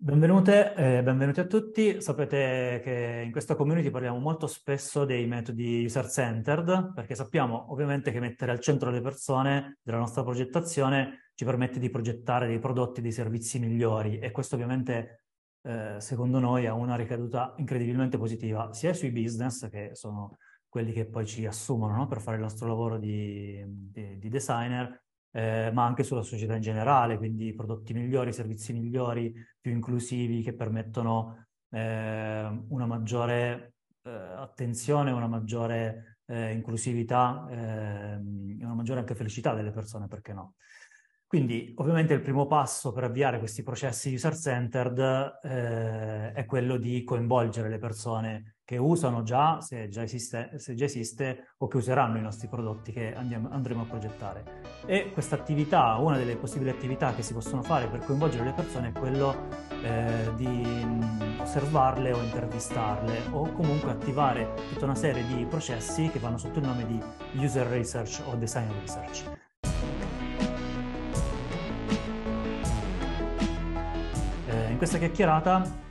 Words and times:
Benvenute 0.00 0.74
e 0.76 1.02
benvenuti 1.02 1.40
a 1.40 1.46
tutti. 1.46 2.00
Sapete 2.00 2.80
che 2.84 3.22
in 3.24 3.32
questa 3.32 3.56
community 3.56 3.90
parliamo 3.90 4.20
molto 4.20 4.46
spesso 4.46 5.04
dei 5.04 5.26
metodi 5.26 5.82
user-centered 5.84 6.92
perché 6.94 7.16
sappiamo 7.16 7.72
ovviamente 7.72 8.12
che 8.12 8.20
mettere 8.20 8.52
al 8.52 8.60
centro 8.60 8.90
le 8.90 9.00
persone 9.00 9.78
della 9.82 9.98
nostra 9.98 10.22
progettazione 10.22 11.32
ci 11.34 11.44
permette 11.44 11.80
di 11.80 11.90
progettare 11.90 12.46
dei 12.46 12.60
prodotti, 12.60 13.00
dei 13.00 13.10
servizi 13.10 13.58
migliori 13.58 14.20
e 14.20 14.30
questo 14.30 14.54
ovviamente 14.54 15.24
eh, 15.62 15.96
secondo 15.98 16.38
noi 16.38 16.66
ha 16.66 16.74
una 16.74 16.94
ricaduta 16.94 17.54
incredibilmente 17.56 18.18
positiva 18.18 18.72
sia 18.72 18.94
sui 18.94 19.10
business 19.10 19.68
che 19.68 19.90
sono 19.94 20.36
quelli 20.68 20.92
che 20.92 21.06
poi 21.08 21.26
ci 21.26 21.44
assumono 21.44 21.96
no? 21.96 22.06
per 22.06 22.20
fare 22.20 22.36
il 22.36 22.44
nostro 22.44 22.68
lavoro 22.68 22.98
di, 22.98 23.64
di, 23.66 24.16
di 24.16 24.28
designer 24.28 25.06
eh, 25.30 25.70
ma 25.72 25.84
anche 25.84 26.02
sulla 26.02 26.22
società 26.22 26.54
in 26.54 26.62
generale, 26.62 27.16
quindi 27.16 27.54
prodotti 27.54 27.92
migliori, 27.92 28.32
servizi 28.32 28.72
migliori, 28.72 29.32
più 29.60 29.72
inclusivi 29.72 30.42
che 30.42 30.54
permettono 30.54 31.46
eh, 31.70 32.64
una 32.68 32.86
maggiore 32.86 33.74
eh, 34.02 34.10
attenzione, 34.10 35.10
una 35.10 35.26
maggiore 35.26 36.20
eh, 36.26 36.52
inclusività, 36.52 37.46
ehm, 37.50 38.58
una 38.60 38.74
maggiore 38.74 39.00
anche 39.00 39.14
felicità 39.14 39.54
delle 39.54 39.70
persone, 39.70 40.06
perché 40.08 40.32
no? 40.32 40.54
Quindi 41.26 41.74
ovviamente 41.76 42.14
il 42.14 42.22
primo 42.22 42.46
passo 42.46 42.90
per 42.92 43.04
avviare 43.04 43.38
questi 43.38 43.62
processi 43.62 44.14
user-centered 44.14 45.40
eh, 45.42 46.32
è 46.32 46.44
quello 46.46 46.78
di 46.78 47.04
coinvolgere 47.04 47.68
le 47.68 47.78
persone 47.78 48.56
che 48.68 48.76
usano 48.76 49.22
già 49.22 49.62
se, 49.62 49.88
già, 49.88 50.02
esiste, 50.02 50.50
se 50.56 50.74
già 50.74 50.84
esiste, 50.84 51.54
o 51.56 51.68
che 51.68 51.78
useranno 51.78 52.18
i 52.18 52.20
nostri 52.20 52.48
prodotti 52.48 52.92
che 52.92 53.14
andiamo, 53.14 53.48
andremo 53.50 53.80
a 53.80 53.84
progettare. 53.86 54.44
E 54.84 55.10
questa 55.14 55.36
attività, 55.36 55.94
una 55.94 56.18
delle 56.18 56.36
possibili 56.36 56.68
attività 56.68 57.14
che 57.14 57.22
si 57.22 57.32
possono 57.32 57.62
fare 57.62 57.88
per 57.88 58.00
coinvolgere 58.00 58.44
le 58.44 58.52
persone 58.52 58.88
è 58.88 58.92
quello 58.92 59.48
eh, 59.82 60.32
di 60.36 60.86
osservarle 61.38 62.12
o 62.12 62.20
intervistarle 62.22 63.28
o 63.30 63.50
comunque 63.52 63.90
attivare 63.90 64.52
tutta 64.70 64.84
una 64.84 64.94
serie 64.94 65.24
di 65.24 65.46
processi 65.46 66.10
che 66.10 66.18
vanno 66.18 66.36
sotto 66.36 66.58
il 66.58 66.66
nome 66.66 66.84
di 66.84 67.02
user 67.42 67.66
research 67.68 68.20
o 68.26 68.34
design 68.34 68.68
research. 68.82 69.36
In 74.68 74.76
questa 74.76 74.98
chiacchierata 74.98 75.87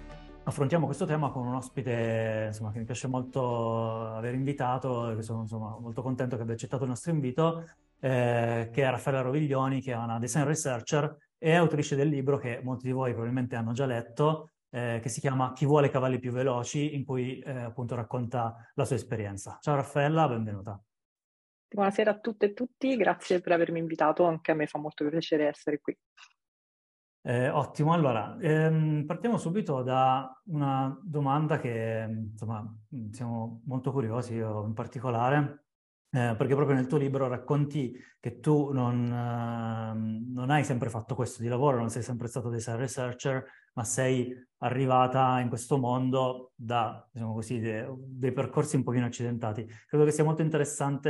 affrontiamo 0.47 0.85
questo 0.85 1.05
tema 1.05 1.29
con 1.29 1.45
un 1.45 1.55
ospite 1.55 2.45
insomma, 2.47 2.71
che 2.71 2.79
mi 2.79 2.85
piace 2.85 3.07
molto 3.07 4.15
aver 4.15 4.33
invitato, 4.33 5.09
e 5.09 5.21
sono 5.21 5.41
insomma, 5.41 5.77
molto 5.77 6.01
contento 6.01 6.37
che 6.37 6.43
abbia 6.43 6.53
accettato 6.53 6.83
il 6.83 6.89
nostro 6.89 7.11
invito, 7.11 7.65
eh, 7.99 8.69
che 8.71 8.83
è 8.83 8.89
Raffaella 8.89 9.21
Roviglioni, 9.21 9.81
che 9.81 9.91
è 9.91 9.97
una 9.97 10.19
design 10.19 10.45
researcher 10.45 11.17
e 11.37 11.53
autrice 11.53 11.97
del 11.97 12.07
libro 12.07 12.37
che 12.37 12.61
molti 12.63 12.85
di 12.85 12.93
voi 12.93 13.11
probabilmente 13.11 13.57
hanno 13.57 13.73
già 13.73 13.85
letto, 13.85 14.51
eh, 14.69 14.99
che 15.01 15.09
si 15.09 15.19
chiama 15.19 15.51
Chi 15.51 15.65
vuole 15.65 15.89
cavalli 15.89 16.17
più 16.17 16.31
veloci, 16.31 16.95
in 16.95 17.03
cui 17.03 17.39
eh, 17.39 17.51
appunto 17.51 17.95
racconta 17.95 18.55
la 18.75 18.85
sua 18.85 18.95
esperienza. 18.95 19.57
Ciao 19.61 19.75
Raffaella, 19.75 20.29
benvenuta. 20.29 20.81
Buonasera 21.69 22.11
a 22.11 22.19
tutte 22.19 22.45
e 22.45 22.53
tutti, 22.53 22.95
grazie 22.95 23.41
per 23.41 23.51
avermi 23.51 23.79
invitato, 23.79 24.23
anche 24.23 24.51
a 24.51 24.55
me 24.55 24.67
fa 24.67 24.79
molto 24.79 25.05
piacere 25.09 25.47
essere 25.47 25.81
qui. 25.81 25.97
Eh, 27.27 27.49
ottimo, 27.49 27.91
allora 27.91 28.37
ehm, 28.39 29.03
partiamo 29.05 29.37
subito 29.37 29.83
da 29.83 30.31
una 30.45 30.97
domanda 31.03 31.59
che 31.59 32.07
insomma 32.31 32.65
siamo 33.11 33.63
molto 33.65 33.91
curiosi, 33.91 34.35
io 34.35 34.63
in 34.63 34.71
particolare, 34.71 35.65
eh, 36.09 36.35
perché 36.37 36.55
proprio 36.55 36.77
nel 36.77 36.87
tuo 36.87 36.97
libro 36.97 37.27
racconti 37.27 37.93
che 38.17 38.39
tu 38.39 38.71
non, 38.71 39.03
eh, 39.07 40.31
non, 40.33 40.49
hai 40.49 40.63
sempre 40.63 40.89
fatto 40.89 41.15
questo 41.15 41.41
di 41.41 41.49
lavoro, 41.49 41.75
non 41.75 41.89
sei 41.89 42.01
sempre 42.01 42.29
stato 42.29 42.47
design 42.47 42.77
researcher, 42.77 43.43
ma 43.73 43.83
sei 43.83 44.33
arrivata 44.59 45.41
in 45.41 45.49
questo 45.49 45.77
mondo 45.77 46.53
da, 46.55 47.05
diciamo 47.11 47.33
così, 47.33 47.59
de, 47.59 47.93
dei 48.07 48.31
percorsi 48.31 48.77
un 48.77 48.83
pochino 48.83 49.05
accidentati. 49.05 49.69
Credo 49.85 50.05
che 50.05 50.11
sia 50.11 50.23
molto 50.23 50.43
interessante 50.43 51.09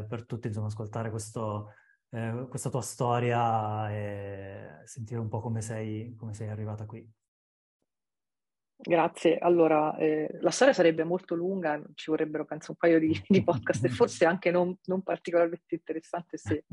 eh, 0.00 0.04
per 0.06 0.26
tutti, 0.26 0.48
insomma, 0.48 0.66
ascoltare 0.66 1.08
questo, 1.08 1.70
eh, 2.16 2.46
questa 2.48 2.70
tua 2.70 2.80
storia 2.80 3.90
e 3.90 4.80
sentire 4.84 5.20
un 5.20 5.28
po' 5.28 5.40
come 5.40 5.60
sei, 5.60 6.14
come 6.16 6.32
sei 6.32 6.48
arrivata 6.48 6.86
qui. 6.86 7.06
Grazie. 8.78 9.38
Allora, 9.38 9.96
eh, 9.96 10.36
la 10.40 10.50
storia 10.50 10.74
sarebbe 10.74 11.02
molto 11.02 11.34
lunga, 11.34 11.80
ci 11.94 12.10
vorrebbero 12.10 12.44
penso 12.44 12.72
un 12.72 12.76
paio 12.76 12.98
di, 12.98 13.10
di 13.26 13.42
podcast 13.42 13.84
e 13.84 13.88
forse 13.88 14.26
anche 14.26 14.50
non, 14.50 14.76
non, 14.84 15.02
particolarmente 15.02 15.74
interessante 15.74 16.36
se 16.36 16.64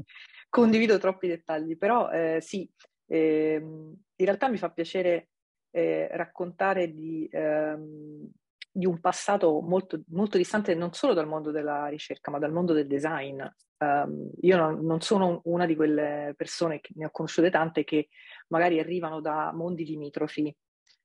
condivido 0.49 0.97
troppi 0.97 1.27
dettagli, 1.27 1.77
però 1.77 2.09
eh, 2.09 2.39
sì, 2.41 2.69
eh, 3.07 3.55
in 3.55 4.25
realtà 4.25 4.49
mi 4.49 4.57
fa 4.57 4.69
piacere 4.69 5.29
eh, 5.71 6.07
raccontare 6.11 6.91
di, 6.93 7.27
ehm, 7.31 8.29
di, 8.71 8.85
un 8.85 8.99
passato 8.99 9.61
molto, 9.61 10.03
molto 10.09 10.37
distante 10.37 10.75
non 10.75 10.93
solo 10.93 11.13
dal 11.13 11.27
mondo 11.27 11.51
della 11.51 11.87
ricerca, 11.87 12.31
ma 12.31 12.37
dal 12.37 12.51
mondo 12.51 12.73
del 12.73 12.85
design. 12.85 13.41
Um, 13.83 14.29
io 14.41 14.57
non, 14.57 14.85
non, 14.85 15.01
sono 15.01 15.41
una 15.45 15.65
di 15.65 15.75
quelle 15.75 16.33
persone, 16.37 16.79
che 16.79 16.93
ne 16.95 17.05
ho 17.05 17.11
conosciute 17.11 17.49
tante, 17.49 17.83
che 17.83 18.09
magari 18.47 18.79
arrivano 18.79 19.19
da 19.19 19.51
mondi 19.53 19.83
limitrofi, 19.85 20.55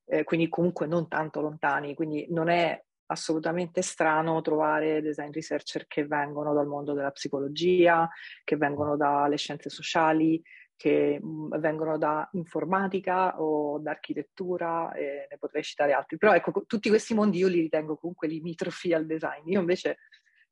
eh, 0.06 0.24
quindi 0.24 0.48
comunque 0.48 0.86
non 0.86 1.08
tanto 1.08 1.40
lontani, 1.40 1.94
quindi 1.94 2.26
non 2.30 2.48
è 2.48 2.80
assolutamente 3.10 3.82
strano 3.82 4.40
trovare 4.42 5.00
design 5.02 5.32
researcher 5.32 5.86
che 5.86 6.06
vengono 6.06 6.52
dal 6.52 6.66
mondo 6.66 6.92
della 6.92 7.10
psicologia, 7.10 8.08
che 8.44 8.56
vengono 8.56 8.96
dalle 8.96 9.36
scienze 9.36 9.70
sociali, 9.70 10.40
che 10.76 11.18
mh, 11.20 11.58
vengono 11.58 11.98
da 11.98 12.28
informatica 12.32 13.40
o 13.40 13.78
da 13.78 13.90
architettura, 13.90 14.90
ne 14.94 15.36
potrei 15.38 15.62
citare 15.62 15.92
altri. 15.92 16.18
Però 16.18 16.32
ecco, 16.34 16.64
tutti 16.66 16.88
questi 16.88 17.14
mondi 17.14 17.38
io 17.38 17.48
li 17.48 17.60
ritengo 17.60 17.96
comunque 17.96 18.28
limitrofi 18.28 18.92
al 18.92 19.06
design. 19.06 19.48
Io 19.48 19.60
invece 19.60 19.98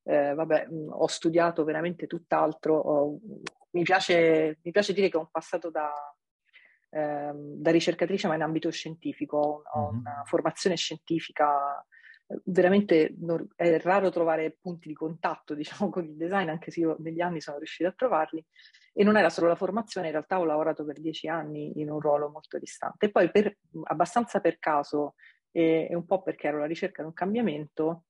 eh, 0.06 0.34
vabbè, 0.34 0.68
mh, 0.68 0.88
ho 0.92 1.06
studiato 1.08 1.64
veramente 1.64 2.06
tutt'altro, 2.06 2.76
ho, 2.78 3.18
mi, 3.70 3.82
piace, 3.82 4.58
mi, 4.62 4.70
piace, 4.70 4.92
dire 4.92 5.08
che 5.08 5.16
ho 5.16 5.20
un 5.20 5.30
passato 5.30 5.68
da, 5.68 5.92
ehm, 6.90 7.56
da 7.56 7.70
ricercatrice 7.72 8.28
ma 8.28 8.36
in 8.36 8.42
ambito 8.42 8.70
scientifico, 8.70 9.62
ho 9.64 9.90
mm-hmm. 9.90 9.98
una 9.98 10.22
formazione 10.24 10.76
scientifica, 10.76 11.84
veramente 12.44 13.14
non, 13.18 13.48
è 13.56 13.80
raro 13.80 14.10
trovare 14.10 14.56
punti 14.60 14.86
di 14.88 14.94
contatto 14.94 15.54
diciamo, 15.54 15.90
con 15.90 16.04
il 16.04 16.16
design, 16.16 16.48
anche 16.50 16.70
se 16.70 16.80
io 16.80 16.96
negli 17.00 17.20
anni 17.20 17.40
sono 17.40 17.58
riuscita 17.58 17.88
a 17.88 17.94
trovarli. 17.94 18.44
E 18.92 19.04
non 19.04 19.16
era 19.16 19.28
solo 19.28 19.48
la 19.48 19.56
formazione, 19.56 20.06
in 20.06 20.12
realtà 20.12 20.38
ho 20.38 20.44
lavorato 20.44 20.84
per 20.84 21.00
dieci 21.00 21.28
anni 21.28 21.80
in 21.80 21.90
un 21.90 22.00
ruolo 22.00 22.30
molto 22.30 22.58
distante. 22.58 23.06
E 23.06 23.10
poi 23.10 23.30
per, 23.30 23.58
abbastanza 23.84 24.40
per 24.40 24.58
caso 24.58 25.14
e, 25.50 25.88
e 25.90 25.94
un 25.94 26.06
po' 26.06 26.22
perché 26.22 26.46
ero 26.46 26.58
alla 26.58 26.66
ricerca 26.66 27.02
di 27.02 27.08
un 27.08 27.14
cambiamento, 27.14 28.04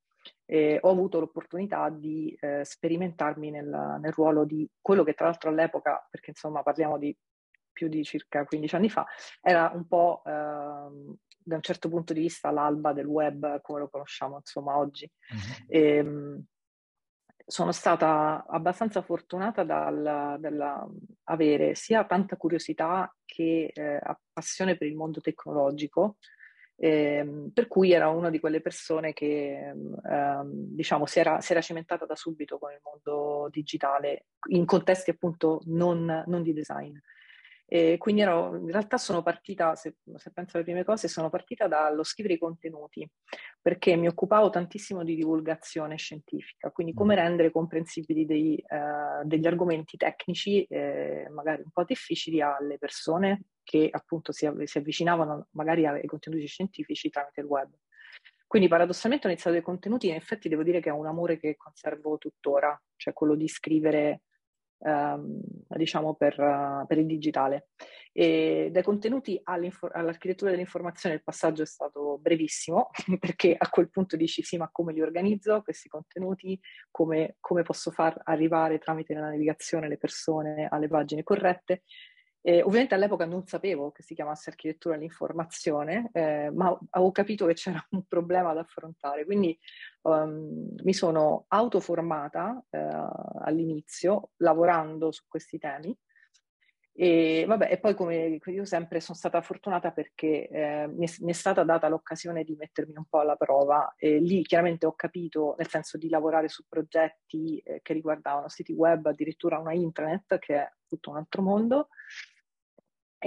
eh, 0.47 0.79
ho 0.81 0.91
avuto 0.91 1.21
l'opportunità 1.21 1.91
di 1.91 2.37
eh, 2.41 2.65
sperimentarmi 2.65 3.51
nel, 3.51 3.99
nel, 4.01 4.13
ruolo 4.13 4.45
di 4.45 4.69
quello 4.81 5.03
che 5.05 5.15
tra 5.15 5.27
l'altro 5.27 5.51
all'epoca, 5.51 6.07
perché 6.09 6.31
insomma 6.31 6.63
parliamo 6.63 6.99
di 6.99 7.17
più 7.73 7.89
di 7.89 8.03
circa 8.05 8.45
15 8.45 8.75
anni 8.77 8.89
fa, 8.89 9.05
era 9.43 9.71
un 9.75 9.87
po' 9.87 10.23
eh, 10.25 10.31
da 10.31 11.55
un 11.55 11.63
certo 11.63 11.89
punto 11.89 12.13
di 12.13 12.21
vista 12.21 12.51
l'alba 12.51 12.93
del 12.93 13.07
web 13.07 13.61
come 13.61 13.81
lo 13.81 13.89
conosciamo 13.89 14.37
insomma 14.37 14.79
oggi. 14.79 15.11
Mm-hmm. 15.35 15.65
E, 15.69 16.45
sono 17.49 17.71
stata 17.71 18.45
abbastanza 18.49 19.03
fortunata 19.03 19.63
dal, 19.63 20.91
avere 21.25 21.77
sia 21.77 22.05
tanta 22.05 22.37
curiosità 22.37 23.15
che 23.25 23.71
eh, 23.73 24.01
passione 24.33 24.77
per 24.77 24.89
il 24.89 24.97
mondo 24.97 25.21
tecnologico 25.21 26.17
eh, 26.79 27.49
per 27.53 27.69
cui 27.69 27.93
era 27.93 28.09
una 28.09 28.29
di 28.29 28.39
quelle 28.39 28.61
persone 28.61 29.13
che 29.13 29.71
eh, 29.71 30.41
diciamo 30.45 31.07
si 31.07 31.19
era, 31.19 31.41
si 31.41 31.53
era, 31.53 31.63
cimentata 31.63 32.05
da 32.05 32.15
subito 32.15 32.59
con 32.59 32.71
il 32.73 32.81
mondo 32.83 33.49
digitale 33.51 34.27
in 34.51 34.67
contesti 34.67 35.11
appunto 35.11 35.63
non, 35.65 36.25
non 36.27 36.43
di 36.43 36.53
design. 36.53 36.97
E 37.69 37.97
quindi 37.99 38.21
ero, 38.21 38.55
in 38.57 38.71
realtà 38.71 38.97
sono 38.97 39.25
partita, 39.25 39.75
se, 39.75 39.97
se, 40.15 40.31
penso 40.31 40.57
alle 40.57 40.65
prime 40.65 40.85
cose, 40.85 41.09
sono 41.09 41.31
partita 41.31 41.67
dallo 41.67 42.05
scrivere 42.05 42.35
i 42.35 42.39
contenuti, 42.39 43.09
perché 43.61 43.97
mi 43.97 44.07
occupavo 44.07 44.51
tantissimo 44.51 45.03
di 45.03 45.17
divulgazione 45.17 45.97
scientifica, 45.97 46.71
quindi 46.71 46.95
come 46.95 47.15
mm. 47.15 47.19
rendere 47.19 47.51
comprensibili 47.51 48.25
dei, 48.25 48.57
eh, 48.57 49.25
degli 49.25 49.49
argomenti 49.49 49.97
tecnici, 49.97 50.63
eh, 50.67 51.27
magari 51.33 51.63
un 51.65 51.71
po' 51.73 51.83
difficili, 51.83 52.41
alle 52.41 52.79
persone 52.79 53.47
che 53.67 53.89
appunto 53.91 54.31
si, 54.31 54.49
si 54.63 54.79
avvicinavano 54.79 55.49
magari 55.51 55.85
ai 55.87 56.07
contenuti 56.07 56.47
scientifici 56.47 57.11
tramite 57.11 57.41
il 57.41 57.47
web. 57.47 57.69
Quindi 58.47 58.69
paradossalmente 58.69 59.27
ho 59.27 59.31
iniziato 59.31 59.57
dei 59.57 59.65
contenuti 59.65 60.07
e 60.07 60.11
in 60.11 60.17
effetti 60.17 60.49
devo 60.49 60.63
dire 60.63 60.81
che 60.81 60.89
è 60.89 60.93
un 60.93 61.07
amore 61.07 61.37
che 61.37 61.57
conservo 61.57 62.17
tuttora, 62.17 62.81
cioè 62.95 63.13
quello 63.13 63.35
di 63.35 63.49
scrivere 63.49 64.23
ehm, 64.79 65.41
diciamo 65.67 66.15
per, 66.15 66.37
per, 66.87 66.97
il 66.97 67.07
digitale. 67.07 67.71
E 68.13 68.69
dai 68.71 68.85
contenuti 68.85 69.39
all'architettura 69.43 70.53
dell'informazione 70.53 71.17
il 71.17 71.25
passaggio 71.25 71.63
è 71.63 71.67
stato 71.67 72.19
brevissimo 72.19 72.91
perché 73.19 73.53
a 73.59 73.69
quel 73.69 73.91
punto 73.91 74.17
dici 74.17 74.43
sì 74.43 74.57
ma 74.57 74.69
come 74.71 74.93
li 74.93 75.03
organizzo 75.03 75.61
questi 75.63 75.89
contenuti, 75.89 76.57
come, 76.93 77.37
come 77.41 77.63
posso 77.63 77.91
far 77.91 78.17
arrivare 78.23 78.79
tramite 78.79 79.13
la 79.13 79.23
navigazione 79.23 79.89
le 79.89 79.99
persone 79.99 80.69
alle 80.71 80.87
pagine 80.87 81.25
corrette 81.25 81.83
Eh, 82.49 82.63
ovviamente 82.63 82.95
all'epoca 82.95 83.25
non 83.25 83.45
sapevo 83.45 83.91
che 83.91 84.05
si 84.05 84.15
chiamasse 84.15 84.51
architettura 84.51 84.95
dell'informazione, 84.95 86.11
eh, 86.13 86.49
ma 86.55 86.79
avevo 86.91 87.11
capito 87.11 87.45
che 87.45 87.55
c'era 87.55 87.85
un 87.91 88.05
problema 88.07 88.53
da 88.53 88.61
affrontare, 88.61 89.25
quindi 89.25 89.59
um, 90.03 90.69
mi 90.85 90.95
sono 90.95 91.47
autoformata 91.49 92.65
eh, 92.71 92.79
all'inizio 93.41 94.31
lavorando 94.37 95.11
su 95.11 95.25
questi 95.27 95.59
temi. 95.59 95.99
E, 96.93 97.45
vabbè, 97.49 97.69
e 97.69 97.79
poi 97.81 97.95
come 97.95 98.39
io 98.45 98.65
sempre 98.65 99.01
sono 99.01 99.19
stata 99.19 99.43
fortunata 99.43 99.91
perché 99.91 100.47
eh, 100.47 100.87
mi, 100.87 101.05
è, 101.05 101.13
mi, 101.23 101.33
è, 101.33 101.35
stata 101.35 101.65
data 101.65 101.89
l'occasione 101.89 102.45
di 102.45 102.55
mettermi 102.55 102.95
un 102.97 103.07
po' 103.07 103.19
alla 103.19 103.35
prova 103.35 103.93
e 103.99 104.21
lì 104.21 104.43
chiaramente 104.43 104.87
ho 104.87 104.95
capito, 104.95 105.57
nel 105.59 105.69
senso 105.69 105.99
di 105.99 106.09
lavorare 106.09 106.49
su 106.49 106.63
progetti 106.69 107.59
eh, 107.59 107.81
che 107.83 107.93
riguardavano 107.93 108.49
siti 108.49 108.73
web, 108.73 109.05
addirittura 109.07 109.59
una 109.59 109.73
intranet 109.73 110.39
che 110.39 110.55
è 110.55 110.73
tutto 110.87 111.11
un 111.11 111.17
altro 111.17 111.43
mondo 111.43 111.89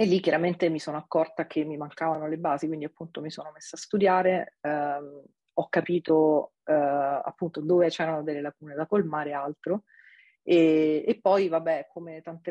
e 0.00 0.06
lì 0.06 0.18
chiaramente 0.18 0.70
mi 0.70 0.78
sono 0.78 0.96
accorta 0.96 1.46
che 1.46 1.62
mi 1.62 1.76
mancavano 1.76 2.26
le 2.26 2.38
basi, 2.38 2.66
quindi 2.66 2.86
appunto 2.86 3.20
mi 3.20 3.30
sono 3.30 3.50
messa 3.52 3.76
a 3.76 3.78
studiare, 3.78 4.56
ehm, 4.62 5.22
ho 5.52 5.68
capito 5.68 6.52
eh, 6.64 6.72
appunto 6.72 7.60
dove 7.60 7.90
c'erano 7.90 8.22
delle 8.22 8.40
lacune 8.40 8.74
da 8.74 8.86
colmare 8.86 9.28
e 9.28 9.34
altro 9.34 9.82
e, 10.42 11.18
poi, 11.20 11.48
vabbè, 11.48 11.88
come 11.92 12.22
tante, 12.22 12.50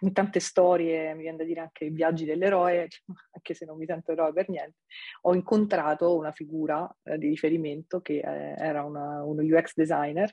in 0.00 0.12
tante 0.14 0.40
storie, 0.40 1.12
mi 1.14 1.20
viene 1.20 1.36
da 1.36 1.44
dire 1.44 1.60
anche 1.60 1.84
i 1.84 1.90
viaggi 1.90 2.24
dell'eroe, 2.24 2.88
anche 3.32 3.52
se 3.52 3.66
non 3.66 3.76
mi 3.76 3.84
sento 3.84 4.12
eroe 4.12 4.32
per 4.32 4.48
niente, 4.48 4.78
ho 5.22 5.34
incontrato 5.34 6.16
una 6.16 6.32
figura 6.32 6.90
eh, 7.02 7.18
di 7.18 7.28
riferimento 7.28 8.00
che 8.00 8.20
eh, 8.20 8.54
era 8.56 8.84
una, 8.84 9.22
uno 9.22 9.42
UX 9.42 9.74
designer. 9.74 10.32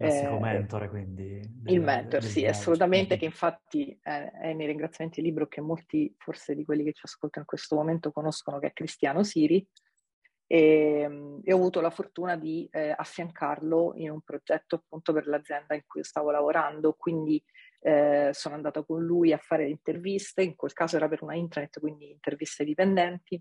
Classico 0.00 0.36
eh, 0.36 0.40
mentore, 0.40 0.88
quindi. 0.88 1.40
Del, 1.40 1.74
il 1.74 1.80
mentor, 1.82 2.22
sì, 2.22 2.40
viaggio. 2.40 2.58
assolutamente, 2.58 3.18
che 3.18 3.26
infatti 3.26 3.98
è 4.00 4.54
nei 4.54 4.66
ringraziamenti 4.66 5.20
del 5.20 5.28
libro 5.28 5.46
che 5.46 5.60
molti, 5.60 6.14
forse 6.16 6.54
di 6.54 6.64
quelli 6.64 6.84
che 6.84 6.94
ci 6.94 7.02
ascoltano 7.04 7.42
in 7.42 7.46
questo 7.46 7.76
momento, 7.76 8.10
conoscono, 8.10 8.58
che 8.58 8.68
è 8.68 8.72
Cristiano 8.72 9.22
Siri, 9.22 9.66
e, 10.46 11.00
ehm, 11.02 11.40
e, 11.44 11.52
ho 11.52 11.56
avuto 11.56 11.82
la 11.82 11.90
fortuna 11.90 12.36
di 12.36 12.66
eh, 12.72 12.94
affiancarlo 12.96 13.92
in 13.96 14.10
un 14.10 14.22
progetto 14.22 14.76
appunto 14.76 15.12
per 15.12 15.26
l'azienda 15.26 15.74
in 15.74 15.82
cui 15.86 16.02
stavo 16.02 16.30
lavorando, 16.30 16.94
quindi 16.94 17.42
eh, 17.80 18.30
sono 18.32 18.54
andata 18.54 18.82
con 18.82 19.04
lui 19.04 19.34
a 19.34 19.38
fare 19.38 19.68
interviste, 19.68 20.42
in 20.42 20.56
quel 20.56 20.72
caso 20.72 20.96
era 20.96 21.08
per 21.08 21.22
una 21.22 21.34
intranet, 21.34 21.78
quindi 21.78 22.10
interviste 22.10 22.64
dipendenti, 22.64 23.38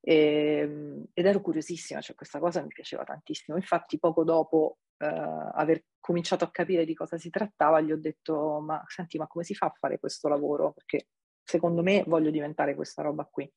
e, 0.00 0.14
ehm, 0.14 1.04
ed 1.14 1.26
ero 1.26 1.40
curiosissima, 1.40 2.00
cioè 2.00 2.14
questa 2.14 2.38
cosa 2.38 2.62
mi 2.62 2.68
piaceva 2.68 3.02
tantissimo. 3.02 3.56
Infatti 3.56 3.98
poco 3.98 4.22
dopo 4.22 4.78
eh, 5.00 5.50
aver 5.54 5.84
cominciato 5.98 6.44
a 6.44 6.50
capire 6.50 6.84
di 6.84 6.94
cosa 6.94 7.18
si 7.18 7.30
trattava, 7.30 7.80
gli 7.80 7.92
ho 7.92 7.98
detto, 7.98 8.60
ma 8.60 8.82
senti, 8.86 9.18
ma 9.18 9.26
come 9.26 9.44
si 9.44 9.54
fa 9.54 9.66
a 9.66 9.74
fare 9.78 9.98
questo 9.98 10.28
lavoro? 10.28 10.72
Perché 10.72 11.08
secondo 11.42 11.82
me 11.82 12.04
voglio 12.06 12.30
diventare 12.30 12.74
questa 12.74 13.02
roba 13.02 13.24
qui. 13.24 13.50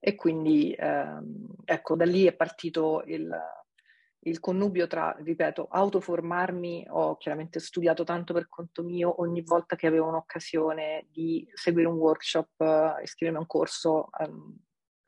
E 0.00 0.14
quindi 0.14 0.74
ehm, 0.78 1.54
ecco, 1.64 1.96
da 1.96 2.04
lì 2.04 2.24
è 2.24 2.34
partito 2.34 3.02
il, 3.06 3.34
il 4.20 4.40
connubio 4.40 4.86
tra, 4.86 5.16
ripeto, 5.18 5.68
autoformarmi, 5.70 6.86
ho 6.90 7.16
chiaramente 7.16 7.60
studiato 7.60 8.04
tanto 8.04 8.34
per 8.34 8.48
conto 8.48 8.82
mio, 8.82 9.20
ogni 9.20 9.42
volta 9.42 9.76
che 9.76 9.86
avevo 9.86 10.08
un'occasione 10.08 11.06
di 11.10 11.48
seguire 11.54 11.88
un 11.88 11.96
workshop, 11.96 12.60
eh, 12.60 13.02
iscrivermi 13.02 13.38
a 13.38 13.42
un 13.42 13.46
corso, 13.46 14.08
ehm, 14.18 14.56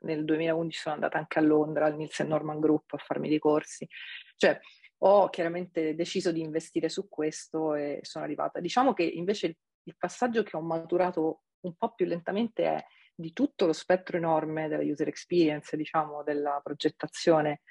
nel 0.01 0.23
2011 0.23 0.79
sono 0.79 0.95
andata 0.95 1.17
anche 1.17 1.39
a 1.39 1.41
Londra, 1.41 1.85
al 1.85 1.95
Nielsen 1.95 2.27
Norman 2.27 2.59
Group, 2.59 2.93
a 2.93 2.97
farmi 2.97 3.27
dei 3.29 3.39
corsi. 3.39 3.87
Cioè, 4.35 4.59
ho 5.01 5.29
chiaramente 5.29 5.95
deciso 5.95 6.31
di 6.31 6.41
investire 6.41 6.89
su 6.89 7.07
questo 7.07 7.75
e 7.75 7.99
sono 8.01 8.25
arrivata. 8.25 8.59
Diciamo 8.59 8.93
che 8.93 9.03
invece 9.03 9.47
il, 9.47 9.57
il 9.83 9.95
passaggio 9.97 10.43
che 10.43 10.57
ho 10.57 10.61
maturato 10.61 11.43
un 11.61 11.75
po' 11.75 11.93
più 11.93 12.05
lentamente 12.05 12.63
è 12.63 12.85
di 13.13 13.33
tutto 13.33 13.65
lo 13.65 13.73
spettro 13.73 14.17
enorme 14.17 14.67
della 14.67 14.83
user 14.83 15.07
experience, 15.07 15.75
diciamo, 15.75 16.23
della 16.23 16.61
progettazione, 16.63 17.61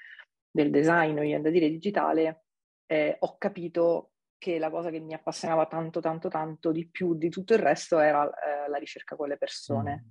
del 0.51 0.69
design, 0.69 1.19
viene 1.19 1.41
da 1.41 1.49
dire 1.49 1.69
digitale, 1.69 2.43
eh, 2.85 3.15
ho 3.19 3.37
capito 3.37 4.11
che 4.37 4.57
la 4.57 4.69
cosa 4.69 4.89
che 4.89 4.99
mi 4.99 5.13
appassionava 5.13 5.65
tanto, 5.65 5.99
tanto, 5.99 6.29
tanto 6.29 6.71
di 6.71 6.87
più 6.89 7.15
di 7.15 7.29
tutto 7.29 7.53
il 7.53 7.59
resto 7.59 7.99
era 7.99 8.23
eh, 8.25 8.69
la 8.69 8.77
ricerca 8.77 9.15
con 9.15 9.27
le 9.27 9.37
persone. 9.37 10.05
Mm. 10.05 10.09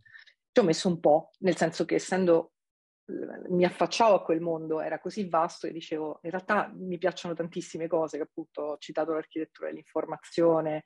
Ci 0.52 0.60
ho 0.60 0.64
messo 0.64 0.88
un 0.88 1.00
po', 1.00 1.30
nel 1.38 1.56
senso 1.56 1.84
che 1.84 1.96
essendo 1.96 2.52
mi 3.48 3.64
affacciavo 3.64 4.14
a 4.14 4.22
quel 4.22 4.40
mondo, 4.40 4.80
era 4.80 4.98
così 5.00 5.28
vasto 5.28 5.66
e 5.66 5.72
dicevo, 5.72 6.20
in 6.22 6.30
realtà 6.30 6.70
mi 6.74 6.98
piacciono 6.98 7.34
tantissime 7.34 7.86
cose, 7.86 8.18
che 8.18 8.24
appunto 8.24 8.62
ho 8.62 8.78
citato 8.78 9.12
l'architettura 9.12 9.68
dell'informazione, 9.68 10.84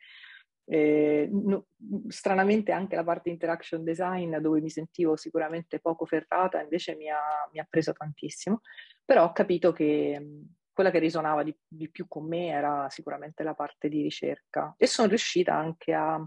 eh, 0.65 1.29
no, 1.31 1.67
stranamente 2.09 2.71
anche 2.71 2.95
la 2.95 3.03
parte 3.03 3.31
interaction 3.31 3.83
design 3.83 4.37
dove 4.37 4.61
mi 4.61 4.71
sentivo 4.71 5.17
sicuramente 5.17 5.81
poco 5.81 6.07
ferrata 6.07 6.63
invece 6.63 6.95
mi 6.95 7.11
ha, 7.11 7.21
mi 7.53 7.59
ha 7.59 7.67
preso 7.69 7.93
tantissimo, 7.93 8.61
però 9.05 9.25
ho 9.25 9.33
capito 9.33 9.73
che 9.73 10.45
quella 10.73 10.91
che 10.91 11.01
risuonava 11.01 11.43
di, 11.43 11.55
di, 11.67 11.91
più 11.91 12.07
con 12.09 12.27
me 12.27 12.47
era 12.47 12.89
sicuramente 12.89 13.43
la 13.43 13.55
parte 13.55 13.89
di 13.89 14.01
ricerca. 14.01 14.75
E 14.79 14.87
sono 14.87 15.09
riuscita 15.09 15.55
anche 15.55 15.93
a 15.93 16.25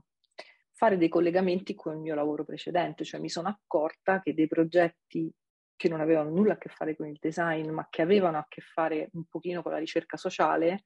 fare 0.72 0.98
dei 0.98 1.10
collegamenti 1.10 1.74
con 1.74 1.94
il 1.94 2.00
mio 2.00 2.16
lavoro 2.16 2.44
precedente, 2.44 3.06
cioè 3.06 3.20
mi 3.20 3.30
sono 3.30 3.48
accorta 3.48 4.22
che 4.22 4.34
dei 4.34 4.48
progetti 4.48 5.34
che 5.76 5.90
non 5.90 6.00
avevano 6.00 6.30
nulla 6.30 6.54
a 6.54 6.58
che 6.58 6.70
fare 6.70 6.96
con 6.96 7.08
il 7.08 7.18
design, 7.20 7.70
ma 7.70 7.88
che 7.90 8.02
avevano 8.02 8.38
a 8.38 8.46
che 8.48 8.62
fare 8.62 9.10
un 9.14 9.26
pochino 9.26 9.62
con 9.62 9.72
la 9.72 9.78
ricerca 9.78 10.18
sociale, 10.18 10.84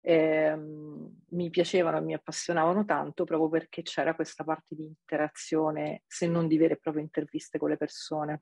eh, 0.00 0.56
mi 0.56 1.50
piacevano 1.50 1.98
e 1.98 2.00
mi 2.00 2.14
appassionavano 2.14 2.84
tanto 2.84 3.24
proprio 3.24 3.48
perché 3.48 3.82
c'era 3.82 4.14
questa 4.14 4.44
parte 4.44 4.74
di 4.74 4.84
interazione, 4.84 6.02
se 6.06 6.26
non 6.28 6.46
di 6.46 6.56
vere 6.58 6.74
e 6.74 6.78
proprie 6.78 7.02
interviste 7.02 7.58
con 7.58 7.70
le 7.70 7.76
persone. 7.76 8.38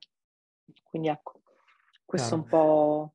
Quindi 0.83 1.07
ecco, 1.07 1.41
questo 2.05 2.41
Chiaro. 2.41 2.43
un 2.43 2.49
po'... 2.49 3.13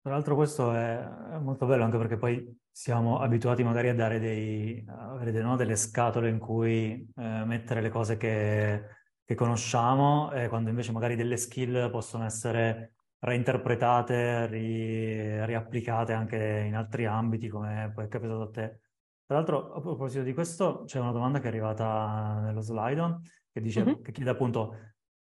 Tra 0.00 0.12
l'altro 0.12 0.34
questo 0.34 0.74
è 0.74 1.38
molto 1.40 1.66
bello 1.66 1.84
anche 1.84 1.98
perché 1.98 2.16
poi 2.16 2.58
siamo 2.70 3.18
abituati 3.18 3.62
magari 3.62 3.88
a 3.88 3.94
dare 3.94 4.18
dei, 4.18 4.84
avere 4.86 5.32
dei, 5.32 5.42
no, 5.42 5.56
delle 5.56 5.76
scatole 5.76 6.28
in 6.28 6.38
cui 6.38 7.06
eh, 7.16 7.44
mettere 7.44 7.80
le 7.80 7.90
cose 7.90 8.16
che, 8.16 8.97
che 9.28 9.34
conosciamo, 9.34 10.32
e 10.32 10.48
quando 10.48 10.70
invece 10.70 10.90
magari 10.90 11.14
delle 11.14 11.36
skill 11.36 11.90
possono 11.90 12.24
essere 12.24 12.94
reinterpretate, 13.18 14.46
ri, 14.46 15.44
riapplicate 15.44 16.14
anche 16.14 16.64
in 16.66 16.74
altri 16.74 17.04
ambiti, 17.04 17.48
come 17.48 17.92
poi 17.94 18.06
è 18.06 18.08
capitato 18.08 18.40
a 18.40 18.48
te. 18.48 18.80
Tra 19.26 19.36
l'altro, 19.36 19.74
a 19.74 19.82
proposito 19.82 20.22
di 20.22 20.32
questo, 20.32 20.84
c'è 20.86 20.98
una 20.98 21.12
domanda 21.12 21.40
che 21.40 21.44
è 21.44 21.48
arrivata 21.48 22.40
nello 22.40 22.62
slide 22.62 23.18
che, 23.52 23.60
dice, 23.60 23.84
mm-hmm. 23.84 24.00
che 24.00 24.12
chiede 24.12 24.30
appunto 24.30 24.94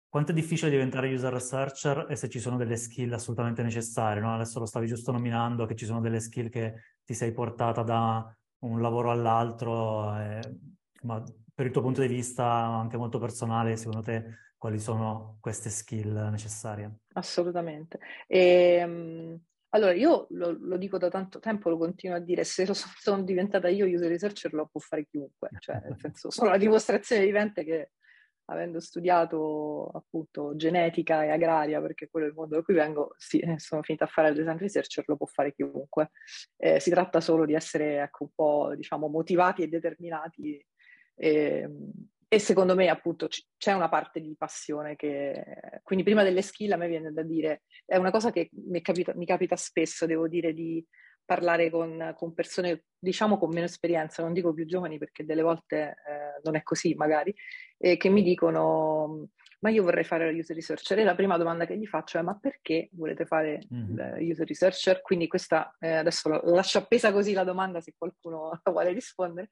quanto 0.09 0.31
è 0.31 0.35
difficile 0.35 0.71
diventare 0.71 1.13
user 1.13 1.33
researcher 1.33 2.07
e 2.09 2.15
se 2.15 2.29
ci 2.29 2.39
sono 2.39 2.57
delle 2.57 2.77
skill 2.77 3.13
assolutamente 3.13 3.65
necessarie. 3.65 4.23
No? 4.23 4.33
Adesso 4.37 4.61
lo 4.61 4.67
stavi 4.67 4.87
giusto 4.87 5.11
nominando, 5.11 5.67
che 5.67 5.75
ci 5.75 5.85
sono 5.85 6.01
delle 6.01 6.21
skill 6.21 6.49
che 6.49 6.75
ti 7.05 7.15
sei 7.15 7.33
portata 7.33 7.83
da 7.83 8.33
un 8.59 8.81
lavoro 8.81 9.11
all'altro, 9.11 10.17
eh, 10.17 10.41
ma 11.03 11.21
per 11.61 11.69
il 11.69 11.75
tuo 11.75 11.83
punto 11.83 12.01
di 12.01 12.07
vista 12.07 12.47
anche 12.47 12.97
molto 12.97 13.19
personale, 13.19 13.77
secondo 13.77 14.01
te 14.01 14.55
quali 14.57 14.79
sono 14.79 15.37
queste 15.43 15.69
skill 15.69 16.31
necessarie? 16.31 17.01
Assolutamente. 17.13 17.99
E, 18.27 18.83
um, 18.83 19.39
allora, 19.69 19.93
io 19.93 20.27
lo, 20.31 20.57
lo, 20.59 20.79
dico 20.79 20.97
da 20.97 21.11
tanto 21.11 21.39
tempo, 21.39 21.69
lo 21.69 21.77
continuo 21.77 22.17
a 22.17 22.19
dire, 22.19 22.45
se 22.45 22.67
sono 22.73 23.23
diventata 23.25 23.69
io 23.69 23.85
user 23.85 24.09
researcher 24.09 24.55
lo 24.55 24.71
può 24.73 24.81
fare 24.81 25.05
chiunque, 25.05 25.51
cioè 25.59 25.83
nel 25.85 25.99
senso 25.99 26.31
sono 26.31 26.49
la 26.49 26.57
dimostrazione 26.57 27.27
vivente 27.27 27.63
che 27.63 27.91
avendo 28.47 28.81
studiato 28.81 29.91
appunto 29.93 30.57
genetica 30.57 31.25
e 31.25 31.29
agraria, 31.29 31.79
perché 31.83 32.09
quello 32.09 32.25
è 32.25 32.31
il 32.31 32.35
mondo 32.35 32.57
da 32.57 32.63
cui 32.63 32.73
vengo, 32.73 33.15
sì, 33.19 33.39
eh, 33.39 33.59
sono 33.59 33.83
finita 33.83 34.05
a 34.05 34.09
fare 34.09 34.31
il 34.31 34.35
design 34.35 34.57
researcher, 34.57 35.05
lo 35.07 35.17
può 35.19 35.27
fare 35.27 35.53
chiunque. 35.53 36.11
Eh, 36.57 36.81
si 36.81 36.89
tratta 36.89 37.21
solo 37.21 37.45
di 37.45 37.53
essere 37.53 38.01
ecco, 38.01 38.25
un 38.25 38.31
po' 38.35 38.73
diciamo 38.75 39.09
motivati 39.09 39.63
e 39.63 39.69
determinati 39.69 40.65
e, 41.21 41.61
ehm, 41.61 41.93
e 42.33 42.39
secondo 42.39 42.75
me 42.77 42.89
appunto 42.89 43.27
c- 43.27 43.45
c'è 43.59 43.73
una 43.73 43.89
parte 43.89 44.21
di 44.21 44.35
passione 44.39 44.95
che... 44.95 45.45
Quindi 45.83 46.05
prima 46.05 46.23
delle 46.23 46.43
skill 46.43 46.73
a 46.73 46.77
me 46.77 46.87
viene 46.87 47.13
da 47.13 47.23
dire, 47.23 47.63
è 47.85 47.97
una 47.97 48.13
cosa 48.13 48.31
che 48.31 48.51
mi 48.69 48.81
capita, 48.81 49.13
mi 49.17 49.27
capita 49.27 49.57
spesso, 49.57 50.07
devo 50.07 50.29
dire, 50.29 50.55
di 50.55 50.85
parlare 51.25 51.71
con, 51.71 52.15
con, 52.17 52.33
persone, 52.33 52.85
diciamo, 52.97 53.37
con 53.37 53.51
meno 53.51 53.67
esperienza, 53.67 54.23
non 54.23 54.33
dico 54.33 54.55
più 54.55 54.65
giovani 54.65 54.99
perché 54.99 55.25
delle 55.25 55.43
volte 55.43 55.77
eh, 55.77 56.41
non 56.45 56.55
è 56.55 56.63
così 56.63 56.95
magari, 56.95 57.35
e 57.77 57.97
che 57.97 58.09
mi 58.09 58.23
dicono, 58.23 59.29
ma 59.61 59.71
io 59.71 59.83
vorrei 59.83 60.05
fare 60.05 60.31
la 60.31 60.39
user 60.39 60.55
researcher. 60.55 61.01
E 61.01 61.05
la 61.05 61.17
prima 61.17 61.37
domanda 61.37 61.67
che 61.67 61.77
gli 61.77 61.87
faccio 61.87 62.19
è, 62.19 62.23
ma 62.23 62.39
perché 62.39 62.91
volete 62.93 63.27
fare 63.27 63.61
mm-hmm. 63.75 64.31
user 64.31 64.47
researcher? 64.47 65.03
Quindi 65.03 65.27
questa, 65.27 65.77
eh, 65.81 65.95
adesso 65.95 66.29
la, 66.29 66.41
lascio 66.45 66.79
appesa 66.79 67.13
così 67.13 67.33
la 67.33 67.45
domanda 67.45 67.81
se 67.81 67.95
qualcuno 67.99 68.61
vuole 68.71 68.93
rispondere 68.93 69.51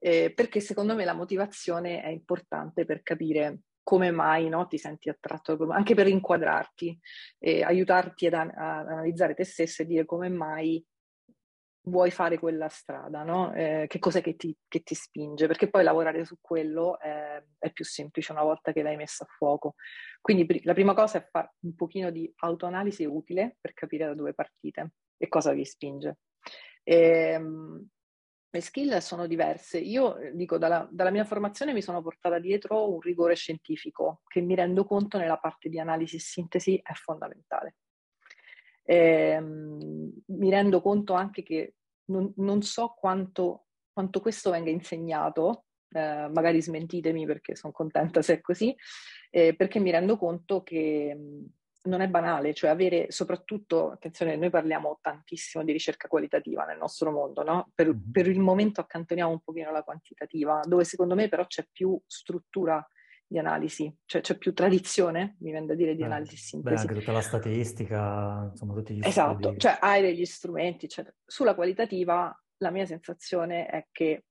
eh, 0.00 0.32
perché 0.34 0.60
secondo 0.60 0.94
me 0.94 1.04
la 1.04 1.12
motivazione 1.12 2.02
è 2.02 2.08
importante 2.08 2.84
per 2.84 3.02
capire 3.02 3.60
come 3.82 4.10
mai 4.10 4.48
no, 4.48 4.66
ti 4.66 4.78
senti 4.78 5.08
attratto, 5.08 5.56
anche 5.70 5.94
per 5.94 6.06
inquadrarti, 6.06 6.98
eh, 7.38 7.62
aiutarti 7.62 8.26
ad, 8.26 8.34
ad, 8.34 8.54
analizzare 8.54 9.34
te 9.34 9.44
stesso 9.44 9.82
e 9.82 9.86
dire 9.86 10.04
come 10.04 10.28
mai 10.28 10.84
vuoi 11.82 12.10
fare 12.10 12.38
quella 12.38 12.68
strada, 12.68 13.22
no? 13.24 13.52
Eh, 13.54 13.86
che 13.88 13.98
cos'è 13.98 14.20
che 14.20 14.36
ti, 14.36 14.56
che 14.68 14.80
ti, 14.82 14.94
spinge? 14.94 15.46
Perché 15.46 15.68
poi 15.68 15.82
lavorare 15.82 16.24
su 16.24 16.36
quello 16.40 16.98
è, 17.00 17.42
è, 17.58 17.72
più 17.72 17.84
semplice 17.84 18.32
una 18.32 18.42
volta 18.42 18.72
che 18.72 18.82
l'hai 18.82 18.96
messa 18.96 19.24
a 19.24 19.28
fuoco. 19.28 19.74
Quindi 20.20 20.62
la 20.62 20.74
prima 20.74 20.94
cosa 20.94 21.18
è 21.18 21.26
fare 21.28 21.54
un 21.60 21.74
pochino 21.74 22.10
di 22.10 22.30
autoanalisi 22.36 23.04
utile 23.04 23.56
per 23.60 23.72
capire 23.72 24.06
da 24.06 24.14
dove 24.14 24.34
partite 24.34 24.92
e 25.16 25.28
cosa 25.28 25.52
vi 25.52 25.64
spinge. 25.64 26.18
E, 26.82 26.96
ehm, 26.96 27.88
le 28.50 28.60
skill 28.60 28.98
sono 28.98 29.26
diverse. 29.26 29.78
Io 29.78 30.16
eh, 30.16 30.34
dico, 30.34 30.58
dalla, 30.58 30.86
dalla, 30.90 31.10
mia 31.10 31.24
formazione 31.24 31.72
mi 31.72 31.82
sono 31.82 32.02
portata 32.02 32.38
dietro 32.38 32.90
un 32.92 33.00
rigore 33.00 33.34
scientifico 33.34 34.22
che 34.26 34.40
mi 34.40 34.54
rendo 34.54 34.84
conto 34.84 35.18
nella 35.18 35.38
parte 35.38 35.68
di 35.68 35.78
analisi 35.78 36.16
e 36.16 36.20
sintesi 36.20 36.80
è 36.82 36.92
fondamentale. 36.94 37.76
E, 38.82 38.96
ehm, 38.96 40.12
mi 40.26 40.50
rendo 40.50 40.80
conto 40.80 41.14
anche 41.14 41.42
che 41.42 41.74
non, 42.06 42.32
non 42.36 42.62
so 42.62 42.94
quanto, 42.96 43.66
quanto, 43.92 44.20
questo 44.20 44.50
venga 44.50 44.70
insegnato, 44.70 45.66
eh, 45.90 46.28
magari 46.32 46.60
smentitemi 46.60 47.26
perché 47.26 47.54
sono 47.54 47.72
contenta 47.72 48.20
se 48.20 48.34
è 48.34 48.40
così, 48.40 48.74
eh, 49.30 49.54
perché 49.54 49.78
mi 49.78 49.92
rendo 49.92 50.16
conto 50.16 50.64
che 50.64 51.16
non 51.82 52.00
è 52.02 52.08
banale, 52.08 52.52
cioè 52.52 52.70
avere 52.70 53.10
soprattutto, 53.10 53.92
attenzione, 53.92 54.36
noi 54.36 54.50
parliamo 54.50 54.98
tantissimo 55.00 55.64
di 55.64 55.72
ricerca 55.72 56.08
qualitativa 56.08 56.64
nel 56.64 56.78
nostro 56.78 57.10
mondo, 57.10 57.42
no? 57.42 57.70
Per, 57.74 57.96
per, 58.12 58.28
il 58.28 58.40
momento 58.40 58.80
accantoniamo 58.80 59.30
un 59.30 59.40
pochino 59.40 59.70
la 59.70 59.82
quantitativa, 59.82 60.60
dove 60.64 60.84
secondo 60.84 61.14
me 61.14 61.28
però 61.28 61.46
c'è 61.46 61.66
più 61.70 61.98
struttura 62.06 62.86
di 63.26 63.38
analisi, 63.38 63.94
cioè 64.04 64.20
c'è 64.20 64.36
più 64.36 64.52
tradizione, 64.52 65.36
mi 65.40 65.52
viene 65.52 65.66
da 65.66 65.74
dire, 65.74 65.94
di 65.94 66.02
eh, 66.02 66.06
analisi 66.06 66.36
sintesi. 66.36 66.74
Beh, 66.74 66.80
anche 66.80 67.00
tutta 67.00 67.12
la 67.12 67.22
statistica, 67.22 68.48
insomma, 68.50 68.74
tutti 68.74 68.94
gli 68.94 69.00
esatto, 69.02 69.38
studi. 69.38 69.58
cioè 69.58 69.78
hai 69.80 70.02
degli 70.02 70.24
strumenti, 70.24 70.86
eccetera. 70.86 71.14
Sulla 71.24 71.54
qualitativa 71.54 72.36
la 72.58 72.70
mia 72.70 72.84
sensazione 72.84 73.66
è 73.66 73.86
che 73.90 74.24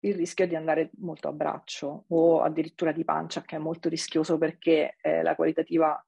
il 0.00 0.14
rischio 0.14 0.44
è 0.44 0.48
di 0.48 0.54
andare 0.54 0.90
molto 0.98 1.28
a 1.28 1.32
braccio 1.32 2.04
o 2.08 2.42
addirittura 2.42 2.92
di 2.92 3.04
pancia, 3.04 3.42
che 3.42 3.56
è 3.56 3.58
molto 3.58 3.88
rischioso 3.88 4.38
perché 4.38 4.96
eh, 5.00 5.22
la 5.22 5.34
qualitativa 5.34 6.05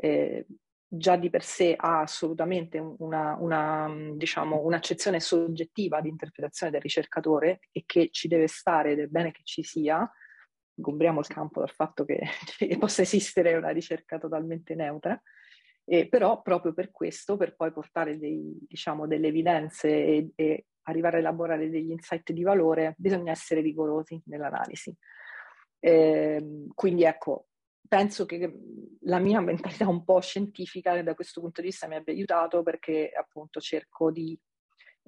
eh, 0.00 0.46
già 0.88 1.16
di 1.16 1.28
per 1.28 1.42
sé 1.42 1.74
ha 1.76 2.00
assolutamente 2.00 2.78
una, 2.78 3.36
una, 3.38 3.92
diciamo, 4.14 4.60
un'accezione 4.60 5.20
soggettiva 5.20 6.00
di 6.00 6.08
interpretazione 6.08 6.72
del 6.72 6.80
ricercatore 6.80 7.60
e 7.72 7.82
che 7.84 8.08
ci 8.10 8.26
deve 8.26 8.46
stare 8.46 8.92
ed 8.92 9.00
è 9.00 9.06
bene 9.06 9.30
che 9.30 9.42
ci 9.44 9.62
sia, 9.62 10.10
sgombriamo 10.74 11.20
il 11.20 11.26
campo 11.26 11.60
dal 11.60 11.70
fatto 11.70 12.04
che, 12.04 12.20
che 12.56 12.78
possa 12.78 13.02
esistere 13.02 13.54
una 13.54 13.70
ricerca 13.70 14.18
totalmente 14.18 14.74
neutra, 14.74 15.20
eh, 15.84 16.08
però 16.08 16.40
proprio 16.40 16.72
per 16.72 16.90
questo, 16.90 17.36
per 17.36 17.54
poi 17.54 17.70
portare 17.72 18.18
dei, 18.18 18.56
diciamo, 18.66 19.06
delle 19.06 19.28
evidenze 19.28 19.88
e, 19.88 20.30
e, 20.34 20.66
arrivare 20.88 21.16
a 21.16 21.20
elaborare 21.20 21.68
degli 21.68 21.90
insight 21.90 22.32
di 22.32 22.42
valore, 22.42 22.94
bisogna 22.96 23.32
essere 23.32 23.60
rigorosi 23.60 24.22
nell'analisi. 24.24 24.94
Eh, 25.80 26.66
quindi 26.74 27.04
ecco, 27.04 27.47
penso 27.88 28.26
che 28.26 28.52
la 29.02 29.18
mia 29.18 29.40
mentalità 29.40 29.88
un 29.88 30.04
po' 30.04 30.20
scientifica 30.20 31.02
da 31.02 31.14
questo 31.14 31.40
punto 31.40 31.60
di 31.60 31.68
vista 31.68 31.88
mi 31.88 31.96
abbia 31.96 32.12
aiutato 32.12 32.62
perché 32.62 33.10
appunto 33.10 33.60
cerco 33.60 34.10
di 34.10 34.38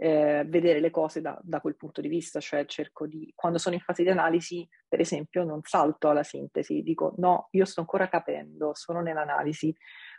eh, 0.02 0.44
vedere 0.46 0.80
le 0.80 0.90
cose 0.90 1.20
da, 1.20 1.38
da, 1.42 1.60
quel 1.60 1.76
punto 1.76 2.00
di 2.00 2.08
vista, 2.08 2.40
cioè 2.40 2.64
cerco 2.64 3.06
di, 3.06 3.30
quando 3.34 3.58
sono 3.58 3.74
in 3.74 3.82
fase 3.82 4.02
di 4.02 4.08
analisi, 4.08 4.66
per 4.88 4.98
esempio, 4.98 5.44
non 5.44 5.60
salto 5.62 6.08
alla 6.08 6.22
sintesi, 6.22 6.82
dico 6.82 7.14
no, 7.18 7.48
io 7.50 7.66
sto 7.66 7.80
ancora 7.80 8.08
capendo, 8.08 8.72
sono 8.74 9.02
nell'analisi, 9.02 9.74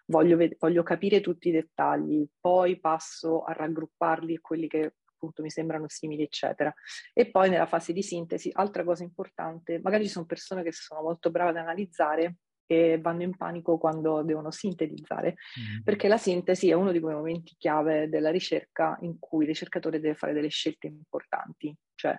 voglio, 0.06 0.38
ved- 0.38 0.58
voglio 0.60 0.84
capire 0.84 1.20
tutti 1.20 1.50
i 1.50 1.52
dettagli, 1.52 2.24
poi 2.40 2.80
passo 2.80 3.42
a 3.42 3.54
raggrupparli 3.54 4.38
quelli 4.38 4.68
che 4.68 4.98
appunto 5.22 5.42
mi 5.42 5.50
sembrano 5.50 5.86
simili, 5.88 6.24
eccetera. 6.24 6.72
E 7.14 7.32
poi 7.32 7.50
nella 7.50 7.66
fase 7.66 7.92
di 7.92 8.04
sintesi, 8.04 8.52
altra 8.54 8.84
cosa 8.84 9.04
importante, 9.04 9.80
magari 9.82 10.04
ci 10.06 10.12
sono 10.12 10.26
persone 10.26 10.62
che 10.62 10.72
sono 10.72 11.02
molto 11.02 11.32
brave 11.32 11.50
ad 11.52 11.58
analizzare 11.58 12.36
e 12.72 13.00
vanno 13.02 13.24
in 13.24 13.36
panico 13.36 13.78
quando 13.78 14.24
devono 14.24 14.50
sintetizzare, 14.50 15.32
mm. 15.32 15.82
perché 15.84 16.08
la 16.08 16.18
sintesi 16.18 16.70
è 16.70 16.74
uno 16.74 16.94
di 16.94 17.02
quei 17.02 17.14
momenti 17.14 17.54
chiave 17.58 18.08
della 18.08 18.32
ricerca 18.32 18.98
in 19.02 19.20
cui 19.20 19.42
il 19.42 19.50
ricercatore 19.50 20.00
deve 20.00 20.16
fare 20.16 20.32
delle 20.32 20.48
scelte 20.48 20.88
importanti, 20.88 21.76
cioè 21.96 22.18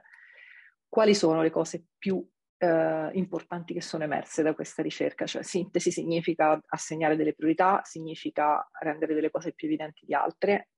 quali 0.86 1.14
sono 1.14 1.40
le 1.40 1.48
cose 1.48 1.86
più 1.96 2.22
eh, 2.58 3.10
importanti 3.14 3.72
che 3.72 3.80
sono 3.80 4.04
emerse 4.04 4.42
da 4.42 4.52
questa 4.52 4.82
ricerca, 4.82 5.24
cioè 5.24 5.42
sintesi 5.42 5.90
significa 5.90 6.60
assegnare 6.66 7.16
delle 7.16 7.32
priorità, 7.32 7.80
significa 7.82 8.68
rendere 8.78 9.14
delle 9.14 9.30
cose 9.30 9.54
più 9.54 9.68
evidenti 9.68 10.04
di 10.04 10.12
altre, 10.12 10.68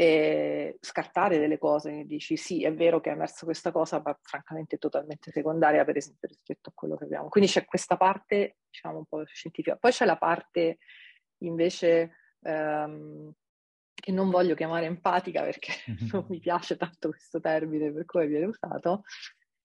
e 0.00 0.78
scartare 0.80 1.38
delle 1.38 1.58
cose, 1.58 2.04
dici 2.06 2.34
sì, 2.34 2.64
è 2.64 2.72
vero 2.72 3.00
che 3.00 3.10
è 3.10 3.12
emersa 3.12 3.44
questa 3.44 3.70
cosa, 3.70 4.00
ma 4.02 4.18
francamente 4.22 4.76
è 4.76 4.78
totalmente 4.78 5.30
secondaria, 5.30 5.84
per 5.84 5.98
esempio, 5.98 6.26
rispetto 6.26 6.70
a 6.70 6.72
quello 6.74 6.96
che 6.96 7.04
abbiamo. 7.04 7.28
Quindi 7.28 7.50
c'è 7.50 7.66
questa 7.66 7.98
parte, 7.98 8.56
diciamo, 8.70 8.96
un 8.96 9.04
po' 9.04 9.22
scientifica. 9.26 9.76
Poi 9.76 9.90
c'è 9.90 10.06
la 10.06 10.16
parte 10.16 10.78
invece 11.42 12.12
ehm, 12.40 13.30
che 13.92 14.10
non 14.10 14.30
voglio 14.30 14.54
chiamare 14.54 14.86
empatica 14.86 15.42
perché 15.42 15.74
non 16.12 16.24
mi 16.30 16.38
piace 16.38 16.78
tanto 16.78 17.10
questo 17.10 17.38
termine 17.38 17.92
per 17.92 18.06
come 18.06 18.26
viene 18.26 18.46
usato, 18.46 19.02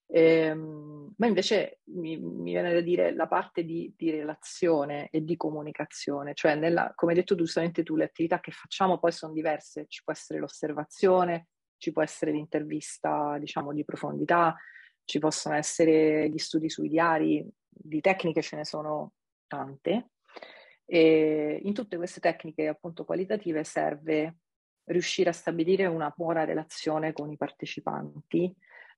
Ehm, 0.07 1.13
ma 1.17 1.27
invece 1.27 1.79
mi, 1.85 2.17
mi, 2.17 2.51
viene 2.51 2.73
da 2.73 2.81
dire 2.81 3.13
la 3.13 3.27
parte 3.27 3.63
di, 3.63 3.93
di 3.95 4.11
relazione 4.11 5.09
e 5.09 5.23
di 5.23 5.35
comunicazione, 5.35 6.33
cioè 6.33 6.55
nella, 6.55 6.91
come 6.95 7.13
hai 7.13 7.17
detto 7.17 7.35
giustamente 7.35 7.83
tu, 7.83 7.95
le 7.95 8.05
attività 8.05 8.39
che 8.39 8.51
facciamo 8.51 8.99
poi 8.99 9.11
sono 9.11 9.33
diverse, 9.33 9.85
ci 9.87 10.03
può 10.03 10.13
essere 10.13 10.39
l'osservazione, 10.39 11.47
ci 11.77 11.91
può 11.91 12.01
essere 12.01 12.31
l'intervista 12.31 13.37
diciamo 13.39 13.73
di 13.73 13.83
profondità, 13.83 14.55
ci 15.03 15.19
possono 15.19 15.55
essere 15.55 16.29
gli 16.29 16.37
studi 16.37 16.69
sui 16.69 16.89
diari, 16.89 17.47
di 17.67 18.01
tecniche 18.01 18.41
ce 18.41 18.55
ne 18.55 18.65
sono 18.65 19.13
tante 19.47 20.11
e 20.85 21.59
in 21.63 21.73
tutte 21.73 21.97
queste 21.97 22.19
tecniche 22.19 22.67
appunto 22.67 23.05
qualitative 23.05 23.63
serve 23.63 24.37
riuscire 24.85 25.29
a 25.29 25.33
stabilire 25.33 25.87
una 25.87 26.13
buona 26.15 26.43
relazione 26.43 27.11
con 27.11 27.31
i 27.31 27.37
partecipanti 27.37 28.55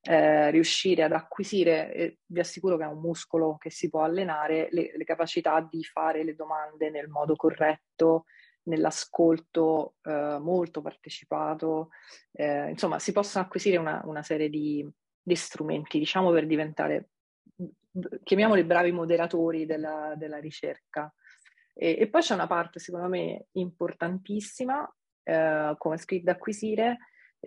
eh, 0.07 0.49
riuscire 0.51 1.03
ad 1.03 1.11
acquisire, 1.11 1.93
e 1.93 2.17
vi 2.25 2.39
assicuro 2.39 2.77
che 2.77 2.83
è 2.83 2.87
un 2.87 2.99
muscolo 2.99 3.57
che 3.57 3.69
si 3.69 3.89
può 3.89 4.03
allenare, 4.03 4.69
le, 4.71 4.93
le 4.95 5.03
capacità 5.03 5.59
di 5.69 5.83
fare 5.83 6.23
le 6.23 6.33
domande 6.33 6.89
nel 6.89 7.09
modo 7.09 7.35
corretto, 7.35 8.23
nell'ascolto 8.63 9.95
eh, 10.03 10.37
molto 10.39 10.81
partecipato, 10.81 11.89
eh, 12.31 12.69
insomma 12.69 12.99
si 12.99 13.11
possono 13.11 13.43
acquisire 13.45 13.77
una, 13.77 14.01
una 14.05 14.23
serie 14.23 14.49
di, 14.49 14.87
di, 15.21 15.35
strumenti, 15.35 15.99
diciamo, 15.99 16.31
per 16.31 16.45
diventare, 16.45 17.09
chiamiamoli 18.23 18.63
bravi 18.63 18.91
moderatori 18.91 19.65
della, 19.65 20.13
della 20.15 20.37
ricerca. 20.37 21.13
E, 21.73 21.97
e, 21.99 22.09
poi 22.09 22.21
c'è 22.21 22.33
una 22.33 22.47
parte, 22.47 22.79
secondo 22.79 23.09
me, 23.09 23.47
importantissima 23.53 24.89
eh, 25.23 25.75
come 25.77 25.97
skill 25.97 26.23
da 26.23 26.31
acquisire, 26.31 26.97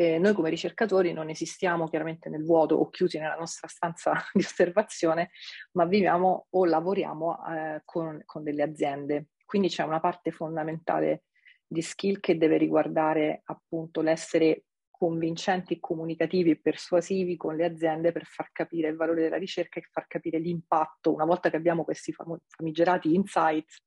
eh, 0.01 0.19
noi 0.19 0.33
come 0.33 0.49
ricercatori 0.49 1.13
non 1.13 1.29
esistiamo 1.29 1.87
chiaramente 1.87 2.31
nel 2.31 2.43
vuoto 2.43 2.75
o 2.75 2.89
chiusi 2.89 3.19
nella 3.19 3.35
nostra 3.35 3.69
stanza 3.69 4.15
di 4.33 4.41
osservazione, 4.41 5.29
ma 5.73 5.85
viviamo 5.85 6.47
o 6.49 6.65
lavoriamo 6.65 7.39
eh, 7.47 7.83
con, 7.85 8.23
con 8.25 8.43
delle 8.43 8.63
aziende. 8.63 9.27
Quindi 9.45 9.69
c'è 9.69 9.83
una 9.83 10.01
parte 10.01 10.31
fondamentale 10.31 11.25
di 11.67 11.83
skill 11.83 12.19
che 12.19 12.39
deve 12.39 12.57
riguardare 12.57 13.43
appunto 13.45 14.01
l'essere 14.01 14.65
convincenti, 14.89 15.79
comunicativi 15.81 16.51
e 16.51 16.61
persuasivi 16.61 17.37
con 17.37 17.55
le 17.55 17.67
aziende 17.67 18.11
per 18.11 18.25
far 18.25 18.53
capire 18.53 18.89
il 18.89 18.97
valore 18.97 19.21
della 19.21 19.37
ricerca 19.37 19.81
e 19.81 19.89
far 19.91 20.07
capire 20.07 20.39
l'impatto. 20.39 21.13
Una 21.13 21.27
volta 21.27 21.51
che 21.51 21.57
abbiamo 21.57 21.85
questi 21.85 22.15
famigerati 22.15 23.15
insights, 23.15 23.83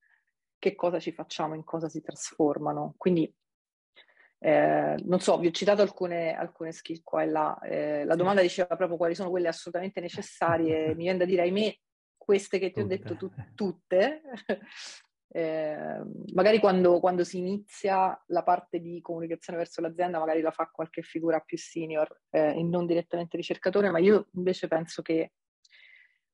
che 0.60 0.75
cosa 0.75 1.00
ci 1.00 1.12
facciamo, 1.12 1.55
in 1.55 1.63
cosa 1.63 1.89
si 1.89 2.01
trasformano. 2.01 2.93
Quindi 2.98 3.34
eh, 4.46 4.98
non 5.06 5.22
so, 5.22 5.38
vi 5.38 5.48
ho 5.48 5.52
citato 5.52 5.82
alcune, 5.82 6.36
alcune 6.36 6.74
skill 6.74 7.00
qua 7.02 7.24
e 7.24 7.28
là. 7.28 7.58
Eh, 7.62 8.04
la 8.04 8.16
domanda 8.16 8.42
diceva 8.42 8.76
proprio 8.76 8.98
quali 8.98 9.16
sono 9.16 9.30
quelle 9.30 9.48
assolutamente 9.48 10.02
necessarie. 10.02 10.88
Mi 10.96 11.04
viene 11.04 11.20
da 11.20 11.24
dire, 11.24 11.44
ahimè, 11.44 11.74
queste 12.18 12.60
che 12.60 12.72
ti 12.72 12.82
ho 12.82 12.86
detto 12.86 13.16
tu, 13.16 13.32
tutte. 13.56 14.22
eh, 15.30 16.02
magari 16.34 16.60
quando, 16.60 17.00
quando, 17.00 17.24
si 17.24 17.38
inizia 17.38 18.22
la 18.28 18.44
parte 18.44 18.82
di 18.82 19.00
comunicazione 19.00 19.60
verso 19.60 19.80
l'azienda, 19.80 20.20
magari 20.20 20.42
la 20.42 20.52
fa 20.52 20.70
qualche 20.70 21.04
figura 21.04 21.40
più 21.40 21.58
senior 21.58 22.24
eh, 22.30 22.58
e 22.58 22.64
non 22.64 22.86
direttamente 22.86 23.38
ricercatore, 23.38 23.92
ma 23.92 24.00
io 24.00 24.28
invece 24.34 24.68
penso 24.68 25.02
che 25.02 25.32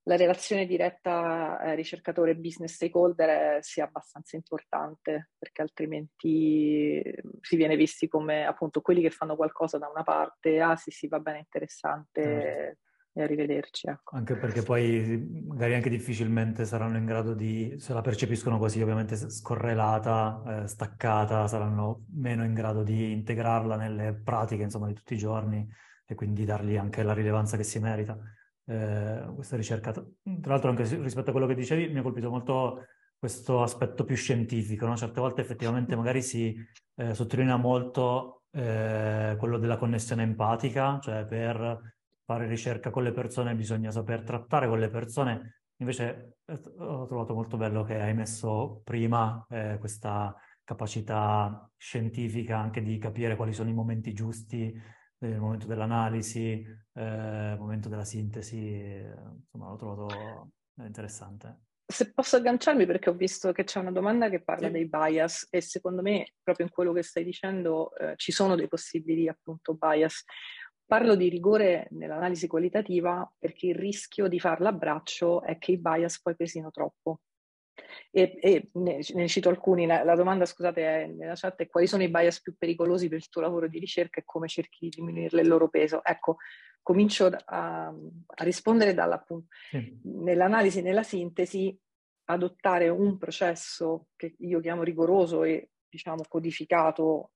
la 0.10 0.16
relazione 0.16 0.66
diretta 0.66 1.62
eh, 1.62 1.76
ricercatore-business 1.76 2.74
stakeholder 2.74 3.30
eh, 3.30 3.58
sia 3.62 3.84
abbastanza 3.84 4.36
importante 4.36 5.30
perché 5.38 5.62
altrimenti 5.62 7.00
eh, 7.00 7.22
si 7.42 7.56
viene 7.56 7.76
visti 7.76 8.08
come 8.08 8.44
appunto 8.44 8.82
quelli 8.82 9.02
che 9.02 9.12
fanno 9.12 9.36
qualcosa 9.36 9.78
da 9.78 9.88
una 9.88 10.02
parte, 10.02 10.60
ah 10.62 10.76
sì 10.76 10.90
sì 10.90 11.08
va 11.08 11.20
bene 11.20 11.38
interessante, 11.38 12.24
certo. 12.24 12.80
e 13.14 13.22
arrivederci. 13.22 13.88
Ecco. 13.88 14.16
Anche 14.16 14.36
perché 14.36 14.64
poi 14.64 15.44
magari 15.48 15.76
anche 15.76 15.92
difficilmente 15.92 16.66
saranno 16.66 16.98
in 16.98 17.06
grado 17.06 17.36
di, 17.36 17.76
se 17.78 17.94
la 17.94 18.02
percepiscono 18.02 18.58
così 18.58 18.82
ovviamente 18.82 19.16
scorrelata, 19.16 20.64
eh, 20.64 20.68
staccata, 20.68 21.46
saranno 21.46 22.06
meno 22.16 22.44
in 22.44 22.56
grado 22.56 22.82
di 22.82 23.12
integrarla 23.12 23.76
nelle 23.76 24.16
pratiche 24.16 24.64
insomma 24.64 24.88
di 24.88 24.96
tutti 24.96 25.14
i 25.14 25.20
giorni 25.20 25.72
e 26.04 26.16
quindi 26.16 26.46
dargli 26.46 26.78
anche 26.78 27.04
la 27.04 27.14
rilevanza 27.14 27.58
che 27.58 27.64
si 27.64 27.78
merita. 27.78 28.18
Eh, 28.70 29.32
questa 29.34 29.56
ricerca, 29.56 29.92
tra 29.92 30.04
l'altro 30.44 30.70
anche 30.70 30.84
rispetto 30.84 31.30
a 31.30 31.32
quello 31.32 31.48
che 31.48 31.56
dicevi, 31.56 31.92
mi 31.92 31.98
ha 31.98 32.02
colpito 32.04 32.30
molto 32.30 32.86
questo 33.18 33.64
aspetto 33.64 34.04
più 34.06 34.16
scientifico, 34.16 34.86
no? 34.86 34.96
certe 34.96 35.20
volte 35.20 35.42
effettivamente 35.42 35.96
magari 35.96 36.22
si 36.22 36.56
eh, 36.96 37.16
sottolinea 37.16 37.58
molto 37.58 38.44
eh, 38.52 39.36
quello 39.40 39.58
della 39.58 39.78
connessione 39.78 40.22
empatica, 40.22 41.00
cioè 41.02 41.26
per 41.26 41.96
fare 42.24 42.46
ricerca 42.46 42.92
con 42.92 43.02
le 43.02 43.12
persone 43.12 43.56
bisogna 43.56 43.90
saper 43.90 44.22
trattare 44.22 44.68
con 44.68 44.78
le 44.78 44.90
persone, 44.90 45.62
invece 45.78 46.38
eh, 46.46 46.62
ho 46.78 47.08
trovato 47.08 47.34
molto 47.34 47.58
bello 47.58 47.84
che 47.84 48.00
hai 48.00 48.14
messo 48.14 48.82
prima 48.84 49.48
eh, 49.50 49.78
questa 49.80 50.36
capacità 50.64 51.68
scientifica 51.76 52.60
anche 52.60 52.84
di 52.84 53.00
capire 53.00 53.36
quali 53.36 53.52
sono 53.52 53.72
i 53.72 53.74
momenti 53.74 54.14
giusti, 54.14 54.80
il 55.20 55.40
momento 55.40 55.68
dell'analisi, 55.68 56.66
eh, 56.94 57.56
momento 57.58 57.90
della 57.90 58.06
sintesi, 58.06 58.58
insomma 58.58 59.70
l'ho 59.70 59.76
trovato 59.76 60.52
interessante. 60.82 61.62
Se 61.86 62.14
posso 62.14 62.36
agganciarmi 62.36 62.86
perché 62.86 63.10
ho 63.10 63.14
visto 63.14 63.52
che 63.52 63.64
c'è 63.64 63.80
una 63.80 63.92
domanda 63.92 64.30
che 64.30 64.44
parla 64.44 64.68
sì. 64.68 64.74
dei 64.74 64.88
bias 64.88 65.48
e 65.50 65.60
secondo 65.60 66.04
me 66.04 66.34
proprio 66.42 66.68
in 66.68 66.72
quello 66.72 66.94
che 66.94 67.02
stai 67.02 67.24
dicendo 67.24 67.96
eh, 67.96 68.14
ci 68.16 68.32
sono 68.32 68.56
dei 68.56 68.68
possibili 68.68 69.28
appunto 69.28 69.74
bias. 69.74 70.24
Parlo 70.86 71.16
di 71.16 71.30
rigore 71.30 71.88
nell'analisi 71.92 72.48
qualitativa 72.48 73.28
perché 73.38 73.68
il 73.68 73.76
rischio 73.76 74.28
di 74.28 74.40
farla 74.40 74.70
a 74.70 74.74
braccio 74.74 75.42
è 75.42 75.58
che 75.58 75.74
i 75.74 75.80
bias 75.80 76.22
poi 76.22 76.36
pesino 76.36 76.70
troppo. 76.70 77.22
E, 78.12 78.38
e 78.42 78.70
ne, 78.74 79.00
ne, 79.14 79.28
cito 79.28 79.50
alcuni, 79.50 79.86
la, 79.86 80.04
la, 80.04 80.16
domanda 80.16 80.46
scusate 80.46 80.82
è, 80.82 81.08
nella 81.08 81.36
chat 81.36 81.62
è 81.62 81.68
quali 81.68 81.88
sono 81.88 82.04
i 82.04 82.10
bias 82.10 82.42
più 82.42 82.56
pericolosi 82.58 83.08
per 83.08 83.20
il 83.20 83.30
tuo 83.30 83.42
lavoro 83.42 83.68
di 83.68 83.80
ricerca 83.80 84.20
e 84.20 84.26
come 84.26 84.48
cerchi 84.48 84.78
di 84.82 84.90
diminuirle 84.90 85.42
il 85.42 85.48
loro 85.48 85.70
peso. 85.70 86.04
Ecco, 86.04 86.38
comincio 86.82 87.30
a, 87.46 87.88
a 87.88 88.44
rispondere 88.44 88.94
dall'appunto. 88.94 89.48
Sì. 89.70 90.00
Nell'analisi, 90.04 90.82
nella 90.82 91.04
sintesi, 91.04 91.78
adottare 92.26 92.90
un 92.90 93.18
processo 93.18 94.08
che 94.16 94.36
io 94.40 94.60
chiamo 94.60 94.84
rigoroso 94.84 95.44
e 95.44 95.72
diciamo 95.90 96.24
codificato 96.28 97.32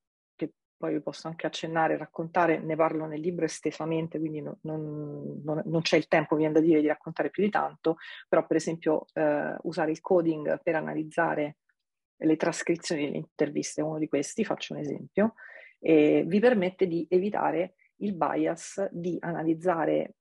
poi 0.84 0.96
vi 0.96 1.02
posso 1.02 1.30
anche 1.30 1.48
accennare, 1.48 1.96
raccontare, 1.96 2.60
ne 2.60 2.76
parlo 2.76 3.06
nel 3.06 3.22
libro 3.22 3.46
estesamente, 3.46 4.20
quindi 4.20 4.42
non, 4.42 4.58
non, 4.64 5.62
non, 5.64 5.82
c'è 5.82 5.96
il 5.96 6.10
tempo, 6.10 6.36
viene 6.36 6.52
da 6.52 6.60
dire, 6.60 6.82
di 6.82 6.88
raccontare 6.88 7.30
più 7.30 7.42
di 7.42 7.50
tanto, 7.50 7.96
però 8.28 8.46
per 8.46 8.58
esempio 8.58 9.06
eh, 9.14 9.56
usare 9.62 9.92
il 9.92 10.02
coding 10.02 10.62
per 10.62 10.76
analizzare 10.76 11.60
le 12.18 12.36
trascrizioni 12.36 13.06
delle 13.06 13.16
interviste 13.16 13.82
uno 13.82 13.98
di 13.98 14.10
questi, 14.10 14.44
faccio 14.44 14.74
un 14.74 14.82
esempio, 14.82 15.36
e 15.80 16.26
vi 16.28 16.42
permette 16.42 16.86
di 16.86 17.08
evitare 17.10 17.76
il 18.02 18.14
bias 18.14 18.86
di 18.92 19.16
analizzare 19.22 20.16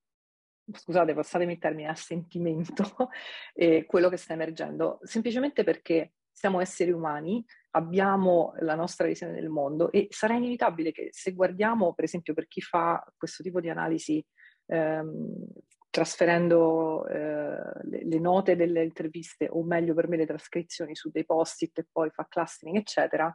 scusate, 0.72 1.12
passatemi 1.12 1.54
il 1.54 1.58
termine, 1.58 1.88
a 1.88 1.96
sentimento, 1.96 2.84
eh, 3.52 3.84
quello 3.84 4.08
che 4.08 4.16
sta 4.16 4.32
emergendo, 4.34 5.00
semplicemente 5.02 5.64
perché 5.64 6.12
siamo 6.30 6.60
esseri 6.60 6.92
umani, 6.92 7.44
abbiamo 7.72 8.54
la 8.60 8.74
nostra 8.74 9.06
visione 9.06 9.34
del 9.34 9.48
mondo 9.48 9.90
e 9.90 10.08
sarà 10.10 10.34
inevitabile 10.34 10.92
che 10.92 11.08
se 11.10 11.32
guardiamo, 11.32 11.94
per 11.94 12.04
esempio, 12.04 12.34
per 12.34 12.48
chi 12.48 12.60
fa 12.60 13.02
questo 13.16 13.42
tipo 13.42 13.60
di 13.60 13.68
analisi, 13.68 14.24
ehm, 14.66 15.46
trasferendo 15.90 17.06
eh, 17.06 17.58
le, 17.82 18.04
le, 18.04 18.18
note 18.18 18.56
delle 18.56 18.82
interviste, 18.82 19.48
o 19.50 19.62
meglio 19.62 19.94
per 19.94 20.08
me 20.08 20.16
le 20.16 20.26
trascrizioni 20.26 20.94
su 20.94 21.10
dei 21.10 21.24
post-it 21.24 21.78
e 21.78 21.86
poi 21.90 22.10
fa 22.10 22.26
clustering, 22.28 22.76
eccetera, 22.76 23.34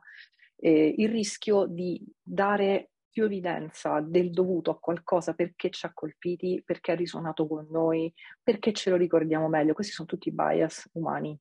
eh, 0.56 0.94
il 0.98 1.10
rischio 1.10 1.66
di 1.66 2.04
dare 2.22 2.90
più 3.10 3.26
evidenza 3.26 4.00
del 4.00 4.30
dovuto 4.30 4.70
a 4.72 4.80
qualcosa 4.80 5.34
perché 5.34 5.72
ci 5.72 5.86
ha 5.86 5.92
colpiti, 5.94 6.62
perché 6.64 6.92
ha 6.92 6.96
risuonato 6.96 7.48
con 7.48 7.68
noi, 7.70 8.14
perché 8.44 8.74
ce 8.74 8.92
lo 8.92 8.96
ricordiamo 8.96 9.48
meglio. 9.48 9.74
Questi 9.74 9.94
sono 9.94 10.08
tutti 10.08 10.32
bias 10.32 10.88
umani. 10.94 11.36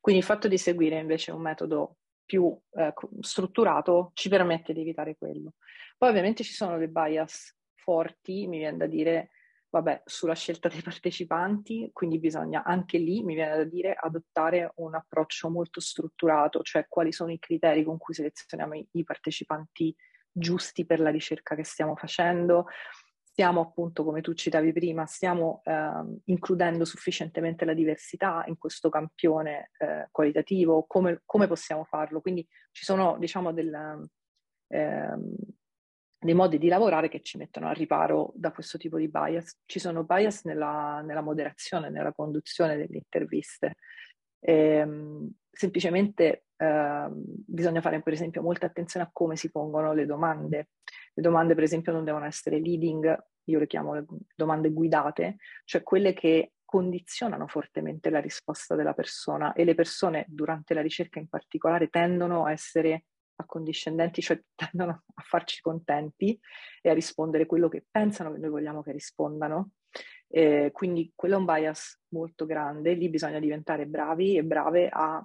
Quindi 0.00 0.20
il 0.20 0.26
fatto 0.26 0.48
di 0.48 0.56
seguire 0.56 0.98
invece 0.98 1.32
un 1.32 1.42
metodo 1.42 1.96
più 2.30 2.56
eh, 2.74 2.94
strutturato 3.22 4.12
ci 4.14 4.28
permette 4.28 4.72
di 4.72 4.82
evitare 4.82 5.16
quello. 5.18 5.54
Poi 5.98 6.10
ovviamente 6.10 6.44
ci 6.44 6.52
sono 6.52 6.78
dei 6.78 6.86
bias 6.86 7.58
forti, 7.74 8.46
mi 8.46 8.58
viene 8.58 8.76
da 8.76 8.86
dire, 8.86 9.30
vabbè, 9.70 10.02
sulla 10.04 10.36
scelta 10.36 10.68
dei 10.68 10.80
partecipanti, 10.80 11.90
quindi 11.92 12.20
bisogna 12.20 12.62
anche 12.62 12.98
lì, 12.98 13.24
mi 13.24 13.34
viene 13.34 13.56
da 13.56 13.64
dire, 13.64 13.96
adottare 14.00 14.70
un 14.76 14.94
approccio 14.94 15.50
molto 15.50 15.80
strutturato, 15.80 16.62
cioè 16.62 16.86
quali 16.88 17.10
sono 17.10 17.32
i 17.32 17.40
criteri 17.40 17.82
con 17.82 17.98
cui 17.98 18.14
selezioniamo 18.14 18.76
i, 18.76 18.86
i 18.92 19.02
partecipanti 19.02 19.92
giusti 20.30 20.86
per 20.86 21.00
la 21.00 21.10
ricerca 21.10 21.56
che 21.56 21.64
stiamo 21.64 21.96
facendo, 21.96 22.66
stiamo 23.40 23.62
appunto, 23.62 24.04
come 24.04 24.20
tu 24.20 24.34
citavi 24.34 24.70
prima, 24.70 25.06
stiamo 25.06 25.62
eh, 25.64 26.20
includendo 26.24 26.84
sufficientemente 26.84 27.64
la 27.64 27.72
diversità 27.72 28.44
in 28.48 28.58
questo 28.58 28.90
campione 28.90 29.70
eh, 29.78 30.08
qualitativo, 30.10 30.84
come, 30.86 31.22
come, 31.24 31.46
possiamo 31.46 31.84
farlo? 31.84 32.20
Quindi 32.20 32.46
ci 32.70 32.84
sono, 32.84 33.16
diciamo, 33.18 33.54
del, 33.54 34.06
eh, 34.68 35.16
dei 36.18 36.34
modi 36.34 36.58
di 36.58 36.68
lavorare 36.68 37.08
che 37.08 37.22
ci 37.22 37.38
mettono 37.38 37.68
a 37.68 37.72
riparo 37.72 38.30
da 38.34 38.52
questo 38.52 38.76
tipo 38.76 38.98
di 38.98 39.08
bias. 39.08 39.58
Ci 39.64 39.78
sono 39.78 40.04
bias 40.04 40.44
nella, 40.44 41.00
nella 41.02 41.22
moderazione, 41.22 41.88
nella 41.88 42.12
conduzione 42.12 42.76
delle 42.76 42.98
interviste. 42.98 43.76
Ehm, 44.40 45.32
semplicemente 45.50 46.44
eh, 46.56 47.08
bisogna 47.10 47.80
fare 47.80 48.02
per 48.02 48.12
esempio 48.12 48.42
molta 48.42 48.66
attenzione 48.66 49.06
a 49.06 49.10
come 49.10 49.36
si 49.36 49.50
pongono 49.50 49.94
le 49.94 50.04
domande. 50.04 50.68
Le 51.20 51.28
domande 51.28 51.54
per 51.54 51.64
esempio 51.64 51.92
non 51.92 52.02
devono 52.02 52.24
essere 52.24 52.58
leading, 52.58 53.24
io 53.44 53.58
le 53.58 53.66
chiamo 53.66 53.92
le 53.92 54.06
domande 54.34 54.70
guidate, 54.70 55.36
cioè 55.64 55.82
quelle 55.82 56.14
che 56.14 56.52
condizionano 56.64 57.46
fortemente 57.46 58.08
la 58.08 58.20
risposta 58.20 58.74
della 58.74 58.94
persona 58.94 59.52
e 59.52 59.64
le 59.64 59.74
persone 59.74 60.24
durante 60.28 60.72
la 60.72 60.80
ricerca 60.80 61.18
in 61.18 61.28
particolare 61.28 61.88
tendono 61.88 62.46
a 62.46 62.52
essere 62.52 63.04
accondiscendenti, 63.34 64.22
cioè 64.22 64.40
tendono 64.54 65.02
a 65.12 65.22
farci 65.22 65.60
contenti 65.60 66.40
e 66.80 66.88
a 66.88 66.94
rispondere 66.94 67.44
quello 67.44 67.68
che 67.68 67.84
pensano 67.90 68.32
che 68.32 68.38
noi 68.38 68.50
vogliamo 68.50 68.82
che 68.82 68.92
rispondano. 68.92 69.72
Eh, 70.26 70.70
quindi 70.72 71.12
quello 71.14 71.34
è 71.34 71.38
un 71.38 71.44
bias 71.44 72.00
molto 72.14 72.46
grande, 72.46 72.94
lì 72.94 73.10
bisogna 73.10 73.40
diventare 73.40 73.84
bravi 73.86 74.38
e 74.38 74.42
brave 74.42 74.88
a 74.90 75.22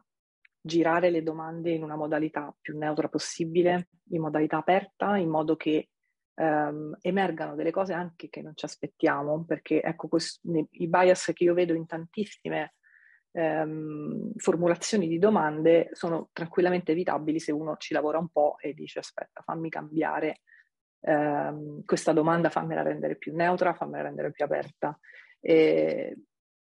girare 0.65 1.11
le 1.11 1.21
domande 1.21 1.69
in 1.69 1.83
una 1.83 1.95
modalità 1.95 2.53
più 2.59 2.75
neutra 2.75 3.07
possibile, 3.07 3.89
in 4.09 4.21
modalità 4.21 4.57
aperta, 4.57 5.15
in 5.15 5.29
modo 5.29 5.55
che 5.55 5.89
ehm, 6.33 6.97
emergano 7.01 7.53
delle 7.53 7.69
cose 7.69 7.93
anche 7.93 8.29
che 8.29 8.41
non 8.41 8.53
ci 8.55 8.65
aspettiamo, 8.65 9.45
perché 9.45 9.83
ecco 9.83 10.07
questo, 10.07 10.41
i 10.71 10.87
bias 10.87 11.31
che 11.35 11.43
io 11.43 11.53
vedo 11.53 11.75
in 11.75 11.85
tantissime 11.85 12.73
ehm, 13.31 14.31
formulazioni 14.37 15.07
di 15.07 15.19
domande 15.19 15.89
sono 15.91 16.29
tranquillamente 16.33 16.93
evitabili 16.93 17.39
se 17.39 17.51
uno 17.51 17.77
ci 17.77 17.93
lavora 17.93 18.17
un 18.17 18.29
po' 18.29 18.57
e 18.59 18.73
dice 18.73 18.97
aspetta, 18.97 19.43
fammi 19.43 19.69
cambiare 19.69 20.41
ehm, 21.01 21.85
questa 21.85 22.11
domanda, 22.11 22.49
fammela 22.49 22.81
rendere 22.81 23.17
più 23.17 23.35
neutra, 23.35 23.75
fammela 23.75 24.01
rendere 24.01 24.31
più 24.31 24.43
aperta. 24.45 24.97
E 25.39 26.17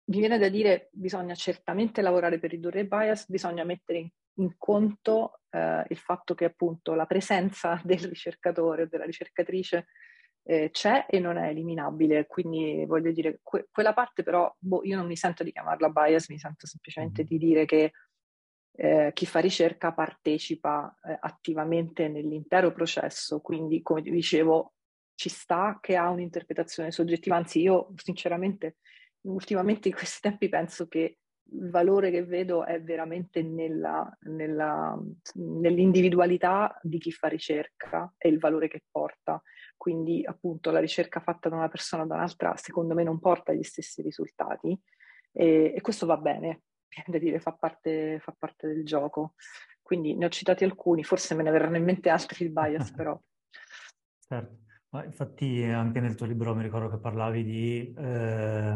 mi 0.05 0.19
viene 0.19 0.37
da 0.37 0.49
dire 0.49 0.89
bisogna 0.91 1.33
certamente 1.33 2.01
lavorare 2.01 2.39
per 2.39 2.51
ridurre 2.51 2.81
il 2.81 2.87
bias, 2.87 3.27
bisogna 3.27 3.63
mettere 3.63 3.99
in, 3.99 4.09
in 4.39 4.55
conto 4.57 5.41
eh, 5.49 5.83
il 5.89 5.97
fatto 5.97 6.35
che 6.35 6.45
appunto 6.45 6.93
la 6.93 7.05
presenza 7.05 7.81
del 7.83 7.99
ricercatore 7.99 8.83
o 8.83 8.87
della 8.87 9.05
ricercatrice 9.05 9.87
eh, 10.47 10.69
c'è 10.71 11.07
e 11.09 11.19
non 11.19 11.37
è 11.37 11.49
eliminabile, 11.49 12.27
quindi 12.27 12.85
voglio 12.85 13.11
dire, 13.11 13.39
que- 13.41 13.67
quella 13.71 13.93
parte 13.93 14.21
però 14.21 14.53
boh, 14.59 14.83
io 14.83 14.95
non 14.95 15.07
mi 15.07 15.15
sento 15.15 15.43
di 15.43 15.51
chiamarla 15.51 15.89
bias, 15.89 16.29
mi 16.29 16.37
sento 16.37 16.67
semplicemente 16.67 17.21
mm-hmm. 17.21 17.29
di 17.29 17.37
dire 17.37 17.65
che 17.65 17.91
eh, 18.77 19.11
chi 19.13 19.25
fa 19.25 19.39
ricerca 19.39 19.93
partecipa 19.93 20.93
eh, 21.03 21.17
attivamente 21.19 22.07
nell'intero 22.09 22.71
processo, 22.71 23.39
quindi 23.41 23.81
come 23.81 24.01
dicevo 24.01 24.73
ci 25.15 25.29
sta 25.29 25.79
che 25.81 25.95
ha 25.95 26.09
un'interpretazione 26.09 26.91
soggettiva, 26.91 27.37
anzi 27.37 27.61
io 27.61 27.93
sinceramente 27.95 28.75
ultimamente 29.25 29.87
in 29.87 29.93
questi 29.93 30.19
tempi 30.21 30.49
penso 30.49 30.87
che 30.87 31.17
il 31.51 31.69
valore 31.69 32.09
che 32.09 32.23
vedo 32.25 32.65
è 32.65 32.81
veramente 32.81 33.43
nella, 33.43 34.09
nella, 34.21 34.97
nell'individualità 35.33 36.77
di 36.81 36.97
chi 36.97 37.11
fa 37.11 37.27
ricerca 37.27 38.11
e 38.17 38.29
il 38.29 38.39
valore 38.39 38.67
che 38.67 38.83
porta. 38.89 39.41
Quindi 39.77 40.25
appunto 40.25 40.71
la 40.71 40.79
ricerca 40.79 41.19
fatta 41.19 41.49
da 41.49 41.55
una 41.55 41.69
persona 41.69 42.03
o 42.03 42.07
da 42.07 42.15
un'altra 42.15 42.55
secondo 42.55 42.93
me 42.93 43.03
non 43.03 43.19
porta 43.19 43.53
gli 43.53 43.63
stessi 43.63 44.01
risultati 44.01 44.77
e, 45.31 45.73
e 45.75 45.81
questo 45.81 46.05
va 46.05 46.17
bene, 46.17 46.63
da 47.05 47.17
dire, 47.17 47.39
fa 47.39 47.53
parte, 47.53 48.19
fa 48.19 48.33
parte 48.37 48.67
del 48.67 48.85
gioco. 48.85 49.33
Quindi 49.81 50.15
ne 50.15 50.25
ho 50.25 50.29
citati 50.29 50.63
alcuni, 50.63 51.03
forse 51.03 51.35
me 51.35 51.43
ne 51.43 51.51
verranno 51.51 51.77
in 51.77 51.83
mente 51.83 52.09
altri 52.09 52.45
il 52.45 52.51
bias 52.51 52.91
però. 52.91 53.19
Certo. 54.27 54.57
infatti 55.05 55.61
anche 55.65 55.99
nel 55.99 56.15
tuo 56.15 56.25
libro 56.25 56.55
mi 56.55 56.63
ricordo 56.63 56.89
che 56.89 56.97
parlavi 56.97 57.43
di 57.43 57.93
eh, 57.95 58.75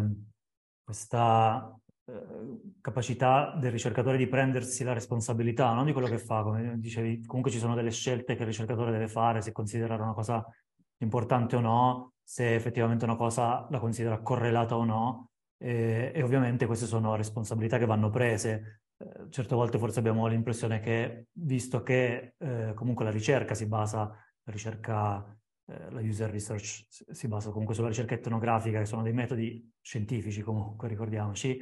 questa 0.90 1.80
eh, 2.06 2.62
capacità 2.82 3.56
del 3.56 3.72
ricercatore 3.72 4.18
di 4.18 4.26
prendersi 4.26 4.84
la 4.84 4.94
responsabilità 4.94 5.72
no? 5.74 5.84
di 5.84 5.94
quello 5.94 6.08
che 6.08 6.18
fa, 6.18 6.42
come 6.42 6.80
dicevi, 6.80 7.24
comunque 7.28 7.52
ci 7.52 7.60
sono 7.60 7.76
delle 7.76 7.92
scelte 7.92 8.34
che 8.34 8.42
il 8.42 8.48
ricercatore 8.48 8.90
deve 8.90 9.08
fare, 9.08 9.42
se 9.42 9.52
considerare 9.52 10.02
una 10.02 10.14
cosa 10.14 10.44
importante 11.04 11.56
o 11.58 11.60
no, 11.60 12.14
se 12.24 12.56
effettivamente 12.56 13.06
una 13.06 13.16
cosa 13.16 13.68
la 13.70 13.78
considera 13.78 14.20
correlata 14.20 14.78
o 14.78 14.84
no, 14.84 15.30
e, 15.60 16.12
e 16.16 16.24
ovviamente 16.24 16.66
queste 16.66 16.88
sono 16.88 17.16
responsabilità 17.16 17.78
che 17.78 17.86
vanno 17.86 18.10
prese. 18.10 18.82
Eh, 18.98 19.30
certe 19.30 19.54
volte 19.54 19.78
forse 19.78 20.00
abbiamo 20.00 20.26
l'impressione 20.26 20.80
che, 20.80 21.28
visto 21.34 21.84
che 21.84 22.34
eh, 22.36 22.72
comunque 22.74 23.06
la 23.06 23.12
ricerca 23.12 23.54
si 23.54 23.68
basa, 23.68 24.00
la 24.08 24.52
ricerca, 24.52 25.38
eh, 25.70 25.92
la 25.92 26.02
user 26.02 26.32
research 26.32 26.86
si 26.90 27.28
basa 27.28 27.52
comunque 27.52 27.76
sulla 27.76 27.90
ricerca 27.90 28.16
etnografica, 28.16 28.80
che 28.80 28.86
sono 28.86 29.04
dei 29.04 29.14
metodi 29.14 29.72
scientifici 29.82 30.42
comunque, 30.42 30.88
ricordiamoci, 30.88 31.60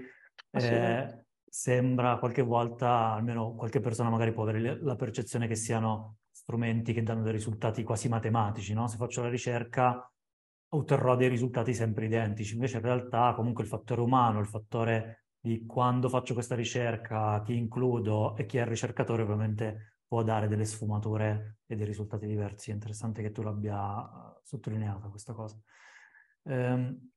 eh, 0.51 1.25
sembra 1.43 2.17
qualche 2.17 2.41
volta, 2.41 3.11
almeno 3.13 3.53
qualche 3.55 3.79
persona 3.79 4.09
magari 4.09 4.31
può 4.31 4.43
avere 4.43 4.81
la 4.81 4.95
percezione 4.95 5.47
che 5.47 5.55
siano 5.55 6.17
strumenti 6.31 6.93
che 6.93 7.03
danno 7.03 7.23
dei 7.23 7.33
risultati 7.33 7.83
quasi 7.83 8.07
matematici, 8.07 8.73
no? 8.73 8.87
Se 8.87 8.97
faccio 8.97 9.21
la 9.21 9.29
ricerca 9.29 10.09
otterrò 10.69 11.15
dei 11.15 11.29
risultati 11.29 11.73
sempre 11.73 12.05
identici, 12.05 12.53
invece 12.53 12.77
in 12.77 12.83
realtà 12.83 13.33
comunque 13.35 13.63
il 13.63 13.69
fattore 13.69 14.01
umano, 14.01 14.39
il 14.39 14.47
fattore 14.47 15.25
di 15.39 15.65
quando 15.65 16.09
faccio 16.09 16.33
questa 16.33 16.55
ricerca, 16.55 17.41
chi 17.43 17.55
includo 17.55 18.35
e 18.35 18.45
chi 18.45 18.57
è 18.57 18.61
il 18.61 18.67
ricercatore 18.67 19.23
ovviamente 19.23 19.96
può 20.07 20.23
dare 20.23 20.47
delle 20.47 20.65
sfumature 20.65 21.57
e 21.65 21.75
dei 21.75 21.85
risultati 21.85 22.25
diversi. 22.25 22.71
È 22.71 22.73
interessante 22.73 23.21
che 23.21 23.31
tu 23.31 23.41
l'abbia 23.41 24.01
eh, 24.01 24.39
sottolineata 24.43 25.09
questa 25.09 25.33
cosa. 25.33 25.59
Ehm, 26.43 27.09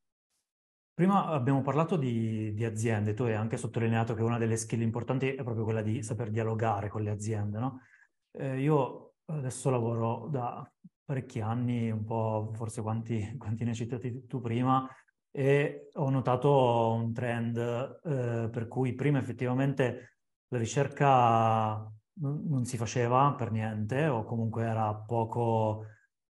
prima 0.92 1.26
abbiamo 1.26 1.62
parlato 1.62 1.96
di, 1.96 2.52
di, 2.52 2.64
aziende, 2.64 3.14
tu 3.14 3.22
hai 3.22 3.34
anche 3.34 3.56
sottolineato 3.56 4.14
che 4.14 4.22
una 4.22 4.38
delle 4.38 4.56
skill 4.56 4.82
importanti 4.82 5.34
è 5.34 5.42
proprio 5.42 5.64
quella 5.64 5.82
di 5.82 6.02
saper 6.02 6.30
dialogare 6.30 6.88
con 6.88 7.02
le 7.02 7.10
aziende, 7.10 7.58
no? 7.58 7.80
Eh, 8.32 8.60
io 8.60 9.14
adesso 9.26 9.70
lavoro 9.70 10.28
da 10.28 10.68
parecchi 11.04 11.40
anni, 11.40 11.90
un 11.90 12.04
po' 12.04 12.50
forse 12.54 12.82
quanti, 12.82 13.34
quanti 13.38 13.64
ne 13.64 13.70
hai 13.70 13.76
citati 13.76 14.26
tu 14.26 14.40
prima, 14.40 14.88
e 15.32 15.88
ho 15.94 16.10
notato 16.10 16.92
un 16.92 17.12
trend 17.12 17.56
eh, 17.56 18.48
per 18.50 18.66
cui 18.68 18.94
prima 18.94 19.18
effettivamente 19.20 20.16
la 20.48 20.58
ricerca 20.58 21.88
non, 22.20 22.64
si 22.64 22.76
faceva 22.76 23.34
per 23.36 23.50
niente 23.50 24.06
o 24.06 24.24
comunque 24.24 24.64
era 24.64 24.94
poco, 24.94 25.86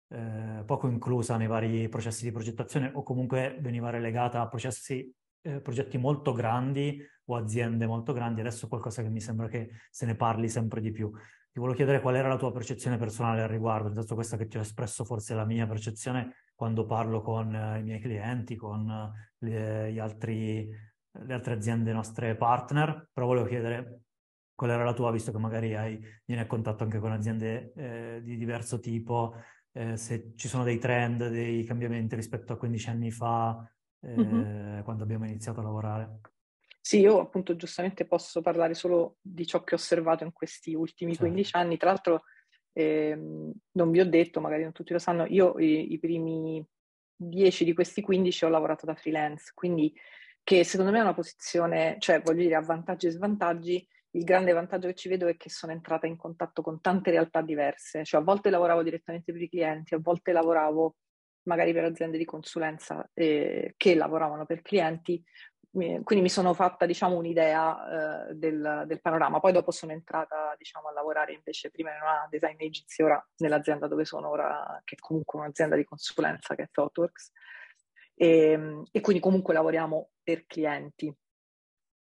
eh, 0.09 0.63
poco, 0.65 0.87
inclusa 0.87 1.37
nei 1.37 1.47
vari 1.47 1.89
processi 1.89 2.23
di 2.23 2.31
progettazione 2.31 2.91
o 2.93 3.03
comunque 3.03 3.57
veniva 3.61 3.89
relegata 3.89 4.41
a 4.41 4.47
processi, 4.47 5.11
eh, 5.41 5.61
progetti 5.61 5.97
molto 5.97 6.33
grandi 6.33 7.01
o 7.25 7.35
aziende 7.35 7.85
molto 7.87 8.13
grandi. 8.13 8.41
Adesso 8.41 8.65
è 8.65 8.69
qualcosa 8.69 9.01
che 9.01 9.09
mi 9.09 9.21
sembra 9.21 9.47
che 9.47 9.69
se 9.89 10.05
ne 10.05 10.15
parli 10.15 10.49
sempre 10.49 10.81
di 10.81 10.91
più. 10.91 11.11
Ti 11.51 11.59
volevo 11.59 11.75
chiedere 11.75 12.01
qual 12.01 12.15
era 12.15 12.27
la 12.27 12.37
tua 12.37 12.51
percezione 12.51 12.97
personale 12.97 13.41
al 13.41 13.49
riguardo, 13.49 13.89
dato 13.89 14.13
questa 14.13 14.37
che 14.37 14.47
ti 14.47 14.57
ho 14.57 14.61
espresso 14.61 15.03
forse 15.03 15.33
la 15.33 15.45
mia 15.45 15.65
percezione 15.65 16.35
quando 16.53 16.85
parlo 16.85 17.21
con 17.21 17.51
uh, 17.53 17.77
i 17.79 17.83
miei 17.83 17.99
clienti, 17.99 18.55
con 18.55 18.87
uh, 18.87 19.45
le, 19.45 19.99
altri, 19.99 20.69
le, 21.11 21.33
altre 21.33 21.53
aziende 21.53 21.91
nostre 21.91 22.35
partner, 22.35 23.09
però 23.11 23.25
volevo 23.25 23.47
chiedere 23.47 24.01
qual 24.59 24.71
era 24.71 24.83
la 24.83 24.93
tua, 24.93 25.09
visto 25.09 25.31
che 25.31 25.37
magari 25.37 25.73
hai, 25.73 25.97
vieni 26.25 26.41
a 26.41 26.45
contatto 26.45 26.83
anche 26.83 26.99
con 26.99 27.13
aziende 27.13 27.71
eh, 27.77 28.19
di 28.21 28.35
diverso 28.35 28.81
tipo, 28.81 29.35
eh, 29.71 29.95
se 29.95 30.33
ci 30.35 30.49
sono 30.49 30.65
dei 30.65 30.79
trend, 30.79 31.29
dei 31.29 31.63
cambiamenti 31.63 32.15
rispetto 32.15 32.51
a 32.51 32.57
15 32.57 32.89
anni 32.89 33.09
fa, 33.09 33.65
eh, 34.01 34.17
mm-hmm. 34.17 34.81
quando 34.81 35.03
abbiamo 35.03 35.23
iniziato 35.23 35.61
a 35.61 35.63
lavorare. 35.63 36.19
Sì, 36.81 36.99
io 36.99 37.21
appunto 37.21 37.55
giustamente 37.55 38.05
posso 38.05 38.41
parlare 38.41 38.73
solo 38.73 39.15
di 39.21 39.45
ciò 39.45 39.63
che 39.63 39.75
ho 39.75 39.77
osservato 39.77 40.25
in 40.25 40.33
questi 40.33 40.73
ultimi 40.73 41.11
certo. 41.11 41.27
15 41.27 41.55
anni. 41.55 41.77
Tra 41.77 41.91
l'altro, 41.91 42.23
ehm, 42.73 43.53
non 43.71 43.91
vi 43.91 44.01
ho 44.01 44.09
detto, 44.09 44.41
magari 44.41 44.63
non 44.63 44.73
tutti 44.73 44.91
lo 44.91 44.99
sanno, 44.99 45.25
io 45.25 45.57
i, 45.57 45.93
i 45.93 45.99
primi 45.99 46.61
10 47.15 47.63
di 47.63 47.73
questi 47.73 48.01
15 48.01 48.43
ho 48.43 48.49
lavorato 48.49 48.85
da 48.85 48.95
freelance, 48.95 49.51
quindi 49.53 49.93
che 50.43 50.65
secondo 50.65 50.91
me 50.91 50.97
è 50.97 51.03
una 51.03 51.13
posizione, 51.13 51.95
cioè 51.99 52.21
voglio 52.21 52.41
dire, 52.41 52.55
a 52.55 52.61
vantaggi 52.61 53.07
e 53.07 53.11
svantaggi. 53.11 53.87
Il 54.11 54.23
grande 54.23 54.53
vantaggio 54.53 54.87
che 54.87 54.95
ci 54.95 55.09
vedo 55.09 55.27
è 55.27 55.37
che 55.37 55.49
sono 55.49 55.71
entrata 55.71 56.07
in 56.07 56.17
contatto 56.17 56.61
con 56.61 56.81
tante 56.81 57.11
realtà 57.11 57.41
diverse, 57.41 58.03
cioè 58.03 58.21
a 58.21 58.23
volte 58.23 58.49
lavoravo 58.49 58.81
direttamente 58.83 59.31
per 59.31 59.41
i 59.41 59.49
clienti, 59.49 59.93
a 59.93 59.99
volte 60.01 60.31
lavoravo 60.31 60.95
magari 61.43 61.73
per 61.73 61.83
aziende 61.85 62.17
di 62.17 62.25
consulenza 62.25 63.07
eh, 63.13 63.73
che 63.77 63.95
lavoravano 63.95 64.45
per 64.45 64.61
clienti, 64.61 65.23
quindi 65.71 66.21
mi 66.21 66.29
sono 66.29 66.53
fatta 66.53 66.87
diciamo, 66.87 67.15
un'idea 67.17 68.29
eh, 68.29 68.33
del, 68.33 68.85
del, 68.87 69.01
panorama. 69.01 69.39
Poi 69.39 69.51
dopo 69.51 69.69
sono 69.69 69.91
entrata 69.91 70.55
diciamo, 70.57 70.87
a 70.87 70.93
lavorare 70.93 71.33
invece 71.33 71.69
prima 71.69 71.91
in 71.91 72.01
una 72.01 72.27
design 72.29 72.55
agency, 72.59 73.03
ora 73.03 73.23
nell'azienda 73.37 73.87
dove 73.87 74.03
sono 74.03 74.29
ora, 74.29 74.81
che 74.83 74.95
è 74.95 74.99
comunque 74.99 75.39
un'azienda 75.39 75.75
di 75.75 75.83
consulenza 75.83 76.55
che 76.55 76.63
è 76.63 76.69
ThoughtWorks. 76.71 77.31
E, 78.15 78.27
ehm, 78.51 78.83
e 78.91 79.01
quindi 79.01 79.21
comunque 79.21 79.53
lavoriamo 79.53 80.09
per 80.23 80.45
clienti. 80.47 81.13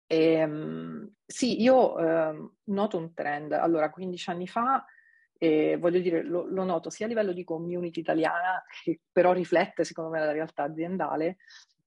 E, 0.06 0.32
ehm, 0.32 1.10
sì, 1.26 1.60
io 1.60 1.98
eh, 1.98 2.50
noto 2.64 2.96
un 2.98 3.12
trend. 3.14 3.52
Allora, 3.52 3.90
15 3.90 4.30
anni 4.30 4.46
fa, 4.46 4.84
eh, 5.38 5.76
voglio 5.78 6.00
dire, 6.00 6.22
lo, 6.22 6.46
lo, 6.46 6.64
noto 6.64 6.90
sia 6.90 7.06
a 7.06 7.08
livello 7.08 7.32
di 7.32 7.44
community 7.44 8.00
italiana, 8.00 8.62
che 8.82 9.00
però 9.10 9.32
riflette 9.32 9.84
secondo 9.84 10.10
me 10.10 10.20
la 10.20 10.32
realtà 10.32 10.64
aziendale, 10.64 11.38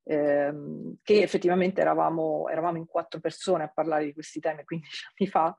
ehm, 0.04 0.98
che 1.04 1.22
effettivamente 1.22 1.82
eravamo, 1.82 2.48
eravamo, 2.50 2.78
in 2.78 2.86
quattro 2.86 3.20
persone 3.20 3.64
a 3.64 3.70
parlare 3.70 4.06
di 4.06 4.14
questi 4.14 4.40
temi 4.40 4.64
15 4.64 5.06
anni 5.18 5.30
fa 5.30 5.56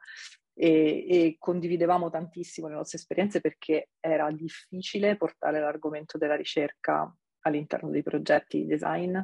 e, 0.55 1.07
e, 1.09 1.37
condividevamo 1.39 2.11
tantissimo 2.11 2.69
le 2.69 2.75
nostre 2.75 2.99
esperienze 2.99 3.41
perché 3.41 3.91
era 3.99 4.31
difficile 4.31 5.17
portare 5.17 5.61
l'argomento 5.61 6.19
della 6.19 6.37
ricerca 6.37 7.13
all'interno 7.43 7.89
dei 7.89 8.03
progetti 8.03 8.59
di 8.59 8.67
design 8.67 9.19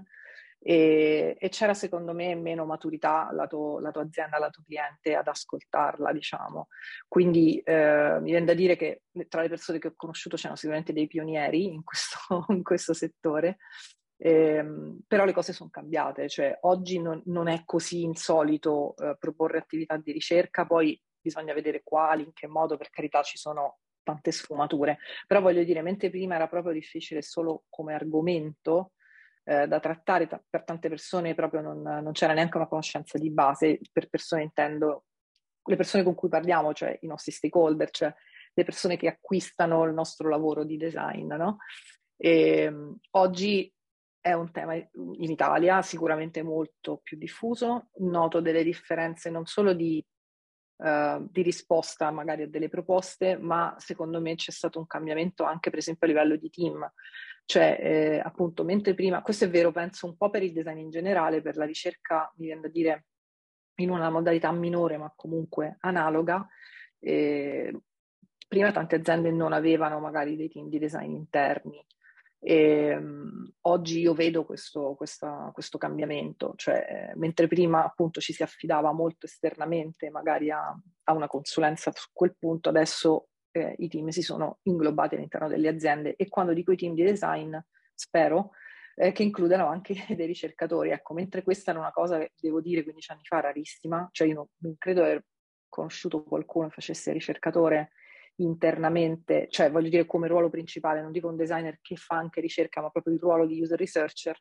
e, 0.69 1.37
e 1.39 1.49
c'era 1.49 1.75
secondo 1.75 2.13
me 2.13 2.35
meno 2.35 2.65
maturità 2.65 3.29
la, 3.31 3.47
tua 3.47 3.81
azienda, 3.81 4.37
la 4.39 4.51
tua 4.51 4.65
cliente 4.65 5.15
ad 5.15 5.29
ascoltarla, 5.29 6.13
diciamo. 6.13 6.67
Quindi 7.07 7.61
eh, 7.61 8.19
mi 8.21 8.31
viene 8.31 8.47
da 8.47 8.55
dire 8.55 8.75
che 8.75 9.03
tra 9.29 9.43
le 9.43 9.49
persone 9.49 9.79
che 9.79 9.89
ho 9.89 9.93
conosciuto 9.95 10.35
c'erano 10.35 10.57
sicuramente 10.57 10.93
dei 10.93 11.07
pionieri 11.07 11.73
in 11.73 11.85
questo, 11.85 12.19
in 12.53 12.65
questo 12.65 12.95
settore 12.95 13.59
eh, 14.17 14.65
però 15.07 15.25
le 15.25 15.33
cose 15.33 15.53
sono 15.53 15.71
cambiate, 15.71 16.29
cioè 16.29 16.59
oggi 16.63 17.01
non, 17.01 17.23
non 17.27 17.47
è 17.47 17.63
così 17.65 18.03
insolito 18.03 18.97
eh, 18.97 19.17
proporre 19.21 19.59
attività 19.59 19.97
di 19.99 20.11
ricerca, 20.11 20.67
poi 20.67 21.01
bisogna 21.21 21.55
vedere 21.55 21.83
quali, 21.85 22.25
in 22.25 22.33
che 22.33 22.49
modo, 22.49 22.77
per 22.77 22.91
carità 22.91 23.23
ci 23.23 23.39
sono 23.39 23.79
tante 24.03 24.33
sfumature, 24.33 24.99
però 25.29 25.41
voglio 25.41 25.63
dire, 25.63 25.81
mentre 25.81 26.11
prima 26.11 26.35
era 26.35 26.49
proprio 26.49 26.73
difficile 26.73 27.23
solo 27.23 27.65
come 27.69 27.95
argomento 27.95 28.93
eh, 29.49 29.69
da 29.69 29.79
trattare 29.79 30.27
t- 30.27 30.43
per 30.51 30.65
tante 30.65 30.89
persone, 30.89 31.35
proprio 31.35 31.61
non, 31.61 31.81
non, 31.81 32.13
c'era 32.13 32.33
neanche 32.33 32.57
una 32.57 32.67
conoscenza 32.67 33.17
di 33.17 33.31
base, 33.31 33.79
per 33.93 34.09
persone 34.09 34.43
intendo 34.43 35.05
le 35.63 35.77
persone 35.77 36.03
con 36.03 36.15
cui 36.15 36.29
parliamo, 36.29 36.73
cioè 36.73 36.99
i 37.03 37.07
nostri 37.07 37.33
stakeholder, 37.33 37.91
cioè 37.91 38.13
le 38.53 38.65
persone 38.65 38.97
che 38.97 39.09
acquistano 39.09 39.85
il 39.85 39.93
nostro 39.93 40.29
lavoro 40.29 40.65
di 40.65 40.77
design, 40.77 41.33
no? 41.35 41.59
E, 42.17 42.61
ehm, 42.63 42.97
oggi 43.13 43.73
è 44.21 44.33
un 44.33 44.51
tema 44.51 44.75
in 44.75 45.31
Italia 45.31 45.83
sicuramente 45.83 46.43
molto 46.43 46.99
più 47.03 47.17
diffuso, 47.17 47.91
noto 47.99 48.41
delle 48.41 48.65
differenze 48.65 49.31
non 49.31 49.47
solo 49.47 49.73
di, 49.73 50.05
uh, 50.79 51.25
di, 51.31 51.43
risposta 51.43 52.11
magari 52.11 52.43
a 52.43 52.49
delle 52.49 52.69
proposte, 52.69 53.39
ma 53.39 53.77
secondo 53.79 54.21
me 54.21 54.35
c'è 54.35 54.51
stato 54.51 54.81
un 54.81 54.87
cambiamento 54.89 55.45
anche 55.45 55.71
per 55.71 55.79
esempio 55.79 56.09
a 56.09 56.11
livello 56.11 56.35
di 56.35 56.51
team, 56.51 56.93
cioè 57.47 57.79
eh, 57.81 58.19
appunto 58.19 58.65
mentre 58.65 58.95
prima, 58.95 59.23
questo 59.23 59.45
è 59.45 59.51
vero 59.51 59.73
penso 59.73 60.07
un 60.07 60.17
po' 60.17 60.29
per 60.31 60.43
il 60.43 60.53
design 60.53 60.79
in 60.79 60.91
generale, 60.91 61.41
per 61.41 61.57
la 61.57 61.65
ricerca 61.65 62.31
mi 62.37 62.47
viene 62.47 62.61
da 62.61 62.69
dire 62.69 63.07
in 63.77 63.91
una 63.91 64.11
modalità 64.11 64.51
minore 64.53 64.97
ma 64.99 65.13
comunque 65.15 65.77
analoga, 65.81 66.47
eh, 66.99 67.75
prima 68.49 68.73
tante 68.73 68.97
aziende 68.97 69.31
non 69.31 69.53
avevano 69.53 70.01
magari 70.01 70.37
dei 70.37 70.49
team 70.49 70.69
di 70.69 70.79
design 70.79 71.13
interni, 71.13 71.85
e, 72.39 72.95
um, 72.95 73.51
oggi 73.63 74.01
io 74.01 74.15
vedo 74.15 74.45
questo, 74.45 74.95
questa, 74.95 75.51
questo 75.53 75.79
cambiamento, 75.79 76.53
cioè 76.57 77.13
mentre 77.17 77.47
prima 77.47 77.85
appunto 77.85 78.21
ci 78.21 78.33
si 78.33 78.43
affidava 78.43 78.93
molto 78.93 79.27
esternamente 79.27 80.11
magari 80.11 80.51
a, 80.51 80.73
a 81.05 81.13
una 81.13 81.27
consulenza 81.27 81.91
su 81.95 82.09
quel 82.13 82.37
punto, 82.39 82.69
adesso 82.69 83.29
eh, 83.57 83.75
i 83.79 83.89
team 83.89 84.09
si 84.09 84.23
sono 84.23 84.59
inglobati 84.63 85.15
all'interno 85.15 85.49
delle 85.49 85.69
aziende 85.69 86.15
e 86.17 86.29
quando 86.29 86.53
dico 86.53 86.73
i 86.73 86.77
team 86.77 86.95
di 86.95 87.03
design 87.03 87.57
spero 87.95 88.51
eh, 88.95 89.13
che 89.13 89.23
includano 89.23 89.67
anche 89.67 89.95
dei 90.15 90.27
ricercatori. 90.27 90.91
Ecco, 90.91 91.15
mentre 91.15 91.43
questa 91.43 91.71
era 91.71 91.81
una 91.81 91.93
cosa 91.93 92.19
che 92.19 92.33
devo 92.41 92.61
dire 92.61 92.83
15 92.83 93.13
anni 93.13 93.25
fa 93.25 93.41
rarissima, 93.41 94.09
cioè 94.13 94.29
io 94.29 94.35
non, 94.35 94.47
non 94.59 94.75
credo 94.79 95.03
aver 95.03 95.25
conosciuto 95.69 96.23
qualcuno 96.23 96.69
che 96.69 96.75
facesse 96.75 97.13
ricercatore 97.13 97.91
internamente, 98.37 99.49
cioè 99.51 99.71
voglio 99.71 99.89
dire 99.89 100.05
come 100.05 100.29
ruolo 100.29 100.51
principale, 100.51 101.01
non 101.01 101.13
dico 101.13 101.29
un 101.29 101.37
designer 101.37 101.79
che 101.81 101.97
fa 101.97 102.17
anche 102.17 102.41
ricerca, 102.41 102.83
ma 102.83 102.91
proprio 102.91 103.15
il 103.15 103.21
ruolo 103.21 103.47
di 103.47 103.61
user 103.61 103.79
researcher 103.79 104.37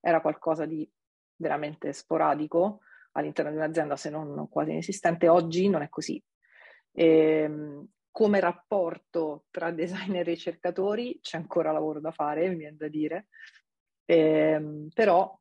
era 0.00 0.20
qualcosa 0.20 0.66
di 0.66 0.88
veramente 1.36 1.92
sporadico 1.92 2.80
all'interno 3.12 3.50
di 3.50 3.56
un'azienda, 3.56 3.96
se 3.96 4.10
non 4.10 4.48
quasi 4.48 4.70
inesistente. 4.70 5.28
Oggi 5.28 5.68
non 5.68 5.82
è 5.82 5.88
così. 5.88 6.22
E, 6.92 7.06
ehm, 7.06 7.88
come 8.10 8.40
rapporto 8.40 9.46
tra 9.50 9.70
designer 9.70 10.28
e 10.28 10.32
ricercatori 10.32 11.18
c'è 11.20 11.36
ancora 11.36 11.72
lavoro 11.72 12.00
da 12.00 12.10
fare, 12.10 12.48
mi 12.48 12.56
viene 12.56 12.76
da 12.76 12.88
dire, 12.88 13.28
e, 14.04 14.16
ehm, 14.16 14.88
però 14.92 15.38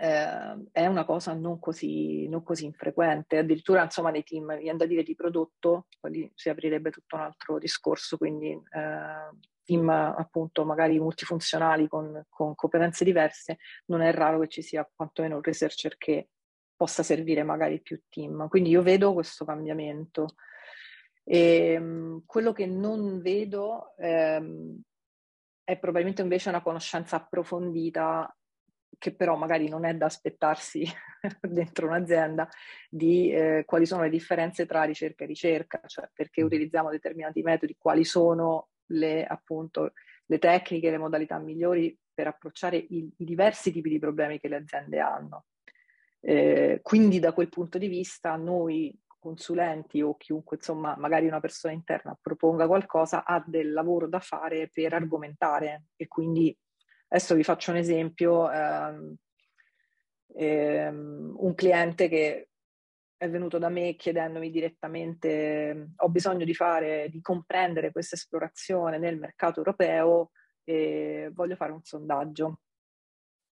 eh, 0.00 0.68
è 0.70 0.86
una 0.86 1.04
cosa 1.04 1.32
non 1.34 1.58
così, 1.58 2.28
non 2.28 2.42
così, 2.42 2.66
infrequente, 2.66 3.38
addirittura 3.38 3.82
insomma 3.82 4.10
nei 4.10 4.22
team, 4.22 4.44
mi 4.46 4.58
viene 4.58 4.78
da 4.78 4.86
dire 4.86 5.02
di 5.02 5.14
prodotto, 5.14 5.88
poi 5.98 6.30
si 6.34 6.48
aprirebbe 6.48 6.90
tutto 6.90 7.16
un 7.16 7.22
altro 7.22 7.58
discorso, 7.58 8.16
quindi 8.16 8.50
eh, 8.50 9.36
team 9.64 9.88
appunto 9.88 10.64
magari 10.64 10.98
multifunzionali 11.00 11.88
con, 11.88 12.24
con, 12.28 12.54
competenze 12.54 13.04
diverse, 13.04 13.58
non 13.86 14.00
è 14.00 14.12
raro 14.12 14.40
che 14.40 14.48
ci 14.48 14.62
sia 14.62 14.88
quantomeno 14.94 15.36
un 15.36 15.42
researcher 15.42 15.96
che 15.96 16.28
possa 16.76 17.02
servire 17.02 17.42
magari 17.42 17.82
più 17.82 18.00
team. 18.08 18.48
Quindi 18.48 18.70
io 18.70 18.82
vedo 18.82 19.12
questo 19.12 19.44
cambiamento. 19.44 20.36
E, 21.30 21.72
ehm, 21.74 22.22
quello 22.24 22.52
che 22.52 22.64
non 22.64 23.20
vedo 23.20 23.94
ehm, 23.98 24.80
è 25.62 25.78
probabilmente 25.78 26.22
invece 26.22 26.48
una 26.48 26.62
conoscenza 26.62 27.16
approfondita 27.16 28.34
che 28.96 29.14
però 29.14 29.36
magari 29.36 29.68
non 29.68 29.84
è 29.84 29.94
da 29.94 30.06
aspettarsi 30.06 30.84
dentro 31.42 31.86
un'azienda, 31.86 32.48
di 32.88 33.30
eh, 33.30 33.64
quali 33.66 33.84
sono 33.84 34.02
le 34.02 34.08
differenze 34.08 34.64
tra 34.64 34.84
ricerca 34.84 35.24
e 35.24 35.26
ricerca, 35.26 35.80
cioè 35.84 36.08
perché 36.14 36.42
mm. 36.42 36.46
utilizziamo 36.46 36.90
determinati 36.90 37.42
metodi, 37.42 37.76
quali 37.78 38.04
sono 38.04 38.70
le, 38.86 39.26
appunto, 39.26 39.92
le 40.24 40.38
tecniche, 40.38 40.90
le 40.90 40.96
modalità 40.96 41.38
migliori 41.38 41.96
per 42.14 42.28
approcciare 42.28 42.78
i, 42.78 43.08
i 43.18 43.24
diversi 43.24 43.70
tipi 43.70 43.90
di 43.90 43.98
problemi 43.98 44.40
che 44.40 44.48
le 44.48 44.56
aziende 44.56 44.98
hanno. 44.98 45.44
Eh, 46.20 46.80
quindi 46.82 47.20
da 47.20 47.32
quel 47.32 47.50
punto 47.50 47.76
di 47.76 47.86
vista 47.86 48.34
noi 48.36 48.98
consulenti 49.18 50.00
o 50.00 50.16
chiunque, 50.16 50.56
insomma, 50.56 50.96
magari 50.96 51.26
una 51.26 51.40
persona 51.40 51.74
interna 51.74 52.16
proponga 52.20 52.66
qualcosa, 52.66 53.24
ha 53.24 53.42
del 53.46 53.72
lavoro 53.72 54.08
da 54.08 54.20
fare 54.20 54.68
per 54.72 54.94
argomentare 54.94 55.84
e 55.96 56.06
quindi 56.08 56.56
adesso 57.08 57.34
vi 57.34 57.44
faccio 57.44 57.70
un 57.70 57.78
esempio, 57.78 58.50
ehm, 58.50 59.14
ehm, 60.34 61.34
un 61.38 61.54
cliente 61.54 62.08
che 62.08 62.48
è 63.16 63.28
venuto 63.28 63.58
da 63.58 63.68
me 63.68 63.96
chiedendomi 63.96 64.48
direttamente 64.50 65.90
ho 65.96 66.08
bisogno 66.08 66.44
di 66.44 66.54
fare, 66.54 67.08
di 67.10 67.20
comprendere 67.20 67.90
questa 67.90 68.14
esplorazione 68.14 68.98
nel 68.98 69.18
mercato 69.18 69.58
europeo 69.58 70.30
e 70.62 71.30
voglio 71.32 71.56
fare 71.56 71.72
un 71.72 71.82
sondaggio. 71.82 72.60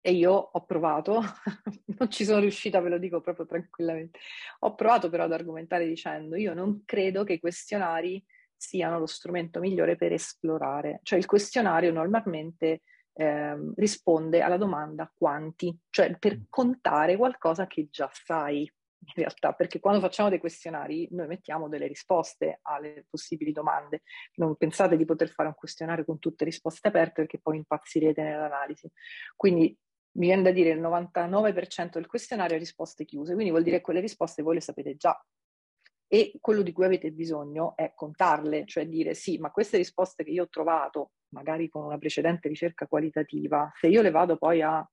E 0.07 0.13
io 0.13 0.33
ho 0.33 0.65
provato, 0.67 1.23
non 1.99 2.11
ci 2.11 2.27
sono 2.27 2.41
riuscita, 2.41 2.79
ve 2.81 2.91
lo 2.91 2.99
dico 2.99 3.23
proprio 3.23 3.47
tranquillamente, 3.47 4.19
ho 4.59 4.75
provato 4.75 5.09
però 5.09 5.25
ad 5.25 5.33
argomentare 5.33 5.87
dicendo 5.87 6.37
io 6.37 6.53
non 6.53 6.83
credo 6.85 7.25
che 7.25 7.33
i 7.33 7.41
questionari 7.41 8.23
siano 8.55 8.99
lo 8.99 9.07
strumento 9.07 9.61
migliore 9.61 9.97
per 9.97 10.13
esplorare. 10.13 11.01
Cioè 11.03 11.19
il 11.19 11.25
questionario 11.25 11.91
normalmente 11.91 12.83
eh, 13.15 13.73
risponde 13.77 14.43
alla 14.43 14.59
domanda 14.59 15.11
quanti, 15.17 15.75
cioè 15.89 16.19
per 16.19 16.39
contare 16.51 17.17
qualcosa 17.17 17.67
che 17.67 17.89
già 17.91 18.11
sai 18.13 18.71
in 19.07 19.13
realtà, 19.15 19.53
perché 19.53 19.81
quando 19.81 20.01
facciamo 20.01 20.29
dei 20.29 20.39
questionari 20.39 21.09
noi 21.13 21.29
mettiamo 21.29 21.69
delle 21.69 21.87
risposte 21.87 22.59
alle 22.63 23.07
possibili 23.09 23.53
domande. 23.53 24.03
Non 24.35 24.55
pensate 24.57 24.99
di 24.99 25.07
poter 25.07 25.31
fare 25.31 25.49
un 25.49 25.55
questionario 25.55 26.05
con 26.05 26.19
tutte 26.19 26.45
risposte 26.45 26.89
aperte 26.89 27.23
perché 27.23 27.39
poi 27.39 27.57
impazzirete 27.57 28.23
nell'analisi. 28.23 28.91
Quindi 29.35 29.75
mi 30.17 30.27
viene 30.27 30.43
da 30.43 30.51
dire 30.51 30.71
il 30.71 30.81
99% 30.81 31.91
del 31.93 32.07
questionario 32.07 32.57
ha 32.57 32.59
risposte 32.59 33.05
chiuse, 33.05 33.33
quindi 33.35 33.51
vuol 33.51 33.65
dire 33.65 33.77
che 33.77 33.83
quelle 33.83 34.01
risposte 34.01 34.43
voi 34.43 34.55
le 34.55 34.61
sapete 34.61 34.97
già. 34.97 35.19
E 36.07 36.37
quello 36.41 36.63
di 36.63 36.73
cui 36.73 36.85
avete 36.85 37.11
bisogno 37.11 37.75
è 37.77 37.93
contarle, 37.95 38.67
cioè 38.67 38.87
dire 38.87 39.15
sì, 39.15 39.39
ma 39.39 39.51
queste 39.51 39.79
risposte 39.79 40.23
che 40.23 40.31
io 40.31 40.45
ho 40.45 40.49
trovato, 40.49 41.13
magari 41.31 41.69
con 41.69 41.85
una 41.85 41.99
precedente 41.99 42.49
ricerca 42.49 42.87
qualitativa, 42.87 43.71
se 43.75 43.89
io 43.89 44.03
le 44.03 44.11
vado 44.11 44.37
poi 44.37 44.63
a 44.63 44.89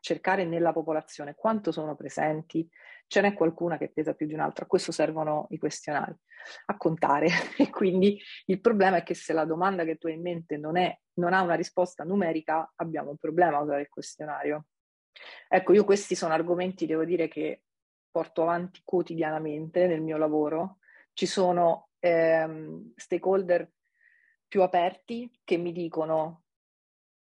cercare 0.00 0.44
nella 0.44 0.72
popolazione 0.72 1.34
quanto 1.34 1.72
sono 1.72 1.94
presenti, 1.94 2.68
ce 3.06 3.20
n'è 3.20 3.32
qualcuna 3.32 3.78
che 3.78 3.90
pesa 3.90 4.14
più 4.14 4.26
di 4.26 4.34
un'altra, 4.34 4.64
a 4.64 4.68
questo 4.68 4.92
servono 4.92 5.46
i 5.50 5.58
questionari, 5.58 6.14
a 6.66 6.76
contare. 6.76 7.28
E 7.58 7.70
quindi 7.70 8.20
il 8.46 8.60
problema 8.60 8.98
è 8.98 9.02
che 9.02 9.14
se 9.14 9.32
la 9.32 9.44
domanda 9.44 9.84
che 9.84 9.96
tu 9.96 10.06
hai 10.06 10.14
in 10.14 10.22
mente 10.22 10.56
non, 10.56 10.76
è, 10.76 10.96
non 11.14 11.32
ha 11.32 11.42
una 11.42 11.54
risposta 11.54 12.04
numerica, 12.04 12.72
abbiamo 12.76 13.10
un 13.10 13.16
problema 13.16 13.58
a 13.58 13.62
usare 13.62 13.82
il 13.82 13.88
questionario. 13.88 14.66
Ecco, 15.48 15.72
io 15.72 15.84
questi 15.84 16.14
sono 16.14 16.34
argomenti, 16.34 16.86
devo 16.86 17.04
dire, 17.04 17.28
che 17.28 17.62
porto 18.10 18.42
avanti 18.42 18.80
quotidianamente 18.84 19.86
nel 19.86 20.00
mio 20.00 20.16
lavoro. 20.16 20.78
Ci 21.12 21.26
sono 21.26 21.88
ehm, 21.98 22.92
stakeholder 22.94 23.70
più 24.46 24.62
aperti 24.62 25.30
che 25.44 25.56
mi 25.56 25.72
dicono 25.72 26.44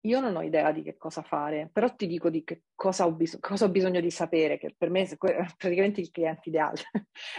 io 0.01 0.19
non 0.19 0.35
ho 0.35 0.41
idea 0.41 0.71
di 0.71 0.81
che 0.81 0.97
cosa 0.97 1.21
fare, 1.21 1.69
però 1.71 1.93
ti 1.93 2.07
dico 2.07 2.29
di 2.29 2.43
che 2.43 2.63
cosa 2.73 3.05
ho, 3.05 3.11
bis- 3.11 3.37
cosa 3.39 3.65
ho 3.65 3.69
bisogno 3.69 3.99
di 3.99 4.09
sapere, 4.09 4.57
che 4.57 4.73
per 4.75 4.89
me 4.89 5.03
è 5.03 5.17
praticamente 5.57 6.01
il 6.01 6.09
cliente 6.09 6.49
ideale, 6.49 6.81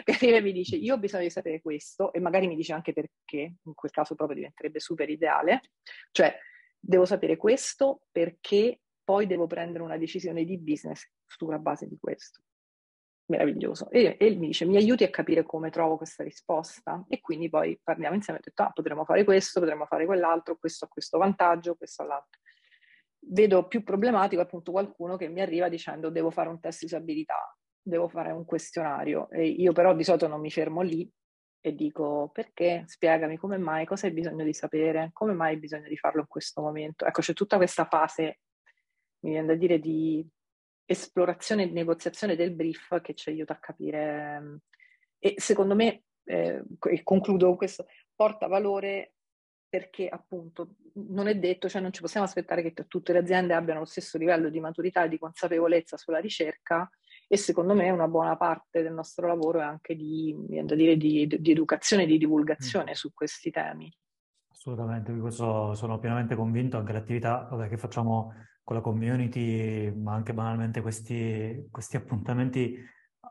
che 0.04 0.12
arriva 0.12 0.36
e 0.36 0.42
mi 0.42 0.52
dice 0.52 0.76
io 0.76 0.94
ho 0.94 0.98
bisogno 0.98 1.24
di 1.24 1.30
sapere 1.30 1.60
questo 1.60 2.12
e 2.12 2.20
magari 2.20 2.46
mi 2.46 2.54
dice 2.54 2.72
anche 2.72 2.92
perché, 2.92 3.54
in 3.62 3.74
quel 3.74 3.90
caso 3.90 4.14
proprio 4.14 4.36
diventerebbe 4.36 4.78
super 4.78 5.08
ideale, 5.08 5.60
cioè 6.12 6.36
devo 6.78 7.04
sapere 7.04 7.36
questo 7.36 8.02
perché 8.12 8.80
poi 9.02 9.26
devo 9.26 9.46
prendere 9.48 9.82
una 9.82 9.96
decisione 9.96 10.44
di 10.44 10.58
business 10.58 11.10
sulla 11.26 11.58
base 11.58 11.88
di 11.88 11.98
questo. 11.98 12.42
Meraviglioso. 13.24 13.90
E, 13.90 14.16
e 14.20 14.30
mi 14.36 14.48
dice 14.48 14.66
mi 14.66 14.76
aiuti 14.76 15.04
a 15.04 15.10
capire 15.10 15.42
come 15.42 15.70
trovo 15.70 15.96
questa 15.96 16.22
risposta 16.22 17.04
e 17.08 17.20
quindi 17.20 17.48
poi 17.48 17.80
parliamo 17.82 18.14
insieme 18.14 18.38
e 18.38 18.42
ho 18.42 18.48
detto 18.48 18.62
ah, 18.62 18.70
potremmo 18.72 19.04
fare 19.04 19.24
questo, 19.24 19.58
potremmo 19.58 19.86
fare 19.86 20.06
quell'altro, 20.06 20.56
questo 20.56 20.84
ha 20.84 20.88
questo 20.88 21.18
vantaggio, 21.18 21.74
questo 21.74 22.02
ha 22.02 22.06
l'altro 22.06 22.40
vedo 23.32 23.66
più 23.66 23.82
problematico 23.82 24.42
appunto 24.42 24.72
qualcuno 24.72 25.16
che 25.16 25.28
mi 25.28 25.40
arriva 25.40 25.68
dicendo 25.68 26.10
devo 26.10 26.30
fare 26.30 26.48
un 26.48 26.60
test 26.60 26.80
di 26.80 26.86
usabilità, 26.86 27.56
devo 27.80 28.08
fare 28.08 28.30
un 28.32 28.44
questionario 28.44 29.28
e 29.30 29.46
io 29.46 29.72
però 29.72 29.94
di 29.94 30.04
solito 30.04 30.28
non 30.28 30.40
mi 30.40 30.50
fermo 30.50 30.82
lì 30.82 31.10
e 31.64 31.74
dico 31.74 32.30
perché, 32.32 32.82
spiegami 32.86 33.36
come 33.36 33.56
mai, 33.56 33.86
cosa 33.86 34.06
hai 34.06 34.12
bisogno 34.12 34.44
di 34.44 34.52
sapere, 34.52 35.10
come 35.12 35.32
mai 35.32 35.54
hai 35.54 35.60
bisogno 35.60 35.86
di 35.86 35.96
farlo 35.96 36.22
in 36.22 36.26
questo 36.26 36.60
momento. 36.60 37.06
Ecco, 37.06 37.20
c'è 37.20 37.34
tutta 37.34 37.56
questa 37.56 37.84
fase, 37.84 38.40
mi 39.20 39.30
viene 39.30 39.46
da 39.46 39.54
dire, 39.54 39.78
di 39.78 40.26
esplorazione 40.84 41.62
e 41.62 41.70
negoziazione 41.70 42.34
del 42.34 42.52
brief 42.52 43.00
che 43.00 43.14
ci 43.14 43.30
aiuta 43.30 43.52
a 43.52 43.58
capire 43.60 44.60
e 45.24 45.34
secondo 45.36 45.76
me, 45.76 46.02
eh, 46.24 46.60
e 46.90 47.02
concludo 47.04 47.46
con 47.46 47.56
questo, 47.56 47.86
porta 48.12 48.48
valore 48.48 49.11
perché 49.72 50.06
appunto 50.06 50.74
non 50.96 51.28
è 51.28 51.38
detto, 51.38 51.66
cioè 51.66 51.80
non 51.80 51.94
ci 51.94 52.02
possiamo 52.02 52.26
aspettare 52.26 52.60
che 52.60 52.74
tutte 52.86 53.14
le 53.14 53.20
aziende 53.20 53.54
abbiano 53.54 53.80
lo 53.80 53.86
stesso 53.86 54.18
livello 54.18 54.50
di 54.50 54.60
maturità 54.60 55.04
e 55.04 55.08
di 55.08 55.16
consapevolezza 55.16 55.96
sulla 55.96 56.18
ricerca 56.18 56.90
e 57.26 57.38
secondo 57.38 57.72
me 57.72 57.88
una 57.88 58.06
buona 58.06 58.36
parte 58.36 58.82
del 58.82 58.92
nostro 58.92 59.26
lavoro 59.26 59.60
è 59.60 59.62
anche 59.62 59.96
di, 59.96 60.36
dire, 60.46 60.98
di, 60.98 61.26
di 61.26 61.50
educazione 61.50 62.02
e 62.02 62.06
di 62.06 62.18
divulgazione 62.18 62.90
mm. 62.90 62.94
su 62.94 63.14
questi 63.14 63.50
temi. 63.50 63.90
Assolutamente, 64.50 65.10
di 65.10 65.20
questo 65.20 65.72
sono 65.72 65.98
pienamente 65.98 66.34
convinto, 66.34 66.76
anche 66.76 66.92
l'attività 66.92 67.48
vabbè, 67.50 67.68
che 67.70 67.78
facciamo 67.78 68.34
con 68.62 68.76
la 68.76 68.82
community, 68.82 69.90
ma 69.90 70.12
anche 70.12 70.34
banalmente 70.34 70.82
questi, 70.82 71.66
questi 71.70 71.96
appuntamenti 71.96 72.76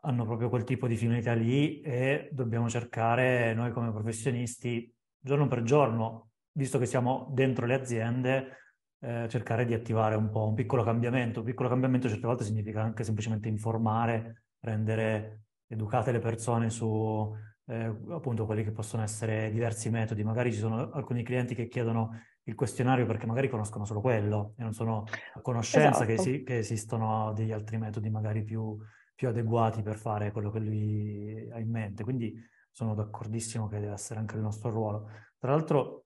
hanno 0.00 0.24
proprio 0.24 0.48
quel 0.48 0.64
tipo 0.64 0.88
di 0.88 0.96
finalità 0.96 1.34
lì 1.34 1.80
e 1.82 2.30
dobbiamo 2.32 2.68
cercare 2.68 3.54
noi 3.54 3.70
come 3.70 3.92
professionisti 3.92 4.92
giorno 5.22 5.46
per 5.46 5.62
giorno 5.62 6.31
visto 6.52 6.78
che 6.78 6.86
siamo 6.86 7.28
dentro 7.32 7.66
le 7.66 7.74
aziende, 7.74 8.56
eh, 9.00 9.26
cercare 9.28 9.64
di 9.64 9.74
attivare 9.74 10.14
un 10.14 10.30
po' 10.30 10.46
un 10.46 10.54
piccolo 10.54 10.82
cambiamento. 10.82 11.40
Un 11.40 11.46
piccolo 11.46 11.68
cambiamento 11.68 12.08
certe 12.08 12.26
volte 12.26 12.44
significa 12.44 12.82
anche 12.82 13.04
semplicemente 13.04 13.48
informare, 13.48 14.44
rendere 14.60 15.40
educate 15.66 16.12
le 16.12 16.20
persone 16.20 16.70
su 16.70 17.34
eh, 17.66 17.94
appunto 18.10 18.46
quelli 18.46 18.64
che 18.64 18.72
possono 18.72 19.02
essere 19.02 19.50
diversi 19.50 19.90
metodi. 19.90 20.22
Magari 20.22 20.52
ci 20.52 20.58
sono 20.58 20.90
alcuni 20.92 21.22
clienti 21.22 21.54
che 21.54 21.68
chiedono 21.68 22.10
il 22.44 22.54
questionario 22.54 23.06
perché 23.06 23.26
magari 23.26 23.48
conoscono 23.48 23.84
solo 23.84 24.00
quello 24.00 24.54
e 24.56 24.62
non 24.62 24.72
sono 24.72 25.04
a 25.34 25.40
conoscenza 25.40 26.04
esatto. 26.04 26.06
che, 26.06 26.18
si, 26.18 26.42
che, 26.42 26.58
esistono 26.58 27.32
degli 27.32 27.52
altri 27.52 27.78
metodi 27.78 28.10
magari 28.10 28.42
più, 28.42 28.76
più 29.14 29.28
adeguati 29.28 29.82
per 29.82 29.96
fare 29.96 30.32
quello 30.32 30.50
che 30.50 30.58
lui 30.58 31.48
ha 31.52 31.58
in 31.58 31.70
mente. 31.70 32.04
Quindi 32.04 32.34
sono 32.70 32.94
d'accordissimo 32.94 33.68
che 33.68 33.78
deve 33.78 33.92
essere 33.92 34.18
anche 34.20 34.36
il 34.36 34.42
nostro 34.42 34.70
ruolo. 34.70 35.08
Tra 35.38 35.50
l'altro 35.50 36.01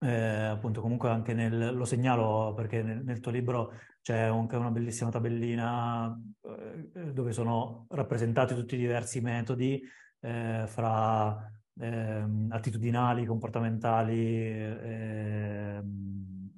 eh, 0.00 0.44
appunto 0.44 0.80
comunque 0.80 1.08
anche 1.08 1.34
nel, 1.34 1.74
lo 1.74 1.84
segnalo 1.84 2.52
perché 2.54 2.82
nel, 2.82 3.02
nel 3.04 3.20
tuo 3.20 3.32
libro 3.32 3.72
c'è 4.02 4.18
anche 4.18 4.56
una 4.56 4.70
bellissima 4.70 5.10
tabellina 5.10 6.14
eh, 6.42 7.12
dove 7.12 7.32
sono 7.32 7.86
rappresentati 7.88 8.54
tutti 8.54 8.74
i 8.74 8.78
diversi 8.78 9.20
metodi 9.20 9.82
eh, 10.20 10.64
fra 10.66 11.50
eh, 11.80 12.24
attitudinali, 12.50 13.24
comportamentali. 13.24 14.36
Eh, 14.36 15.82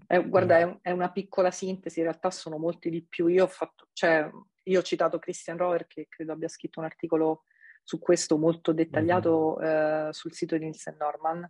eh, 0.08 0.28
guarda, 0.28 0.58
è, 0.58 0.78
è, 0.82 0.90
una 0.90 1.10
piccola 1.10 1.50
sintesi, 1.50 2.00
in 2.00 2.06
realtà 2.06 2.30
sono 2.30 2.58
molti 2.58 2.90
di 2.90 3.04
più. 3.08 3.26
Io 3.26 3.44
ho, 3.44 3.48
fatto, 3.48 3.88
cioè, 3.92 4.28
io 4.64 4.78
ho 4.78 4.82
citato 4.82 5.18
Christian 5.18 5.56
Rover 5.56 5.86
che 5.86 6.06
credo 6.08 6.32
abbia 6.32 6.48
scritto 6.48 6.80
un 6.80 6.86
articolo 6.86 7.44
su 7.82 8.00
questo 8.00 8.36
molto 8.36 8.72
dettagliato 8.72 9.58
mm-hmm. 9.60 10.10
sul 10.10 10.32
sito 10.32 10.56
di 10.56 10.64
Nielsen 10.64 10.96
Norman 10.98 11.48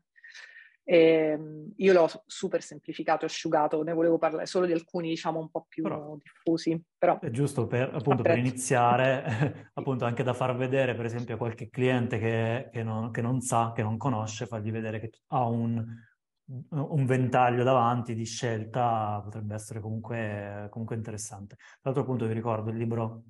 e 0.88 0.99
ehm, 1.33 1.72
io 1.79 1.92
l'ho 1.92 2.09
super 2.27 2.62
semplificato, 2.62 3.25
asciugato, 3.25 3.83
ne 3.83 3.92
volevo 3.92 4.18
parlare 4.18 4.46
solo 4.46 4.66
di 4.66 4.72
alcuni, 4.72 5.09
diciamo, 5.09 5.40
un 5.40 5.51
po' 5.51 5.66
più 5.68 5.83
però, 5.83 6.16
diffusi. 6.22 6.81
Però 6.96 7.18
è 7.18 7.31
giusto 7.31 7.66
per, 7.66 7.90
appunto, 7.92 8.22
per 8.22 8.38
iniziare, 8.38 9.25
appunto, 9.75 10.05
anche 10.05 10.22
da 10.22 10.33
far 10.33 10.55
vedere, 10.57 10.94
per 10.94 11.05
esempio, 11.05 11.35
a 11.35 11.38
qualche 11.38 11.68
cliente 11.70 12.18
che, 12.20 12.68
che, 12.70 12.85
non, 12.85 13.11
che 13.11 13.20
non, 13.20 13.40
sa, 13.40 13.72
che 13.75 13.83
non 13.83 13.96
conosce, 13.96 14.46
fargli 14.46 14.70
vedere 14.70 15.01
che 15.01 15.11
ha 15.33 15.44
un, 15.44 15.85
un 16.70 17.05
ventaglio 17.05 17.64
davanti 17.64 18.14
di 18.14 18.25
scelta, 18.25 19.20
potrebbe 19.25 19.57
essere 19.57 19.81
comunque, 19.81 20.68
comunque 20.70 20.94
interessante. 20.94 21.57
Tra 21.57 21.90
l'altro, 21.90 22.03
appunto, 22.05 22.29
vi 22.29 22.33
ricordo 22.33 22.70
il 22.70 22.77
libro 22.77 23.25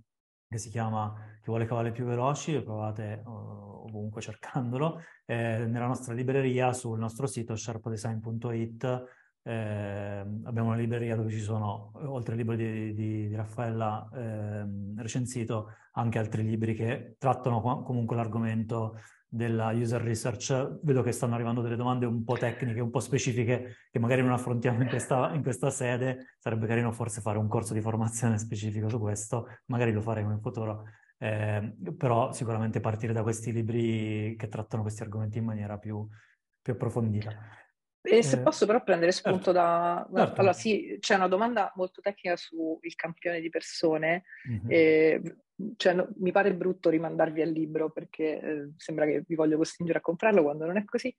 che 0.48 0.58
si 0.58 0.70
chiama 0.70 1.14
Chi 1.40 1.46
vuole 1.46 1.66
cavalli 1.66 1.92
più 1.92 2.04
veloci, 2.04 2.54
lo 2.54 2.62
trovate 2.62 3.22
uh, 3.24 3.30
ovunque 3.30 4.20
cercandolo, 4.20 5.00
eh, 5.24 5.66
nella 5.66 5.86
nostra 5.86 6.14
libreria 6.14 6.72
sul 6.72 6.98
nostro 6.98 7.26
sito 7.26 7.56
sharpdesign.it 7.56 9.04
eh, 9.42 10.24
abbiamo 10.42 10.68
una 10.68 10.76
libreria 10.76 11.14
dove 11.14 11.30
ci 11.30 11.40
sono, 11.40 11.92
oltre 11.94 12.32
al 12.32 12.38
libro 12.38 12.56
di, 12.56 12.92
di, 12.94 13.28
di 13.28 13.34
Raffaella 13.34 14.08
eh, 14.12 14.66
recensito, 14.96 15.72
anche 15.92 16.18
altri 16.18 16.42
libri 16.42 16.74
che 16.74 17.14
trattano 17.16 17.60
comunque 17.60 18.16
l'argomento 18.16 18.98
della 19.28 19.70
user 19.72 20.00
research, 20.00 20.78
vedo 20.82 21.02
che 21.02 21.12
stanno 21.12 21.34
arrivando 21.34 21.60
delle 21.60 21.76
domande 21.76 22.06
un 22.06 22.24
po' 22.24 22.36
tecniche, 22.36 22.80
un 22.80 22.90
po' 22.90 23.00
specifiche, 23.00 23.76
che 23.90 23.98
magari 23.98 24.22
non 24.22 24.32
affrontiamo 24.32 24.82
in 24.82 24.88
questa, 24.88 25.32
in 25.34 25.42
questa 25.42 25.70
sede. 25.70 26.34
Sarebbe 26.38 26.66
carino 26.66 26.92
forse 26.92 27.20
fare 27.20 27.38
un 27.38 27.48
corso 27.48 27.74
di 27.74 27.80
formazione 27.80 28.38
specifico 28.38 28.88
su 28.88 28.98
questo, 28.98 29.48
magari 29.66 29.92
lo 29.92 30.00
faremo 30.00 30.32
in 30.32 30.40
futuro. 30.40 30.84
Eh, 31.18 31.74
però 31.96 32.32
sicuramente 32.32 32.80
partire 32.80 33.12
da 33.12 33.22
questi 33.22 33.50
libri 33.50 34.36
che 34.36 34.48
trattano 34.48 34.82
questi 34.82 35.02
argomenti 35.02 35.38
in 35.38 35.44
maniera 35.44 35.78
più, 35.78 36.06
più 36.60 36.72
approfondita. 36.74 37.30
E 38.02 38.22
se 38.22 38.36
eh, 38.36 38.40
posso 38.40 38.66
però 38.66 38.82
prendere 38.84 39.10
spunto 39.10 39.52
certo, 39.52 39.52
da... 39.52 40.08
Certo. 40.14 40.40
Allora 40.40 40.54
sì, 40.54 40.96
c'è 41.00 41.16
una 41.16 41.26
domanda 41.26 41.72
molto 41.74 42.00
tecnica 42.00 42.36
sul 42.36 42.78
campione 42.94 43.40
di 43.40 43.48
persone. 43.48 44.22
Mm-hmm. 44.48 44.66
E, 44.68 45.36
cioè, 45.76 45.94
no, 45.94 46.08
mi 46.16 46.32
pare 46.32 46.54
brutto 46.54 46.90
rimandarvi 46.90 47.40
al 47.40 47.50
libro 47.50 47.90
perché 47.90 48.40
eh, 48.40 48.70
sembra 48.76 49.06
che 49.06 49.24
vi 49.26 49.34
voglio 49.34 49.56
costringere 49.56 49.98
a 49.98 50.02
comprarlo 50.02 50.42
quando 50.42 50.66
non 50.66 50.76
è 50.76 50.84
così. 50.84 51.14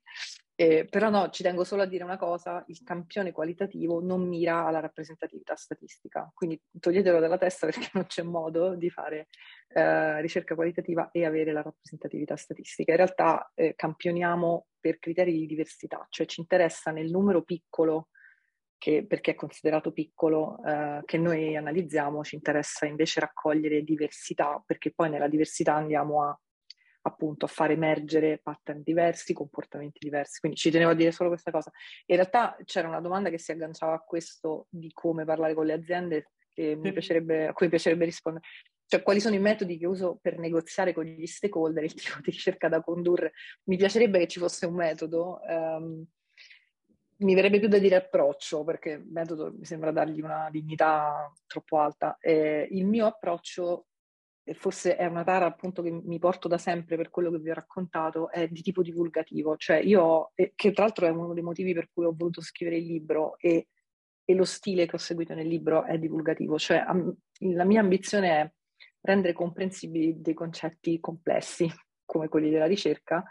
Eh, 0.60 0.86
però 0.90 1.08
no, 1.08 1.30
ci 1.30 1.44
tengo 1.44 1.62
solo 1.62 1.82
a 1.82 1.86
dire 1.86 2.02
una 2.02 2.16
cosa, 2.16 2.64
il 2.66 2.82
campione 2.82 3.30
qualitativo 3.30 4.00
non 4.00 4.26
mira 4.26 4.66
alla 4.66 4.80
rappresentatività 4.80 5.54
statistica, 5.54 6.28
quindi 6.34 6.60
toglietelo 6.80 7.20
dalla 7.20 7.38
testa 7.38 7.66
perché 7.66 7.90
non 7.94 8.06
c'è 8.06 8.22
modo 8.22 8.74
di 8.74 8.90
fare 8.90 9.28
eh, 9.68 10.20
ricerca 10.20 10.56
qualitativa 10.56 11.10
e 11.12 11.24
avere 11.24 11.52
la 11.52 11.62
rappresentatività 11.62 12.34
statistica. 12.36 12.90
In 12.90 12.96
realtà 12.96 13.52
eh, 13.54 13.74
campioniamo 13.76 14.66
per 14.80 14.98
criteri 14.98 15.32
di 15.32 15.46
diversità, 15.46 16.04
cioè 16.10 16.26
ci 16.26 16.40
interessa 16.40 16.90
nel 16.90 17.08
numero 17.08 17.42
piccolo, 17.42 18.08
che, 18.78 19.04
perché 19.06 19.32
è 19.32 19.34
considerato 19.34 19.92
piccolo, 19.92 20.62
eh, 20.64 21.02
che 21.04 21.18
noi 21.18 21.56
analizziamo, 21.56 22.22
ci 22.22 22.36
interessa 22.36 22.86
invece 22.86 23.20
raccogliere 23.20 23.82
diversità, 23.82 24.62
perché 24.64 24.92
poi 24.92 25.10
nella 25.10 25.28
diversità 25.28 25.74
andiamo 25.74 26.22
a 26.22 26.40
appunto 27.08 27.46
a 27.46 27.48
far 27.48 27.70
emergere 27.70 28.38
pattern 28.42 28.82
diversi, 28.82 29.32
comportamenti 29.32 29.98
diversi. 29.98 30.40
Quindi 30.40 30.58
ci 30.58 30.70
tenevo 30.70 30.90
a 30.90 30.94
dire 30.94 31.10
solo 31.10 31.30
questa 31.30 31.50
cosa. 31.50 31.70
In 32.06 32.16
realtà 32.16 32.56
c'era 32.64 32.88
una 32.88 33.00
domanda 33.00 33.30
che 33.30 33.38
si 33.38 33.50
agganciava 33.50 33.94
a 33.94 34.00
questo 34.00 34.66
di 34.68 34.90
come 34.92 35.24
parlare 35.24 35.54
con 35.54 35.66
le 35.66 35.72
aziende 35.72 36.32
che 36.52 36.76
mi 36.76 36.92
piacerebbe, 36.92 37.46
a 37.46 37.52
cui 37.52 37.66
mi 37.66 37.70
piacerebbe 37.70 38.04
rispondere. 38.04 38.44
Cioè, 38.86 39.02
quali 39.02 39.20
sono 39.20 39.34
i 39.34 39.38
metodi 39.38 39.78
che 39.78 39.86
uso 39.86 40.18
per 40.20 40.38
negoziare 40.38 40.92
con 40.92 41.04
gli 41.04 41.26
stakeholder, 41.26 41.84
il 41.84 41.94
tipo 41.94 42.16
di 42.20 42.30
ricerca 42.30 42.68
da 42.68 42.80
condurre? 42.80 43.32
Mi 43.64 43.76
piacerebbe 43.76 44.18
che 44.18 44.26
ci 44.26 44.38
fosse 44.38 44.66
un 44.66 44.74
metodo. 44.74 45.40
Um, 45.46 46.06
mi 47.18 47.34
verrebbe 47.34 47.58
più 47.58 47.68
da 47.68 47.78
dire 47.78 47.96
approccio, 47.96 48.64
perché 48.64 49.02
metodo 49.08 49.52
mi 49.56 49.64
sembra 49.64 49.90
dargli 49.90 50.20
una 50.20 50.48
dignità 50.50 51.32
troppo 51.46 51.78
alta. 51.78 52.16
Eh, 52.20 52.68
il 52.70 52.86
mio 52.86 53.06
approccio 53.06 53.86
e 54.48 54.54
forse 54.54 54.96
è 54.96 55.04
una 55.04 55.24
tara 55.24 55.44
appunto 55.44 55.82
che 55.82 55.90
mi 55.90 56.18
porto 56.18 56.48
da 56.48 56.56
sempre 56.56 56.96
per 56.96 57.10
quello 57.10 57.30
che 57.30 57.38
vi 57.38 57.50
ho 57.50 57.54
raccontato, 57.54 58.30
è 58.30 58.48
di 58.48 58.62
tipo 58.62 58.80
divulgativo, 58.80 59.56
cioè 59.58 59.76
io, 59.76 60.32
che 60.34 60.72
tra 60.72 60.84
l'altro 60.84 61.06
è 61.06 61.10
uno 61.10 61.34
dei 61.34 61.42
motivi 61.42 61.74
per 61.74 61.90
cui 61.92 62.06
ho 62.06 62.14
voluto 62.16 62.40
scrivere 62.40 62.78
il 62.78 62.86
libro 62.86 63.36
e, 63.38 63.68
e 64.24 64.34
lo 64.34 64.46
stile 64.46 64.86
che 64.86 64.96
ho 64.96 64.98
seguito 64.98 65.34
nel 65.34 65.46
libro 65.46 65.84
è 65.84 65.98
divulgativo, 65.98 66.56
cioè 66.58 66.78
am, 66.78 67.14
la 67.40 67.64
mia 67.64 67.80
ambizione 67.80 68.40
è 68.40 68.52
rendere 69.02 69.34
comprensibili 69.34 70.18
dei 70.22 70.32
concetti 70.32 70.98
complessi 70.98 71.70
come 72.06 72.28
quelli 72.28 72.48
della 72.48 72.66
ricerca 72.66 73.22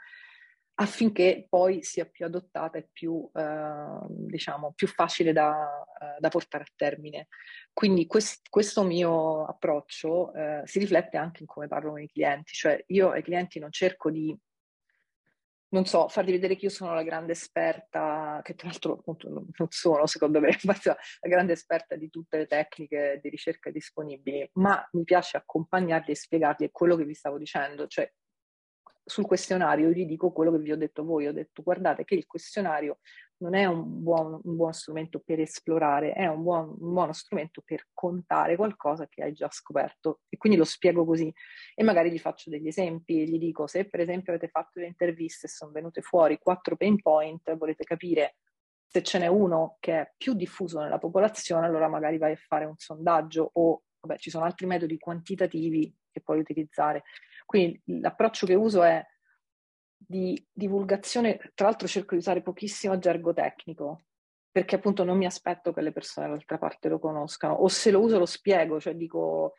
affinché 0.79 1.47
poi 1.49 1.83
sia 1.83 2.05
più 2.05 2.25
adottata 2.25 2.77
e 2.77 2.87
più, 2.91 3.27
eh, 3.33 3.99
diciamo, 4.09 4.73
più 4.73 4.87
facile 4.87 5.33
da, 5.33 5.83
eh, 5.99 6.19
da, 6.19 6.29
portare 6.29 6.65
a 6.65 6.73
termine. 6.75 7.27
Quindi 7.73 8.05
quest, 8.05 8.47
questo 8.49 8.83
mio 8.83 9.45
approccio 9.45 10.33
eh, 10.33 10.61
si 10.65 10.79
riflette 10.79 11.17
anche 11.17 11.41
in 11.41 11.47
come 11.47 11.67
parlo 11.67 11.91
con 11.91 12.01
i 12.01 12.07
clienti, 12.07 12.53
cioè 12.53 12.83
io 12.87 13.09
ai 13.09 13.23
clienti 13.23 13.57
non 13.57 13.71
cerco 13.71 14.11
di, 14.11 14.37
non 15.69 15.85
so, 15.85 16.07
fargli 16.09 16.31
vedere 16.31 16.55
che 16.55 16.65
io 16.65 16.71
sono 16.71 16.93
la 16.93 17.03
grande 17.03 17.31
esperta, 17.31 18.39
che 18.43 18.53
tra 18.53 18.67
l'altro 18.67 18.93
appunto 18.93 19.29
non 19.29 19.67
sono 19.69 20.05
secondo 20.05 20.39
me, 20.39 20.49
ma 20.63 20.75
la 20.83 20.95
grande 21.27 21.53
esperta 21.53 21.95
di 21.95 22.09
tutte 22.11 22.37
le 22.37 22.45
tecniche 22.45 23.19
di 23.21 23.29
ricerca 23.29 23.71
disponibili, 23.71 24.47
ma 24.53 24.87
mi 24.91 25.03
piace 25.03 25.37
accompagnarli 25.37 26.11
e 26.11 26.15
spiegargli 26.15 26.69
quello 26.71 26.95
che 26.95 27.05
vi 27.05 27.15
stavo 27.15 27.39
dicendo, 27.39 27.87
cioè 27.87 28.07
sul 29.07 29.25
questionario 29.25 29.89
gli 29.89 30.05
dico 30.05 30.31
quello 30.31 30.51
che 30.51 30.59
vi 30.59 30.71
ho 30.73 30.77
detto 30.77 31.05
voi, 31.05 31.27
ho 31.27 31.31
detto 31.31 31.63
guardate 31.63 32.03
che 32.03 32.13
il 32.13 32.25
questionario 32.25 32.99
non 33.37 33.55
è 33.55 33.65
un 33.65 34.03
buon, 34.03 34.39
un 34.43 34.55
buon 34.55 34.73
strumento 34.73 35.21
per 35.23 35.39
esplorare, 35.39 36.11
è 36.11 36.27
un, 36.27 36.43
buon, 36.43 36.75
un 36.79 36.93
buono 36.93 37.13
strumento 37.13 37.61
per 37.63 37.87
contare 37.93 38.57
qualcosa 38.57 39.07
che 39.07 39.23
hai 39.23 39.31
già 39.31 39.47
scoperto 39.49 40.21
e 40.27 40.37
quindi 40.37 40.57
lo 40.57 40.65
spiego 40.65 41.05
così 41.05 41.33
e 41.73 41.83
magari 41.83 42.11
gli 42.11 42.19
faccio 42.19 42.49
degli 42.49 42.67
esempi 42.67 43.27
gli 43.27 43.37
dico 43.37 43.65
se 43.65 43.85
per 43.85 44.01
esempio 44.01 44.33
avete 44.33 44.49
fatto 44.49 44.79
le 44.79 44.87
interviste 44.87 45.47
e 45.47 45.49
sono 45.49 45.71
venute 45.71 46.01
fuori 46.01 46.37
quattro 46.37 46.75
pain 46.75 47.01
point, 47.01 47.55
volete 47.55 47.85
capire 47.85 48.35
se 48.85 49.03
ce 49.03 49.19
n'è 49.19 49.27
uno 49.27 49.77
che 49.79 49.99
è 49.99 50.13
più 50.17 50.33
diffuso 50.33 50.81
nella 50.81 50.97
popolazione, 50.97 51.65
allora 51.65 51.87
magari 51.87 52.17
vai 52.17 52.33
a 52.33 52.37
fare 52.37 52.65
un 52.65 52.77
sondaggio 52.77 53.49
o 53.53 53.83
vabbè, 54.01 54.19
ci 54.19 54.29
sono 54.29 54.43
altri 54.43 54.65
metodi 54.65 54.97
quantitativi 54.97 55.93
che 56.11 56.21
puoi 56.21 56.39
utilizzare. 56.39 57.03
Quindi 57.47 57.81
l'approccio 58.01 58.45
che 58.45 58.55
uso 58.55 58.83
è 58.83 59.01
di 59.95 60.45
divulgazione, 60.51 61.39
tra 61.55 61.67
l'altro 61.67 61.87
cerco 61.87 62.13
di 62.13 62.19
usare 62.19 62.41
pochissimo 62.41 62.99
gergo 62.99 63.33
tecnico, 63.33 64.03
perché 64.51 64.75
appunto 64.75 65.05
non 65.05 65.17
mi 65.17 65.25
aspetto 65.25 65.71
che 65.71 65.81
le 65.81 65.93
persone 65.93 66.27
dall'altra 66.27 66.57
parte 66.57 66.89
lo 66.89 66.99
conoscano, 66.99 67.53
o 67.53 67.69
se 67.69 67.89
lo 67.89 68.01
uso 68.01 68.19
lo 68.19 68.25
spiego, 68.25 68.81
cioè 68.81 68.95
dico, 68.95 69.53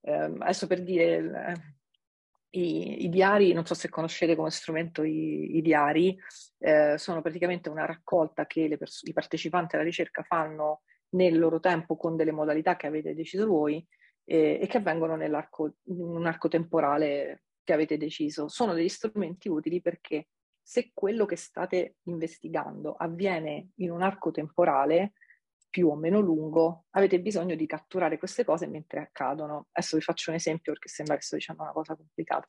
eh, 0.00 0.34
adesso 0.40 0.66
per 0.66 0.82
dire, 0.82 1.16
eh, 1.16 2.58
i, 2.58 3.04
i, 3.04 3.08
diari, 3.08 3.52
non 3.52 3.64
so 3.64 3.74
se 3.74 3.88
conoscete 3.88 4.34
come 4.34 4.50
strumento 4.50 5.04
i, 5.04 5.58
i 5.58 5.62
diari, 5.62 6.18
eh, 6.58 6.98
sono 6.98 7.22
praticamente 7.22 7.68
una 7.68 7.86
raccolta 7.86 8.46
che 8.46 8.76
pers- 8.76 9.04
i 9.04 9.12
partecipanti 9.12 9.76
alla 9.76 9.84
ricerca 9.84 10.24
fanno 10.24 10.82
nel 11.10 11.38
loro 11.38 11.60
tempo 11.60 11.96
con 11.96 12.16
delle 12.16 12.32
modalità 12.32 12.74
che 12.74 12.88
avete 12.88 13.14
deciso 13.14 13.46
voi 13.46 13.86
e, 14.28 14.58
e 14.60 14.66
che 14.66 14.76
avvengono 14.76 15.16
nell'arco, 15.16 15.76
in 15.84 16.00
un 16.00 16.26
arco 16.26 16.48
temporale 16.48 17.44
che 17.64 17.72
avete 17.72 17.96
deciso. 17.96 18.48
Sono 18.48 18.74
degli 18.74 18.88
strumenti 18.88 19.48
utili 19.48 19.80
perché 19.80 20.28
se 20.60 20.90
quello 20.92 21.24
che 21.24 21.36
state 21.36 21.96
investigando 22.04 22.94
avviene 22.94 23.70
in 23.76 23.90
un 23.90 24.02
arco 24.02 24.30
temporale 24.30 25.12
più 25.70 25.88
o 25.88 25.96
meno 25.96 26.20
lungo, 26.20 26.84
avete 26.90 27.20
bisogno 27.20 27.54
di 27.54 27.66
catturare 27.66 28.18
queste 28.18 28.44
cose 28.44 28.66
mentre 28.66 29.00
accadono. 29.00 29.68
Adesso 29.72 29.96
vi 29.96 30.02
faccio 30.02 30.30
un 30.30 30.36
esempio 30.36 30.72
perché 30.72 30.88
sembra 30.88 31.16
che 31.16 31.22
sto 31.22 31.36
dicendo 31.36 31.62
una 31.62 31.72
cosa 31.72 31.96
complicata. 31.96 32.46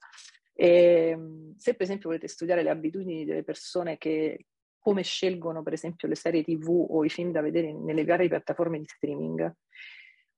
E, 0.54 1.10
ehm, 1.12 1.56
se 1.56 1.74
per 1.74 1.84
esempio 1.84 2.10
volete 2.10 2.28
studiare 2.28 2.62
le 2.62 2.70
abitudini 2.70 3.24
delle 3.24 3.44
persone 3.44 3.98
che 3.98 4.48
come 4.78 5.04
scelgono 5.04 5.64
per 5.64 5.74
esempio 5.74 6.08
le 6.08 6.16
serie 6.16 6.44
tv 6.44 6.88
o 6.90 7.04
i 7.06 7.10
film 7.10 7.32
da 7.32 7.42
vedere 7.42 7.74
nelle 7.74 8.04
varie 8.04 8.28
piattaforme 8.28 8.80
di 8.80 8.86
streaming, 8.86 9.54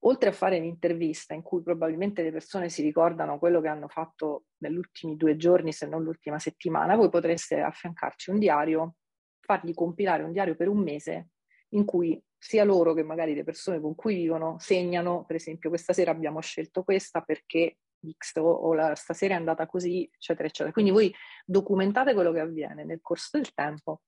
oltre 0.04 0.30
a 0.30 0.34
fare 0.34 0.58
un'intervista 0.58 1.34
in 1.34 1.42
cui 1.42 1.62
probabilmente 1.62 2.24
le 2.24 2.32
persone 2.32 2.70
si 2.70 2.82
ricordano 2.82 3.38
quello 3.38 3.62
che 3.62 3.68
hanno 3.68 3.88
fatto 3.88 4.46
negli 4.58 4.78
ultimi 4.78 5.16
due 5.16 5.36
giorni, 5.36 5.72
se 5.74 5.88
non 5.88 6.04
l'ultima 6.04 6.40
settimana, 6.40 6.96
voi 6.96 7.10
potreste 7.10 7.62
affiancarci 7.62 8.32
un 8.32 8.40
diario, 8.40 8.96
fargli 9.40 9.74
compilare 9.74 10.24
un 10.24 10.32
diario 10.32 10.56
per 10.56 10.68
un 10.68 10.80
mese 10.80 11.30
in 11.70 11.86
cui 11.86 12.22
sia 12.38 12.64
loro 12.64 12.94
che 12.94 13.04
magari 13.04 13.36
le 13.36 13.44
persone 13.44 13.80
con 13.80 13.94
cui 13.94 14.16
vivono 14.16 14.58
segnano, 14.60 15.26
per 15.26 15.36
esempio, 15.36 15.70
questa 15.70 15.94
sera 15.94 16.12
abbiamo 16.12 16.42
scelto 16.42 16.84
questa 16.84 17.22
perché 17.22 17.78
X 18.18 18.38
o, 18.38 18.50
o 18.50 18.74
la, 18.74 18.96
stasera 18.96 19.36
è 19.36 19.38
andata 19.38 19.68
così, 19.68 20.10
eccetera, 20.12 20.48
eccetera. 20.48 20.72
Quindi 20.72 20.92
voi 20.92 21.14
documentate 21.46 22.14
quello 22.16 22.32
che 22.32 22.40
avviene 22.40 22.84
nel 22.84 23.00
corso 23.02 23.38
del 23.38 23.54
tempo 23.54 24.02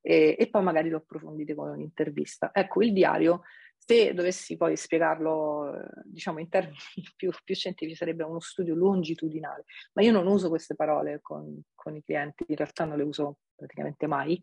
e, 0.00 0.34
e 0.36 0.50
poi 0.50 0.62
magari 0.62 0.88
lo 0.88 0.98
approfondite 0.98 1.54
con 1.54 1.68
un'intervista. 1.68 2.50
Ecco, 2.52 2.82
il 2.82 2.92
diario, 2.92 3.42
se 3.86 4.14
dovessi 4.14 4.56
poi 4.56 4.76
spiegarlo, 4.76 5.72
eh, 5.72 5.88
diciamo, 6.04 6.40
in 6.40 6.48
termini 6.48 6.76
più, 7.14 7.30
più, 7.44 7.54
scientifici, 7.54 7.96
sarebbe 7.96 8.24
uno 8.24 8.40
studio 8.40 8.74
longitudinale, 8.74 9.64
ma 9.92 10.02
io 10.02 10.10
non 10.10 10.26
uso 10.26 10.48
queste 10.48 10.74
parole 10.74 11.20
con, 11.22 11.62
con 11.72 11.94
i 11.94 12.02
clienti, 12.02 12.44
in 12.48 12.56
realtà 12.56 12.84
non 12.84 12.98
le 12.98 13.04
uso 13.04 13.38
praticamente 13.54 14.06
mai, 14.06 14.42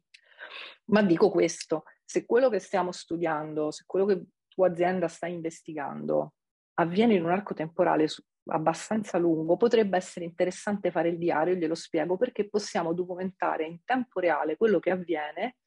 ma 0.85 1.03
dico 1.03 1.29
questo, 1.29 1.83
se 2.05 2.25
quello 2.25 2.49
che 2.49 2.59
stiamo 2.59 2.91
studiando, 2.91 3.71
se 3.71 3.83
quello 3.85 4.05
che 4.05 4.23
tua 4.47 4.69
azienda 4.69 5.07
sta 5.07 5.27
investigando 5.27 6.35
avviene 6.75 7.15
in 7.15 7.23
un 7.23 7.31
arco 7.31 7.53
temporale 7.53 8.07
abbastanza 8.45 9.17
lungo, 9.17 9.57
potrebbe 9.57 9.97
essere 9.97 10.25
interessante 10.25 10.89
fare 10.89 11.09
il 11.09 11.17
diario, 11.17 11.55
glielo 11.55 11.75
spiego, 11.75 12.17
perché 12.17 12.47
possiamo 12.49 12.93
documentare 12.93 13.65
in 13.65 13.83
tempo 13.83 14.19
reale 14.19 14.57
quello 14.57 14.79
che 14.79 14.91
avviene 14.91 15.57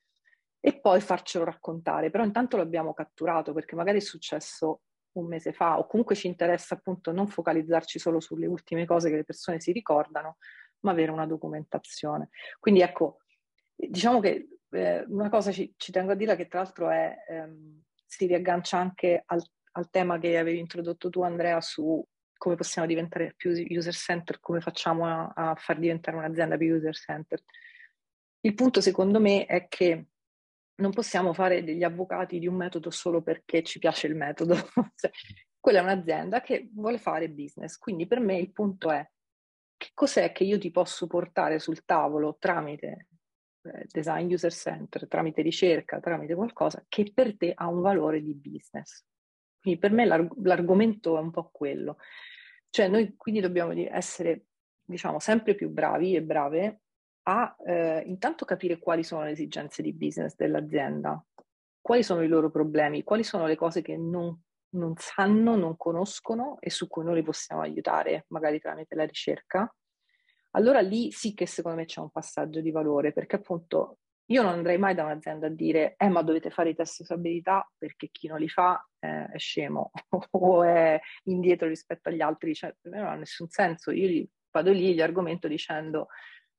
e 0.60 0.80
poi 0.80 1.00
farcelo 1.00 1.44
raccontare. 1.44 2.10
Però 2.10 2.24
intanto 2.24 2.56
l'abbiamo 2.56 2.92
catturato 2.94 3.52
perché 3.52 3.74
magari 3.74 3.98
è 3.98 4.00
successo 4.00 4.82
un 5.12 5.26
mese 5.26 5.52
fa 5.52 5.78
o 5.78 5.86
comunque 5.86 6.14
ci 6.14 6.26
interessa 6.26 6.74
appunto 6.74 7.10
non 7.12 7.26
focalizzarci 7.26 7.98
solo 7.98 8.20
sulle 8.20 8.46
ultime 8.46 8.84
cose 8.84 9.08
che 9.08 9.16
le 9.16 9.24
persone 9.24 9.60
si 9.60 9.72
ricordano, 9.72 10.36
ma 10.80 10.90
avere 10.90 11.10
una 11.10 11.26
documentazione. 11.26 12.28
Quindi 12.58 12.80
ecco, 12.80 13.18
diciamo 13.74 14.20
che 14.20 14.48
eh, 14.70 15.04
una 15.08 15.28
cosa 15.28 15.52
ci, 15.52 15.72
ci, 15.76 15.92
tengo 15.92 16.12
a 16.12 16.16
dire 16.16 16.36
che 16.36 16.48
tra 16.48 16.60
l'altro 16.60 16.90
è, 16.90 17.14
ehm, 17.28 17.82
si 18.06 18.26
riaggancia 18.26 18.78
anche 18.78 19.22
al, 19.26 19.42
al 19.72 19.90
tema 19.90 20.18
che 20.18 20.38
avevi 20.38 20.58
introdotto 20.58 21.10
tu 21.10 21.22
Andrea 21.22 21.60
su 21.60 22.04
come 22.38 22.54
possiamo 22.54 22.86
diventare 22.86 23.32
più 23.34 23.50
user-centered, 23.50 24.40
come 24.40 24.60
facciamo 24.60 25.06
a, 25.06 25.32
a 25.34 25.54
far 25.54 25.78
diventare 25.78 26.18
un'azienda 26.18 26.56
più 26.56 26.74
user-centered. 26.74 27.42
Il 28.40 28.54
punto 28.54 28.80
secondo 28.80 29.20
me 29.20 29.46
è 29.46 29.66
che 29.68 30.08
non 30.76 30.92
possiamo 30.92 31.32
fare 31.32 31.64
degli 31.64 31.82
avvocati 31.82 32.38
di 32.38 32.46
un 32.46 32.54
metodo 32.54 32.90
solo 32.90 33.22
perché 33.22 33.62
ci 33.62 33.78
piace 33.78 34.06
il 34.06 34.14
metodo. 34.14 34.54
cioè, 34.94 35.10
quella 35.58 35.80
è 35.80 35.82
un'azienda 35.82 36.40
che 36.40 36.68
vuole 36.72 36.98
fare 36.98 37.30
business, 37.30 37.76
quindi 37.76 38.06
per 38.06 38.20
me 38.20 38.36
il 38.36 38.52
punto 38.52 38.90
è 38.90 39.08
che 39.76 39.90
cos'è 39.94 40.32
che 40.32 40.44
io 40.44 40.58
ti 40.58 40.70
posso 40.70 41.06
portare 41.06 41.58
sul 41.58 41.84
tavolo 41.84 42.36
tramite 42.38 43.08
eh, 43.62 43.86
design 43.90 44.32
user 44.32 44.52
center, 44.52 45.08
tramite 45.08 45.42
ricerca, 45.42 46.00
tramite 46.00 46.34
qualcosa 46.34 46.84
che 46.88 47.10
per 47.12 47.36
te 47.36 47.52
ha 47.54 47.66
un 47.66 47.80
valore 47.80 48.22
di 48.22 48.34
business. 48.34 49.04
Quindi 49.58 49.80
per 49.80 49.90
me 49.90 50.04
l'arg- 50.04 50.44
l'argomento 50.44 51.16
è 51.16 51.20
un 51.20 51.30
po' 51.30 51.50
quello. 51.50 51.98
Cioè 52.70 52.88
noi 52.88 53.14
quindi 53.16 53.40
dobbiamo 53.40 53.72
essere, 53.74 54.46
diciamo, 54.84 55.18
sempre 55.18 55.54
più 55.54 55.70
bravi 55.70 56.14
e 56.14 56.22
brave 56.22 56.82
a 57.28 57.56
eh, 57.64 58.02
intanto 58.06 58.44
capire 58.44 58.78
quali 58.78 59.02
sono 59.02 59.24
le 59.24 59.30
esigenze 59.30 59.82
di 59.82 59.92
business 59.92 60.36
dell'azienda, 60.36 61.22
quali 61.80 62.02
sono 62.02 62.22
i 62.22 62.28
loro 62.28 62.50
problemi, 62.50 63.02
quali 63.02 63.24
sono 63.24 63.46
le 63.46 63.56
cose 63.56 63.82
che 63.82 63.96
non, 63.96 64.40
non 64.70 64.94
sanno, 64.96 65.56
non 65.56 65.76
conoscono 65.76 66.58
e 66.60 66.70
su 66.70 66.86
cui 66.86 67.04
noi 67.04 67.16
li 67.16 67.22
possiamo 67.22 67.62
aiutare, 67.62 68.26
magari 68.28 68.60
tramite 68.60 68.94
la 68.94 69.04
ricerca. 69.04 69.72
Allora 70.52 70.80
lì 70.80 71.10
sì 71.10 71.34
che 71.34 71.46
secondo 71.46 71.78
me 71.78 71.84
c'è 71.84 72.00
un 72.00 72.10
passaggio 72.10 72.60
di 72.60 72.70
valore, 72.70 73.12
perché 73.12 73.36
appunto 73.36 73.98
io 74.26 74.42
non 74.42 74.52
andrei 74.52 74.78
mai 74.78 74.94
da 74.94 75.04
un'azienda 75.04 75.48
a 75.48 75.50
dire, 75.50 75.94
eh 75.96 76.08
ma 76.08 76.22
dovete 76.22 76.50
fare 76.50 76.70
i 76.70 76.74
test 76.74 76.98
di 76.98 77.02
usabilità 77.02 77.68
perché 77.76 78.08
chi 78.10 78.28
non 78.28 78.38
li 78.38 78.48
fa 78.48 78.84
eh, 79.00 79.26
è 79.32 79.38
scemo 79.38 79.90
o 80.30 80.62
è 80.62 81.00
indietro 81.24 81.66
rispetto 81.66 82.08
agli 82.08 82.20
altri, 82.20 82.54
cioè 82.54 82.74
per 82.80 82.92
me 82.92 82.98
non 82.98 83.08
ha 83.08 83.14
nessun 83.16 83.48
senso. 83.48 83.90
Io 83.90 84.26
vado 84.50 84.70
lì 84.70 84.94
gli 84.94 85.02
argomento 85.02 85.48
dicendo, 85.48 86.08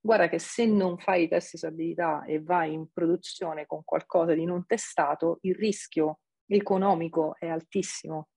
guarda 0.07 0.29
che 0.29 0.39
se 0.39 0.65
non 0.65 0.97
fai 0.97 1.23
i 1.23 1.27
test 1.27 1.51
di 1.51 1.57
usabilità 1.57 2.23
e 2.23 2.41
vai 2.41 2.71
in 2.71 2.87
produzione 2.93 3.65
con 3.65 3.83
qualcosa 3.83 4.33
di 4.33 4.45
non 4.45 4.65
testato, 4.65 5.39
il 5.41 5.53
rischio 5.53 6.19
economico 6.47 7.35
è 7.37 7.47
altissimo 7.47 8.29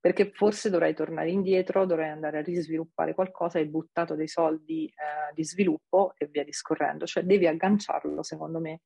perché 0.00 0.30
forse 0.32 0.70
dovrai 0.70 0.94
tornare 0.94 1.30
indietro, 1.30 1.84
dovrai 1.84 2.10
andare 2.10 2.38
a 2.38 2.42
risviluppare 2.42 3.14
qualcosa, 3.14 3.58
hai 3.58 3.66
buttato 3.66 4.14
dei 4.14 4.28
soldi 4.28 4.86
eh, 4.86 5.32
di 5.34 5.44
sviluppo 5.44 6.12
e 6.16 6.26
via 6.26 6.44
discorrendo, 6.44 7.04
cioè 7.04 7.24
devi 7.24 7.46
agganciarlo, 7.46 8.22
secondo 8.22 8.60
me. 8.60 8.82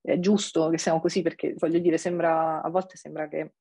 È 0.00 0.18
giusto 0.20 0.68
che 0.68 0.78
siamo 0.78 1.00
così 1.00 1.22
perché, 1.22 1.54
voglio 1.56 1.80
dire, 1.80 1.98
sembra, 1.98 2.62
a 2.62 2.68
volte 2.68 2.96
sembra 2.96 3.26
che, 3.26 3.54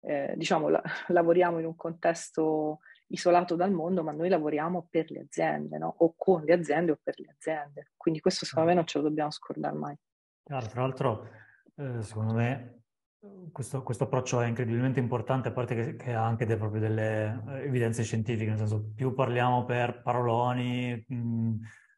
eh, 0.00 0.32
diciamo, 0.36 0.68
la, 0.68 0.82
lavoriamo 1.08 1.58
in 1.58 1.66
un 1.66 1.76
contesto 1.76 2.80
isolato 3.10 3.56
dal 3.56 3.72
mondo, 3.72 4.02
ma 4.02 4.12
noi 4.12 4.28
lavoriamo 4.28 4.86
per 4.90 5.10
le 5.10 5.20
aziende, 5.20 5.78
no? 5.78 5.94
o 5.98 6.14
con 6.16 6.42
le 6.44 6.52
aziende 6.52 6.92
o 6.92 6.98
per 7.02 7.18
le 7.18 7.34
aziende. 7.36 7.90
Quindi 7.96 8.20
questo 8.20 8.44
secondo 8.44 8.70
me 8.70 8.74
non 8.74 8.86
ce 8.86 8.98
lo 8.98 9.04
dobbiamo 9.04 9.30
scordare 9.30 9.76
mai. 9.76 9.96
Chiaro, 10.42 10.66
tra 10.66 10.80
l'altro, 10.82 11.28
eh, 11.76 12.02
secondo 12.02 12.34
me 12.34 12.82
questo, 13.52 13.82
questo, 13.82 14.04
approccio 14.04 14.40
è 14.40 14.46
incredibilmente 14.46 15.00
importante, 15.00 15.48
a 15.48 15.52
parte 15.52 15.96
che, 15.96 16.12
ha 16.14 16.24
anche 16.24 16.46
de, 16.46 16.56
delle 16.56 17.42
eh, 17.48 17.64
evidenze 17.64 18.02
scientifiche, 18.02 18.48
nel 18.48 18.58
senso 18.58 18.92
più 18.94 19.12
parliamo 19.12 19.64
per 19.64 20.00
paroloni, 20.02 21.04
mh, 21.06 21.54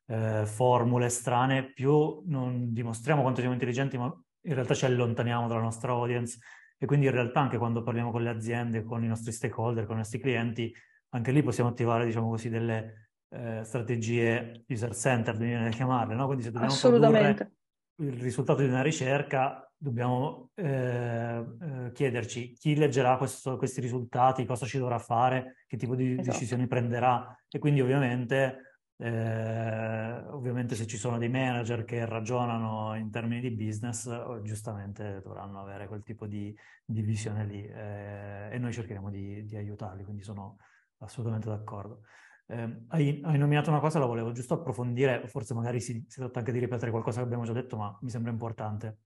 eh, 0.06 0.46
formule 0.46 1.08
strane, 1.08 1.72
più 1.72 2.22
non 2.26 2.72
dimostriamo 2.72 3.22
quanto 3.22 3.40
siamo 3.40 3.54
intelligenti, 3.54 3.96
ma 3.96 4.12
in 4.44 4.54
realtà 4.54 4.74
ci 4.74 4.84
allontaniamo 4.84 5.46
dalla 5.46 5.60
nostra 5.60 5.92
audience 5.92 6.38
e 6.76 6.86
quindi 6.86 7.06
in 7.06 7.12
realtà 7.12 7.40
anche 7.40 7.58
quando 7.58 7.82
parliamo 7.82 8.10
con 8.10 8.22
le 8.22 8.30
aziende, 8.30 8.82
con 8.82 9.04
i 9.04 9.06
nostri 9.06 9.30
stakeholder, 9.30 9.86
con 9.86 9.94
i 9.94 9.98
nostri 9.98 10.18
clienti, 10.18 10.74
anche 11.14 11.30
lì 11.30 11.42
possiamo 11.42 11.70
attivare, 11.70 12.06
diciamo 12.06 12.28
così, 12.28 12.48
delle 12.48 13.10
eh, 13.30 13.62
strategie 13.64 14.64
user-centered, 14.68 15.40
mi 15.40 15.48
viene 15.48 15.68
a 15.68 15.70
chiamarle, 15.70 16.14
no? 16.14 16.26
Quindi 16.26 16.44
se 16.44 16.50
dobbiamo 16.50 16.72
Assolutamente. 16.72 17.52
il 17.96 18.12
risultato 18.12 18.62
di 18.62 18.68
una 18.68 18.82
ricerca, 18.82 19.70
dobbiamo 19.76 20.50
eh, 20.54 21.44
eh, 21.60 21.92
chiederci 21.92 22.52
chi 22.52 22.76
leggerà 22.76 23.16
questo, 23.16 23.56
questi 23.56 23.80
risultati, 23.80 24.44
cosa 24.44 24.64
ci 24.64 24.78
dovrà 24.78 24.98
fare, 24.98 25.64
che 25.66 25.76
tipo 25.76 25.94
di 25.94 26.12
esatto. 26.12 26.30
decisioni 26.30 26.66
prenderà 26.66 27.36
e 27.50 27.58
quindi 27.58 27.80
ovviamente, 27.80 28.76
eh, 28.96 30.18
ovviamente 30.30 30.76
se 30.76 30.86
ci 30.86 30.96
sono 30.96 31.18
dei 31.18 31.28
manager 31.28 31.84
che 31.84 32.06
ragionano 32.06 32.94
in 32.94 33.10
termini 33.10 33.40
di 33.40 33.50
business, 33.50 34.08
giustamente 34.42 35.20
dovranno 35.22 35.60
avere 35.60 35.88
quel 35.88 36.02
tipo 36.02 36.26
di, 36.26 36.56
di 36.84 37.02
visione 37.02 37.44
lì 37.44 37.66
eh, 37.66 38.48
e 38.50 38.58
noi 38.58 38.72
cercheremo 38.72 39.10
di, 39.10 39.44
di, 39.44 39.56
aiutarli, 39.56 40.04
quindi 40.04 40.22
sono 40.22 40.56
assolutamente 41.02 41.48
d'accordo. 41.48 42.02
Eh, 42.46 42.84
hai, 42.88 43.20
hai, 43.24 43.38
nominato 43.38 43.70
una 43.70 43.80
cosa, 43.80 43.98
la 43.98 44.06
volevo 44.06 44.32
giusto 44.32 44.54
approfondire, 44.54 45.26
forse 45.28 45.54
magari 45.54 45.80
si, 45.80 46.04
si 46.08 46.18
tratta 46.18 46.40
anche 46.40 46.52
di 46.52 46.58
ripetere 46.58 46.90
qualcosa 46.90 47.18
che 47.18 47.24
abbiamo 47.24 47.44
già 47.44 47.52
detto, 47.52 47.76
ma 47.76 47.96
mi 48.02 48.10
sembra 48.10 48.30
importante. 48.30 48.98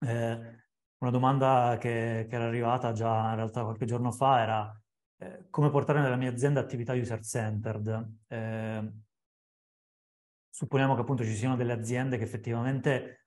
Eh, 0.00 0.60
una 0.98 1.10
domanda 1.10 1.76
che, 1.80 2.26
che, 2.28 2.34
era 2.34 2.44
arrivata 2.44 2.92
già 2.92 3.30
in 3.30 3.36
realtà 3.36 3.62
qualche 3.62 3.86
giorno 3.86 4.12
fa 4.12 4.40
era 4.40 4.82
eh, 5.18 5.46
come 5.50 5.70
portare 5.70 6.00
nella 6.00 6.16
mia 6.16 6.30
azienda 6.30 6.60
attività 6.60 6.92
user-centered. 6.94 8.14
Eh, 8.28 8.92
supponiamo 10.50 10.94
che 10.94 11.00
appunto 11.00 11.24
ci 11.24 11.34
siano 11.34 11.56
delle 11.56 11.72
aziende 11.72 12.18
che 12.18 12.24
effettivamente 12.24 13.21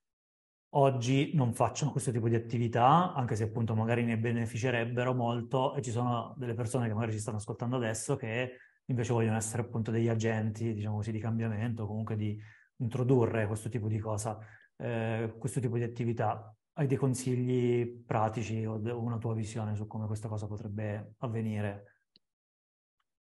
oggi 0.77 1.31
non 1.33 1.53
facciano 1.53 1.91
questo 1.91 2.11
tipo 2.11 2.27
di 2.27 2.35
attività, 2.35 3.13
anche 3.13 3.35
se 3.35 3.43
appunto 3.43 3.75
magari 3.75 4.03
ne 4.03 4.17
beneficerebbero 4.17 5.13
molto 5.13 5.75
e 5.75 5.81
ci 5.81 5.91
sono 5.91 6.33
delle 6.37 6.53
persone 6.53 6.87
che 6.87 6.93
magari 6.93 7.13
ci 7.13 7.19
stanno 7.19 7.37
ascoltando 7.37 7.77
adesso 7.77 8.15
che 8.15 8.57
invece 8.85 9.13
vogliono 9.13 9.37
essere 9.37 9.63
appunto 9.63 9.91
degli 9.91 10.09
agenti, 10.09 10.73
diciamo 10.73 10.97
così, 10.97 11.11
di 11.11 11.19
cambiamento, 11.19 11.87
comunque 11.87 12.15
di 12.15 12.39
introdurre 12.77 13.47
questo 13.47 13.69
tipo 13.69 13.87
di 13.87 13.99
cosa, 13.99 14.37
eh, 14.77 15.33
questo 15.37 15.59
tipo 15.59 15.77
di 15.77 15.83
attività. 15.83 16.53
Hai 16.73 16.87
dei 16.87 16.97
consigli 16.97 18.03
pratici 18.05 18.65
o 18.65 18.75
una 18.99 19.17
tua 19.17 19.33
visione 19.33 19.75
su 19.75 19.87
come 19.87 20.07
questa 20.07 20.27
cosa 20.27 20.45
potrebbe 20.45 21.13
avvenire? 21.19 22.01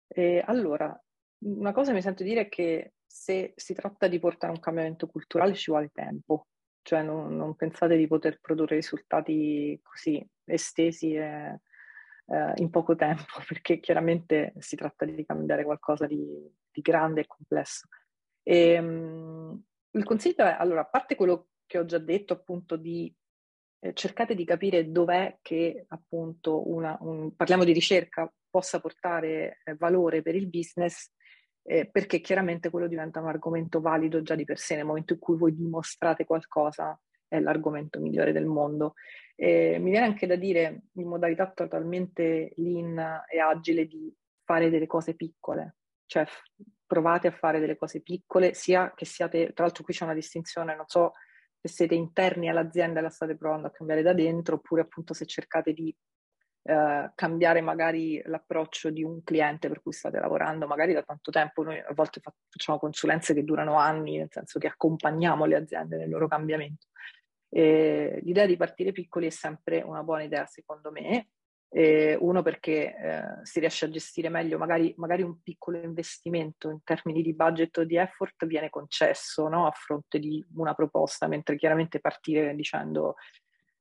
Eh, 0.06 0.42
allora, 0.46 0.96
una 1.44 1.72
cosa 1.72 1.92
mi 1.92 2.00
sento 2.00 2.22
dire 2.22 2.42
è 2.42 2.48
che 2.48 2.92
se 3.04 3.52
si 3.56 3.74
tratta 3.74 4.06
di 4.06 4.20
portare 4.20 4.52
un 4.52 4.60
cambiamento 4.60 5.08
culturale 5.08 5.54
ci 5.54 5.72
vuole 5.72 5.90
tempo, 5.92 6.46
cioè 6.82 7.02
non, 7.02 7.36
non 7.36 7.54
pensate 7.54 7.96
di 7.96 8.06
poter 8.06 8.40
produrre 8.40 8.76
risultati 8.76 9.78
così 9.82 10.24
estesi 10.44 11.14
e, 11.14 11.60
eh, 12.26 12.52
in 12.56 12.70
poco 12.70 12.94
tempo, 12.96 13.24
perché 13.46 13.80
chiaramente 13.80 14.54
si 14.58 14.76
tratta 14.76 15.04
di 15.04 15.24
cambiare 15.24 15.64
qualcosa 15.64 16.06
di, 16.06 16.24
di 16.70 16.80
grande 16.80 17.22
e 17.22 17.26
complesso. 17.26 17.88
E, 18.42 18.78
um, 18.78 19.62
il 19.92 20.04
consiglio 20.04 20.44
è, 20.44 20.56
allora, 20.58 20.80
a 20.82 20.86
parte 20.86 21.16
quello 21.16 21.48
che 21.66 21.78
ho 21.78 21.84
già 21.84 21.98
detto, 21.98 22.32
appunto, 22.32 22.76
di 22.76 23.12
eh, 23.80 23.92
cercate 23.94 24.34
di 24.34 24.44
capire 24.44 24.90
dov'è 24.90 25.38
che 25.40 25.84
appunto 25.88 26.68
una, 26.70 26.96
un, 27.00 27.34
parliamo 27.34 27.64
di 27.64 27.72
ricerca, 27.72 28.32
possa 28.48 28.80
portare 28.80 29.60
eh, 29.64 29.74
valore 29.76 30.22
per 30.22 30.34
il 30.34 30.48
business, 30.48 31.12
eh, 31.62 31.88
perché 31.90 32.20
chiaramente 32.20 32.70
quello 32.70 32.86
diventa 32.86 33.20
un 33.20 33.28
argomento 33.28 33.80
valido 33.80 34.22
già 34.22 34.34
di 34.34 34.44
per 34.44 34.58
sé 34.58 34.76
nel 34.76 34.84
momento 34.84 35.12
in 35.12 35.18
cui 35.18 35.36
voi 35.36 35.54
dimostrate 35.54 36.24
qualcosa 36.24 36.98
è 37.28 37.38
l'argomento 37.38 38.00
migliore 38.00 38.32
del 38.32 38.46
mondo. 38.46 38.94
Eh, 39.36 39.78
mi 39.78 39.90
viene 39.90 40.06
anche 40.06 40.26
da 40.26 40.36
dire 40.36 40.82
in 40.94 41.06
modalità 41.06 41.50
totalmente 41.50 42.52
lean 42.56 43.22
e 43.30 43.38
agile 43.38 43.86
di 43.86 44.12
fare 44.44 44.68
delle 44.68 44.86
cose 44.86 45.14
piccole, 45.14 45.76
cioè 46.06 46.26
provate 46.84 47.28
a 47.28 47.30
fare 47.30 47.60
delle 47.60 47.76
cose 47.76 48.02
piccole, 48.02 48.52
sia 48.52 48.92
che 48.94 49.04
siate, 49.04 49.52
tra 49.52 49.64
l'altro 49.64 49.84
qui 49.84 49.94
c'è 49.94 50.04
una 50.04 50.12
distinzione, 50.12 50.74
non 50.74 50.86
so 50.88 51.12
se 51.60 51.68
siete 51.68 51.94
interni 51.94 52.48
all'azienda 52.48 52.98
e 52.98 53.02
la 53.02 53.10
state 53.10 53.36
provando 53.36 53.68
a 53.68 53.70
cambiare 53.70 54.02
da 54.02 54.12
dentro, 54.12 54.56
oppure 54.56 54.82
appunto 54.82 55.14
se 55.14 55.24
cercate 55.24 55.72
di 55.72 55.94
eh, 56.62 57.10
cambiare 57.14 57.62
magari 57.62 58.20
l'approccio 58.26 58.90
di 58.90 59.02
un 59.02 59.22
cliente 59.22 59.68
per 59.68 59.80
cui 59.80 59.92
state 59.92 60.18
lavorando 60.18 60.66
magari 60.66 60.92
da 60.92 61.02
tanto 61.02 61.30
tempo. 61.30 61.62
Noi 61.62 61.78
a 61.78 61.92
volte 61.94 62.20
facciamo 62.20 62.78
consulenze 62.78 63.32
che 63.34 63.44
durano 63.44 63.78
anni, 63.78 64.18
nel 64.18 64.28
senso 64.30 64.58
che 64.58 64.66
accompagniamo 64.66 65.46
le 65.46 65.56
aziende 65.56 65.96
nel 65.96 66.10
loro 66.10 66.28
cambiamento. 66.28 66.88
E 67.48 68.20
l'idea 68.22 68.46
di 68.46 68.56
partire 68.56 68.92
piccoli 68.92 69.26
è 69.26 69.30
sempre 69.30 69.80
una 69.80 70.02
buona 70.02 70.22
idea, 70.22 70.46
secondo 70.46 70.90
me. 70.92 71.30
E 71.72 72.16
uno 72.20 72.42
perché 72.42 72.96
eh, 72.96 73.22
si 73.42 73.60
riesce 73.60 73.84
a 73.84 73.90
gestire 73.90 74.28
meglio, 74.28 74.58
magari, 74.58 74.92
magari, 74.96 75.22
un 75.22 75.40
piccolo 75.40 75.78
investimento 75.78 76.68
in 76.68 76.82
termini 76.82 77.22
di 77.22 77.32
budget 77.32 77.78
o 77.78 77.84
di 77.84 77.96
effort 77.96 78.44
viene 78.44 78.70
concesso 78.70 79.46
no? 79.48 79.66
a 79.66 79.70
fronte 79.70 80.18
di 80.18 80.44
una 80.56 80.74
proposta, 80.74 81.28
mentre 81.28 81.56
chiaramente 81.56 82.00
partire 82.00 82.54
dicendo 82.56 83.14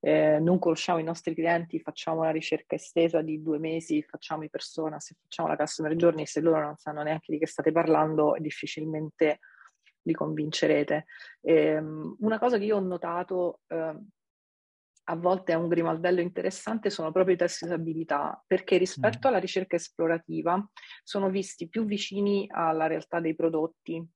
eh, 0.02 0.40
non 0.40 0.60
conosciamo 0.60 1.00
i 1.00 1.04
nostri 1.04 1.34
clienti, 1.34 1.80
facciamo 1.80 2.22
una 2.22 2.32
ricerca 2.32 2.76
estesa 2.76 3.22
di 3.22 3.42
due 3.42 3.60
mesi, 3.60 4.02
facciamo 4.04 4.44
i 4.44 4.50
persona, 4.50 5.00
se 5.00 5.16
facciamo 5.22 5.50
la 5.50 5.58
customer 5.58 5.96
journey, 5.96 6.26
se 6.26 6.40
loro 6.40 6.62
non 6.62 6.78
sanno 6.78 7.04
neanche 7.04 7.32
di 7.32 7.40
che 7.40 7.48
state 7.48 7.72
parlando, 7.72 8.36
difficilmente 8.40 9.40
li 10.04 10.14
convincerete. 10.14 11.06
Eh, 11.42 11.78
una 11.78 12.40
cosa 12.40 12.58
che 12.58 12.66
io 12.66 12.78
ho 12.78 12.82
notato 12.82 13.62
eh, 13.68 13.96
a 15.10 15.16
volte 15.16 15.54
è 15.54 15.56
un 15.56 15.68
grimaldello 15.68 16.22
interessante 16.22 16.92
sono 16.92 17.12
proprio 17.12 17.34
i 17.34 17.38
test 17.38 17.64
di 17.64 17.72
usabilità, 17.72 18.42
perché 18.46 18.78
rispetto 18.78 19.28
mm. 19.28 19.32
alla 19.32 19.40
ricerca 19.40 19.76
esplorativa 19.76 20.64
sono 21.04 21.30
visti 21.30 21.68
più 21.68 21.86
vicini 21.86 22.48
alla 22.50 22.88
realtà 22.88 23.20
dei 23.20 23.36
prodotti. 23.36 24.08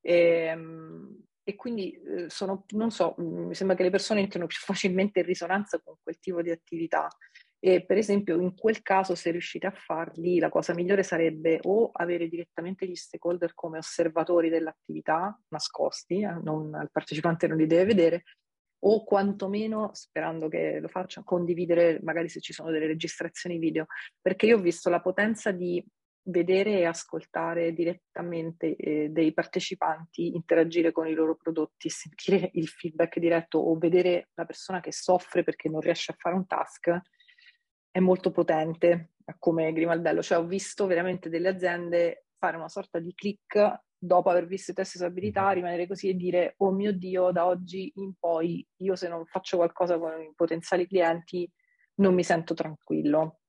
E, 0.00 0.14
ehm, 0.14 1.24
e 1.50 1.56
quindi 1.56 1.92
eh, 1.92 2.30
sono, 2.30 2.64
non 2.70 2.90
so, 2.90 3.16
mm, 3.20 3.48
mi 3.48 3.54
sembra 3.54 3.76
che 3.76 3.82
le 3.82 3.90
persone 3.90 4.20
entrino 4.20 4.46
più 4.46 4.58
facilmente 4.64 5.20
in 5.20 5.26
risonanza 5.26 5.80
con 5.80 5.96
quel 6.02 6.18
tipo 6.18 6.42
di 6.42 6.50
attività. 6.50 7.08
E 7.62 7.84
per 7.84 7.98
esempio 7.98 8.40
in 8.40 8.54
quel 8.54 8.80
caso 8.80 9.14
se 9.14 9.30
riuscite 9.30 9.66
a 9.66 9.70
farli 9.70 10.38
la 10.38 10.48
cosa 10.48 10.72
migliore 10.72 11.02
sarebbe 11.02 11.58
o 11.64 11.90
avere 11.92 12.26
direttamente 12.26 12.86
gli 12.86 12.94
stakeholder 12.94 13.52
come 13.52 13.76
osservatori 13.76 14.48
dell'attività 14.48 15.38
nascosti, 15.48 16.22
eh, 16.22 16.38
non, 16.42 16.78
il 16.80 16.88
partecipante 16.90 17.46
non 17.46 17.58
li 17.58 17.66
deve 17.66 17.84
vedere, 17.84 18.22
o 18.82 19.04
quantomeno, 19.04 19.90
sperando 19.92 20.48
che 20.48 20.78
lo 20.80 20.88
faccia, 20.88 21.22
condividere 21.22 22.00
magari 22.02 22.30
se 22.30 22.40
ci 22.40 22.54
sono 22.54 22.70
delle 22.70 22.86
registrazioni 22.86 23.58
video, 23.58 23.86
perché 24.22 24.46
io 24.46 24.56
ho 24.56 24.60
visto 24.60 24.88
la 24.88 25.00
potenza 25.00 25.50
di 25.50 25.84
vedere 26.22 26.78
e 26.78 26.84
ascoltare 26.84 27.72
direttamente 27.72 28.76
eh, 28.76 29.08
dei 29.08 29.32
partecipanti, 29.32 30.34
interagire 30.34 30.92
con 30.92 31.06
i 31.06 31.14
loro 31.14 31.36
prodotti, 31.36 31.88
sentire 31.88 32.50
il 32.54 32.68
feedback 32.68 33.18
diretto 33.18 33.58
o 33.58 33.76
vedere 33.78 34.28
la 34.34 34.44
persona 34.44 34.80
che 34.80 34.92
soffre 34.92 35.42
perché 35.42 35.68
non 35.68 35.80
riesce 35.80 36.12
a 36.12 36.16
fare 36.18 36.36
un 36.36 36.46
task 36.46 37.00
è 37.90 37.98
molto 37.98 38.30
potente 38.30 39.14
come 39.38 39.72
grimaldello. 39.72 40.22
Cioè 40.22 40.38
ho 40.38 40.46
visto 40.46 40.86
veramente 40.86 41.28
delle 41.28 41.48
aziende 41.48 42.26
fare 42.38 42.56
una 42.56 42.68
sorta 42.68 42.98
di 42.98 43.12
click 43.14 43.82
dopo 44.02 44.30
aver 44.30 44.46
visto 44.46 44.70
i 44.70 44.74
test 44.74 44.96
di 44.96 45.02
usabilità, 45.02 45.44
mm-hmm. 45.44 45.54
rimanere 45.54 45.86
così 45.86 46.08
e 46.08 46.14
dire 46.14 46.54
oh 46.58 46.72
mio 46.72 46.92
Dio, 46.92 47.30
da 47.32 47.46
oggi 47.46 47.92
in 47.96 48.14
poi 48.18 48.66
io 48.76 48.96
se 48.96 49.08
non 49.08 49.26
faccio 49.26 49.58
qualcosa 49.58 49.98
con 49.98 50.20
i 50.20 50.32
potenziali 50.34 50.86
clienti 50.86 51.50
non 51.96 52.14
mi 52.14 52.24
sento 52.24 52.54
tranquillo. 52.54 53.39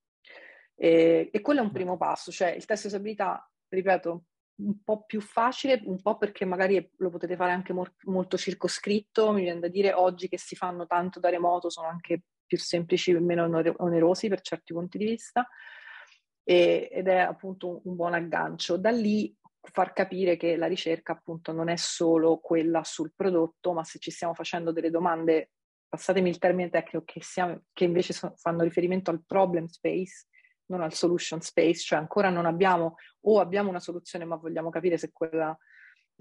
E, 0.83 1.29
e 1.31 1.41
quello 1.41 1.59
è 1.59 1.63
un 1.63 1.71
primo 1.71 1.95
passo, 1.95 2.31
cioè 2.31 2.49
il 2.49 2.65
test 2.65 2.81
di 2.81 2.87
usabilità, 2.87 3.47
ripeto, 3.67 4.23
un 4.63 4.83
po' 4.83 5.03
più 5.05 5.21
facile, 5.21 5.79
un 5.85 6.01
po' 6.01 6.17
perché 6.17 6.43
magari 6.43 6.91
lo 6.97 7.11
potete 7.11 7.35
fare 7.35 7.51
anche 7.51 7.71
mo- 7.71 7.93
molto 8.05 8.35
circoscritto, 8.35 9.31
mi 9.31 9.43
viene 9.43 9.59
da 9.59 9.67
dire 9.67 9.93
oggi 9.93 10.27
che 10.27 10.39
si 10.39 10.55
fanno 10.55 10.87
tanto 10.87 11.19
da 11.19 11.29
remoto 11.29 11.69
sono 11.69 11.87
anche 11.87 12.23
più 12.43 12.57
semplici 12.57 13.11
e 13.11 13.19
meno 13.19 13.43
onerosi 13.77 14.27
per 14.27 14.41
certi 14.41 14.73
punti 14.73 14.97
di 14.97 15.05
vista 15.05 15.47
e, 16.43 16.89
ed 16.91 17.07
è 17.07 17.17
appunto 17.17 17.69
un, 17.69 17.79
un 17.83 17.95
buon 17.95 18.15
aggancio. 18.15 18.75
Da 18.77 18.89
lì 18.89 19.35
far 19.61 19.93
capire 19.93 20.35
che 20.35 20.55
la 20.55 20.65
ricerca 20.65 21.11
appunto 21.11 21.51
non 21.51 21.69
è 21.69 21.75
solo 21.75 22.39
quella 22.39 22.83
sul 22.83 23.13
prodotto, 23.15 23.73
ma 23.73 23.83
se 23.83 23.99
ci 23.99 24.09
stiamo 24.09 24.33
facendo 24.33 24.71
delle 24.71 24.89
domande, 24.89 25.51
passatemi 25.87 26.27
il 26.27 26.39
termine 26.39 26.71
tecnico, 26.71 27.03
che, 27.05 27.21
siamo, 27.21 27.65
che 27.71 27.83
invece 27.83 28.13
so, 28.13 28.33
fanno 28.37 28.63
riferimento 28.63 29.11
al 29.11 29.23
problem 29.23 29.67
space, 29.67 30.25
non 30.71 30.81
al 30.81 30.93
solution 30.93 31.41
space, 31.41 31.81
cioè 31.81 31.99
ancora 31.99 32.29
non 32.29 32.45
abbiamo 32.45 32.95
o 33.21 33.39
abbiamo 33.39 33.69
una 33.69 33.79
soluzione 33.79 34.25
ma 34.25 34.35
vogliamo 34.37 34.69
capire 34.69 34.97
se 34.97 35.11
quella 35.11 35.55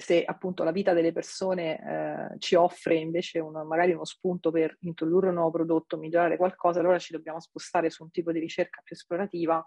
se 0.01 0.25
appunto 0.25 0.65
la 0.65 0.73
vita 0.73 0.95
delle 0.95 1.13
persone 1.13 1.79
eh, 1.79 2.39
ci 2.39 2.55
offre 2.55 2.95
invece 2.97 3.39
uno, 3.39 3.65
magari 3.65 3.93
uno 3.93 4.05
spunto 4.05 4.51
per 4.51 4.77
introdurre 4.81 5.29
un 5.29 5.35
nuovo 5.35 5.51
prodotto, 5.51 5.99
migliorare 5.99 6.39
qualcosa, 6.39 6.81
allora 6.81 6.99
ci 6.99 7.13
dobbiamo 7.13 7.39
spostare 7.39 7.91
su 7.91 8.03
un 8.03 8.11
tipo 8.11 8.33
di 8.33 8.39
ricerca 8.39 8.81
più 8.83 8.97
esplorativa 8.97 9.65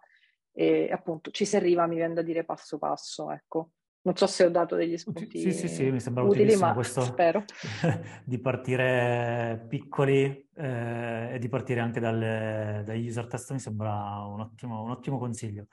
e 0.52 0.92
appunto 0.92 1.30
ci 1.32 1.46
si 1.46 1.56
arriva, 1.56 1.86
mi 1.86 1.96
viene 1.96 2.16
da 2.16 2.24
dire 2.24 2.44
passo 2.44 2.78
passo, 2.80 3.32
ecco. 3.32 3.72
Non 4.06 4.18
so 4.18 4.28
se 4.28 4.46
ho 4.46 4.50
dato 4.50 4.76
degli 4.76 4.98
spunti 4.98 5.40
Sì, 5.40 5.54
sì, 5.54 5.70
sì, 5.70 5.90
mi 5.90 6.02
sembra 6.02 6.24
utili, 6.24 6.44
utilissimo 6.44 6.74
questo 6.74 7.02
spero. 7.02 7.46
di 8.26 8.38
partire 8.38 9.66
piccoli 9.70 10.46
eh, 10.56 11.30
e 11.34 11.40
di 11.40 11.48
partire 11.48 11.80
anche 11.80 12.02
dalle, 12.02 12.84
dagli 12.86 13.08
user 13.08 13.28
test 13.28 13.54
mi 13.54 13.60
sembra 13.60 14.26
un 14.26 14.42
ottimo, 14.42 14.84
un 14.84 14.92
ottimo 14.92 15.18
consiglio. 15.18 15.68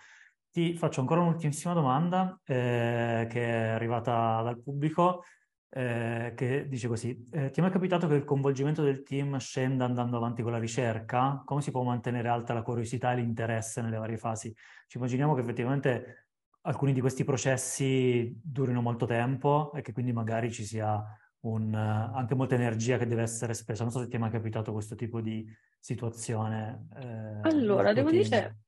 Ti 0.48 0.74
faccio 0.74 1.00
ancora 1.00 1.22
un'ultimissima 1.22 1.74
domanda 1.74 2.40
eh, 2.44 3.26
che 3.28 3.44
è 3.44 3.68
arrivata 3.68 4.42
dal 4.42 4.60
pubblico 4.60 5.24
eh, 5.72 6.32
che 6.36 6.66
dice 6.68 6.88
così, 6.88 7.26
eh, 7.30 7.50
ti 7.50 7.60
è 7.60 7.62
mai 7.62 7.70
capitato 7.70 8.08
che 8.08 8.14
il 8.14 8.24
coinvolgimento 8.24 8.82
del 8.82 9.02
team 9.02 9.38
scenda 9.38 9.84
andando 9.84 10.16
avanti 10.16 10.42
con 10.42 10.52
la 10.52 10.58
ricerca? 10.58 11.42
Come 11.44 11.62
si 11.62 11.70
può 11.70 11.82
mantenere 11.82 12.28
alta 12.28 12.54
la 12.54 12.62
curiosità 12.62 13.12
e 13.12 13.16
l'interesse 13.16 13.80
nelle 13.80 13.98
varie 13.98 14.18
fasi? 14.18 14.54
Ci 14.86 14.98
immaginiamo 14.98 15.34
che 15.34 15.40
effettivamente 15.40 16.29
alcuni 16.62 16.92
di 16.92 17.00
questi 17.00 17.24
processi 17.24 18.38
durino 18.42 18.82
molto 18.82 19.06
tempo 19.06 19.72
e 19.72 19.82
che 19.82 19.92
quindi 19.92 20.12
magari 20.12 20.50
ci 20.50 20.64
sia 20.64 21.02
un, 21.40 21.74
anche 21.74 22.34
molta 22.34 22.54
energia 22.54 22.98
che 22.98 23.06
deve 23.06 23.22
essere 23.22 23.54
spesa. 23.54 23.82
Non 23.82 23.92
so 23.92 24.00
se 24.00 24.08
ti 24.08 24.16
è 24.16 24.18
mai 24.18 24.30
capitato 24.30 24.72
questo 24.72 24.94
tipo 24.94 25.20
di 25.20 25.46
situazione. 25.78 26.88
Eh, 26.96 27.48
allora, 27.48 27.92
devo 27.92 28.10
dire, 28.10 28.58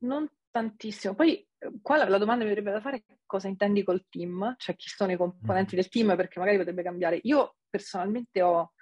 non 0.00 0.28
tantissimo. 0.50 1.14
Poi 1.14 1.46
qua 1.82 1.96
la, 1.96 2.08
la, 2.08 2.18
domanda 2.18 2.44
mi 2.44 2.50
verrebbe 2.50 2.72
da 2.72 2.80
fare 2.80 3.04
cosa 3.26 3.48
intendi 3.48 3.82
col 3.82 4.06
team, 4.08 4.54
cioè 4.58 4.76
chi 4.76 4.88
sono 4.88 5.12
i 5.12 5.16
componenti 5.16 5.74
mm. 5.74 5.78
del 5.78 5.88
team, 5.88 6.16
perché 6.16 6.38
magari 6.38 6.58
potrebbe 6.58 6.82
cambiare. 6.82 7.18
Io 7.22 7.56
personalmente 7.68 8.42
ho 8.42 8.72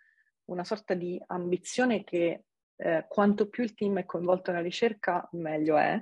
una 0.47 0.65
sorta 0.65 0.95
di 0.95 1.21
ambizione 1.27 2.05
che 2.05 2.45
eh, 2.79 3.07
quanto 3.09 3.49
più 3.49 3.65
il 3.65 3.75
team 3.75 3.99
è 3.99 4.05
coinvolto 4.05 4.51
nella 4.51 4.63
ricerca, 4.63 5.29
meglio 5.33 5.77
è. 5.77 6.01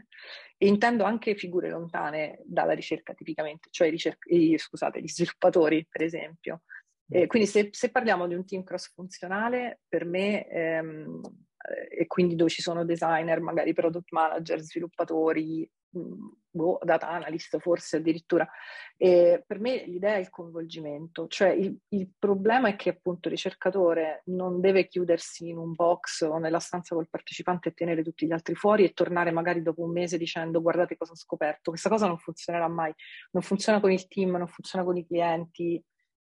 E 0.59 0.67
intendo 0.67 1.05
anche 1.05 1.35
figure 1.35 1.71
lontane 1.71 2.43
dalla 2.45 2.73
ricerca 2.73 3.15
tipicamente, 3.15 3.69
cioè 3.71 3.91
ricerca, 3.91 4.29
eh, 4.29 4.59
scusate, 4.59 5.01
gli 5.01 5.09
sviluppatori, 5.09 5.87
per 5.89 6.03
esempio. 6.03 6.63
Eh, 7.09 7.27
quindi 7.27 7.49
se, 7.49 7.69
se, 7.71 7.91
parliamo 7.91 8.27
di 8.27 8.35
un 8.35 8.45
team 8.45 8.65
cross-funzionale, 8.65 9.81
per 9.89 10.05
me, 10.05 10.47
ehm, 10.49 11.21
eh, 11.69 12.03
e 12.03 12.07
quindi 12.07 12.35
dove 12.35 12.51
ci 12.51 12.63
sono 12.63 12.85
designer, 12.85 13.41
magari 13.41 13.73
product 13.73 14.11
manager, 14.11 14.61
sviluppatori, 14.61 15.69
boh, 15.91 16.79
data 16.83 17.09
analyst 17.09 17.59
forse 17.59 17.99
addirittura. 17.99 18.49
E 18.97 19.45
per 19.47 19.61
me 19.61 19.85
l'idea 19.85 20.15
è 20.15 20.19
il 20.19 20.31
coinvolgimento, 20.31 21.27
cioè 21.29 21.51
il, 21.51 21.77
il, 21.89 22.11
problema 22.19 22.69
è 22.69 22.77
che 22.77 22.91
appunto 22.91 23.29
il 23.29 23.35
ricercatore 23.35 24.23
non 24.27 24.61
deve 24.61 24.87
chiudersi 24.87 25.49
in 25.49 25.59
un 25.59 25.75
box 25.75 26.23
o 26.23 26.39
nella 26.39 26.59
stanza 26.59 26.95
col 26.95 27.11
partecipante 27.11 27.69
e 27.69 27.75
tenere 27.75 28.03
tutti 28.03 28.27
gli 28.27 28.33
altri 28.33 28.55
fuori 28.55 28.85
e 28.85 28.93
tornare 28.93 29.31
magari 29.31 29.63
dopo 29.63 29.83
un 29.83 29.93
mese 29.93 30.17
dicendo 30.17 30.63
guardate 30.63 30.97
cosa 30.97 31.13
ho 31.13 31.17
scoperto. 31.17 31.71
Questa 31.71 31.91
cosa 31.91 32.07
non 32.07 32.19
funzionerà 32.19 32.69
mai, 32.69 32.93
non 33.33 33.43
funziona 33.43 33.81
con 33.81 33.93
il 33.93 34.09
team, 34.09 34.37
non 34.37 34.49
funziona 34.49 34.85
con 34.85 34.97
i 34.97 35.07
clienti, 35.07 35.83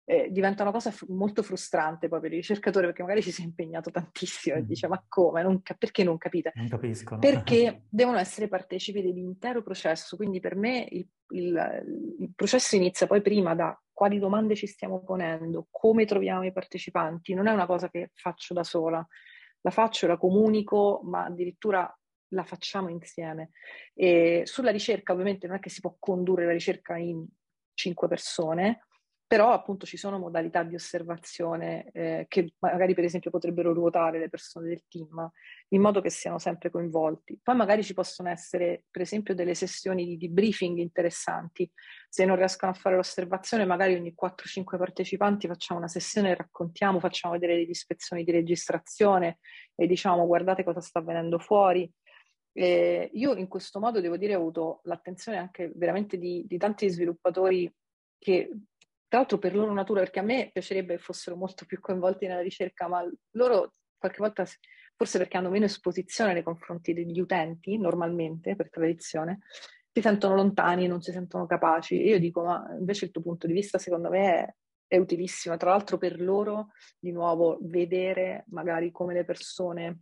eh, 0.09 0.29
diventa 0.31 0.63
una 0.63 0.71
cosa 0.71 0.89
f- 0.89 1.05
molto 1.09 1.43
frustrante 1.43 2.07
poi 2.07 2.21
per 2.21 2.31
il 2.31 2.37
ricercatore 2.37 2.85
perché 2.85 3.01
magari 3.01 3.21
ci 3.21 3.31
si 3.31 3.41
è 3.41 3.45
impegnato 3.45 3.91
tantissimo 3.91 4.55
e 4.55 4.61
mm. 4.61 4.65
dice 4.65 4.87
ma 4.87 5.03
come, 5.05 5.43
non 5.43 5.61
ca- 5.61 5.75
perché 5.77 6.05
non 6.05 6.17
capite? 6.17 6.53
Non 6.55 6.69
capiscono. 6.69 7.19
Perché 7.19 7.83
devono 7.89 8.17
essere 8.17 8.47
partecipi 8.47 9.01
dell'intero 9.01 9.61
processo, 9.61 10.15
quindi 10.15 10.39
per 10.39 10.55
me 10.55 10.87
il, 10.89 11.05
il, 11.31 12.15
il 12.19 12.31
processo 12.33 12.77
inizia 12.77 13.05
poi 13.05 13.21
prima 13.21 13.53
da 13.53 13.77
quali 13.91 14.17
domande 14.17 14.55
ci 14.55 14.65
stiamo 14.65 15.03
ponendo, 15.03 15.67
come 15.69 16.05
troviamo 16.05 16.45
i 16.45 16.53
partecipanti, 16.53 17.33
non 17.33 17.47
è 17.47 17.51
una 17.51 17.65
cosa 17.65 17.89
che 17.89 18.11
faccio 18.13 18.53
da 18.53 18.63
sola, 18.63 19.05
la 19.59 19.71
faccio, 19.71 20.07
la 20.07 20.17
comunico, 20.17 21.01
ma 21.03 21.25
addirittura 21.25 21.93
la 22.29 22.43
facciamo 22.45 22.87
insieme. 22.87 23.49
E 23.93 24.43
sulla 24.45 24.71
ricerca 24.71 25.11
ovviamente 25.11 25.47
non 25.47 25.57
è 25.57 25.59
che 25.59 25.69
si 25.69 25.81
può 25.81 25.97
condurre 25.99 26.45
la 26.45 26.53
ricerca 26.53 26.95
in 26.95 27.25
cinque 27.73 28.07
persone, 28.07 28.86
però 29.27 29.51
appunto 29.51 29.85
ci 29.85 29.97
sono 29.97 30.17
modalità 30.17 30.63
di 30.63 30.73
osservazione 30.73 31.89
eh, 31.91 32.25
che 32.29 32.53
magari 32.59 32.93
per 32.93 33.03
esempio 33.03 33.29
potrebbero 33.29 33.73
ruotare 33.73 34.19
le 34.19 34.29
persone 34.29 34.69
del 34.69 34.85
team 34.87 35.29
in 35.69 35.81
modo 35.81 35.99
che 35.99 36.09
siano 36.09 36.39
sempre 36.39 36.71
coinvolti. 36.71 37.37
Poi 37.43 37.55
magari 37.55 37.83
ci 37.83 37.93
possono 37.93 38.29
essere 38.29 38.85
per 38.89 39.01
esempio 39.01 39.35
delle 39.35 39.53
sessioni 39.53 40.05
di 40.05 40.17
debriefing 40.17 40.77
interessanti. 40.77 41.69
Se 42.07 42.23
non 42.23 42.37
riescono 42.37 42.71
a 42.71 42.75
fare 42.75 42.95
l'osservazione, 42.95 43.65
magari 43.65 43.95
ogni 43.95 44.15
4-5 44.15 44.77
partecipanti 44.77 45.47
facciamo 45.47 45.81
una 45.81 45.89
sessione, 45.89 46.33
raccontiamo, 46.33 47.01
facciamo 47.01 47.33
vedere 47.33 47.55
delle 47.55 47.69
ispezioni 47.69 48.23
di 48.23 48.31
registrazione 48.31 49.39
e 49.75 49.87
diciamo 49.87 50.25
guardate 50.25 50.63
cosa 50.63 50.79
sta 50.79 50.99
avvenendo 50.99 51.37
fuori. 51.37 51.91
Eh, 52.53 53.09
io 53.13 53.35
in 53.35 53.49
questo 53.49 53.81
modo 53.81 53.99
devo 53.99 54.15
dire 54.15 54.35
ho 54.35 54.39
avuto 54.39 54.79
l'attenzione 54.83 55.37
anche 55.37 55.69
veramente 55.75 56.17
di, 56.17 56.45
di 56.47 56.57
tanti 56.57 56.89
sviluppatori 56.89 57.71
che 58.17 58.49
tra 59.07 59.19
l'altro 59.19 59.37
per 59.37 59.55
loro 59.55 59.73
natura, 59.73 60.01
perché 60.01 60.19
a 60.19 60.23
me 60.23 60.49
piacerebbe 60.51 60.95
che 60.95 61.01
fossero 61.01 61.35
molto 61.35 61.65
più 61.65 61.79
coinvolti 61.79 62.27
nella 62.27 62.41
ricerca, 62.41 62.87
ma 62.87 63.03
loro 63.31 63.73
qualche 63.97 64.19
volta, 64.19 64.45
forse 64.95 65.17
perché 65.17 65.37
hanno 65.37 65.49
meno 65.49 65.65
esposizione 65.65 66.33
nei 66.33 66.43
confronti 66.43 66.93
degli 66.93 67.19
utenti, 67.19 67.77
normalmente, 67.77 68.55
per 68.55 68.69
tradizione, 68.69 69.39
si 69.91 70.01
sentono 70.01 70.35
lontani, 70.35 70.87
non 70.87 71.01
si 71.01 71.11
sentono 71.11 71.47
capaci. 71.47 71.95
Io 71.95 72.19
dico, 72.19 72.43
ma 72.43 72.67
invece 72.77 73.05
il 73.05 73.11
tuo 73.11 73.21
punto 73.21 73.47
di 73.47 73.53
vista 73.53 73.79
secondo 73.79 74.09
me 74.09 74.35
è, 74.35 74.55
è 74.87 74.97
utilissimo. 74.97 75.57
Tra 75.57 75.71
l'altro 75.71 75.97
per 75.97 76.21
loro, 76.21 76.69
di 76.99 77.11
nuovo, 77.11 77.57
vedere 77.61 78.45
magari 78.49 78.91
come 78.91 79.13
le 79.13 79.25
persone 79.25 80.01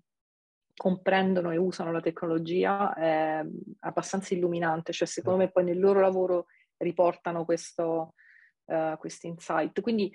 comprendono 0.75 1.51
e 1.51 1.57
usano 1.57 1.93
la 1.93 2.01
tecnologia 2.01 2.93
è 2.93 3.41
abbastanza 3.79 4.33
illuminante, 4.33 4.91
cioè 4.91 5.07
secondo 5.07 5.39
me 5.39 5.49
poi 5.49 5.63
nel 5.63 5.79
loro 5.79 6.01
lavoro 6.01 6.47
riportano 6.77 7.45
questo, 7.45 8.15
uh, 8.65 8.97
questi 8.97 9.27
insight. 9.27 9.81
Quindi 9.81 10.13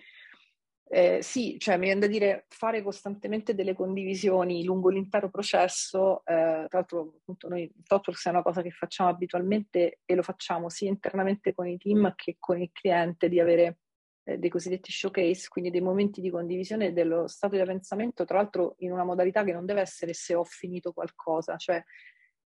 eh, 0.92 1.22
sì, 1.22 1.57
cioè 1.61 1.76
mi 1.76 1.84
viene 1.84 2.01
da 2.01 2.07
dire 2.09 2.46
fare 2.48 2.82
costantemente 2.82 3.55
delle 3.55 3.74
condivisioni 3.74 4.64
lungo 4.64 4.88
l'intero 4.88 5.30
processo, 5.30 6.24
eh, 6.24 6.66
tra 6.68 6.68
l'altro 6.68 7.14
appunto 7.20 7.48
noi 7.48 7.72
Totworks 7.86 8.26
è 8.26 8.30
una 8.30 8.42
cosa 8.42 8.61
che 8.61 8.72
facciamo 8.72 9.09
abitualmente 9.09 10.01
e 10.05 10.14
lo 10.16 10.22
facciamo 10.22 10.68
sia 10.68 10.88
internamente 10.88 11.55
con 11.55 11.68
i 11.68 11.78
team 11.78 12.12
che 12.16 12.34
con 12.40 12.61
il 12.61 12.70
cliente 12.72 13.28
di 13.28 13.38
avere 13.38 13.78
eh, 14.24 14.38
dei 14.38 14.51
cosiddetti 14.51 14.90
showcase, 14.90 15.48
quindi 15.48 15.70
dei 15.70 15.80
momenti 15.80 16.20
di 16.20 16.28
condivisione 16.28 16.92
dello 16.92 17.28
stato 17.28 17.57
di 17.57 17.62
pensamento, 17.62 18.24
tra 18.24 18.38
l'altro 18.38 18.74
in 18.78 18.90
una 18.90 19.05
modalità 19.05 19.44
che 19.44 19.53
non 19.53 19.66
deve 19.66 19.82
essere 19.82 20.12
se 20.12 20.34
ho 20.34 20.42
finito 20.42 20.92
qualcosa, 20.92 21.57
cioè 21.57 21.80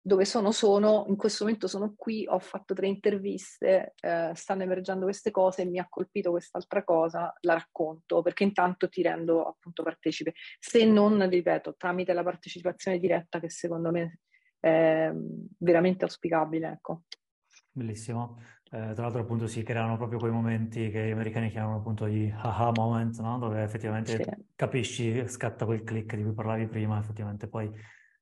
dove 0.09 0.24
sono 0.24 0.52
sono, 0.52 1.04
in 1.09 1.16
questo 1.16 1.44
momento 1.44 1.68
sono 1.68 1.92
qui, 1.94 2.26
ho 2.26 2.38
fatto 2.38 2.72
tre 2.72 2.86
interviste, 2.86 3.92
eh, 4.00 4.32
stanno 4.34 4.62
emergendo 4.62 5.04
queste 5.04 5.30
cose, 5.30 5.66
mi 5.66 5.78
ha 5.78 5.86
colpito 5.86 6.30
quest'altra 6.30 6.82
cosa, 6.82 7.30
la 7.40 7.52
racconto, 7.52 8.22
perché 8.22 8.42
intanto 8.42 8.88
ti 8.88 9.02
rendo 9.02 9.44
appunto 9.44 9.82
partecipe. 9.82 10.32
Se 10.59 10.86
non, 10.86 11.28
ripeto, 11.28 11.74
tramite 11.76 12.14
la 12.14 12.22
partecipazione 12.22 12.98
diretta 12.98 13.38
che 13.38 13.50
secondo 13.50 13.90
me 13.90 14.20
è 14.59 15.12
veramente 15.59 16.04
auspicabile, 16.04 16.70
ecco. 16.70 17.02
Bellissimo. 17.70 18.38
Eh, 18.70 18.92
tra 18.94 19.02
l'altro 19.02 19.20
appunto 19.20 19.46
si 19.46 19.62
creano 19.62 19.98
proprio 19.98 20.18
quei 20.18 20.32
momenti 20.32 20.90
che 20.90 21.06
gli 21.06 21.11
americani 21.11 21.50
chiamano 21.50 21.76
appunto 21.76 22.09
gli 22.09 22.32
aha 22.34 22.72
moment, 22.74 23.18
no? 23.20 23.38
dove 23.38 23.62
effettivamente 23.62 24.22
sì. 24.22 24.30
capisci, 24.54 25.28
scatta 25.28 25.66
quel 25.66 25.84
click 25.84 26.16
di 26.16 26.22
cui 26.22 26.32
parlavi 26.32 26.66
prima, 26.66 26.98
effettivamente 26.98 27.46
poi 27.46 27.70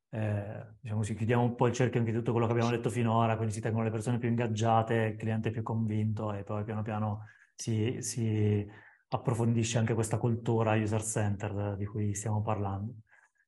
eh, 0.09 0.65
diciamo 0.79 0.99
così, 0.99 1.15
chiudiamo 1.15 1.43
un 1.43 1.55
po' 1.55 1.67
il 1.67 1.73
cerchio 1.73 1.99
anche 1.99 2.11
di 2.11 2.17
tutto 2.17 2.31
quello 2.31 2.47
che 2.47 2.53
abbiamo 2.53 2.71
detto 2.71 2.89
finora, 2.89 3.35
quindi 3.35 3.53
si 3.53 3.61
tengono 3.61 3.83
le 3.83 3.91
persone 3.91 4.17
più 4.17 4.29
ingaggiate, 4.29 4.93
il 4.93 5.15
cliente 5.17 5.51
più 5.51 5.63
convinto 5.63 6.33
e 6.33 6.43
poi 6.43 6.63
piano 6.63 6.81
piano 6.81 7.25
si, 7.55 7.97
si 8.01 8.65
approfondisce 9.09 9.77
anche 9.77 9.93
questa 9.93 10.17
cultura 10.17 10.75
user-centered 10.75 11.75
di 11.75 11.85
cui 11.85 12.13
stiamo 12.13 12.41
parlando. 12.41 12.93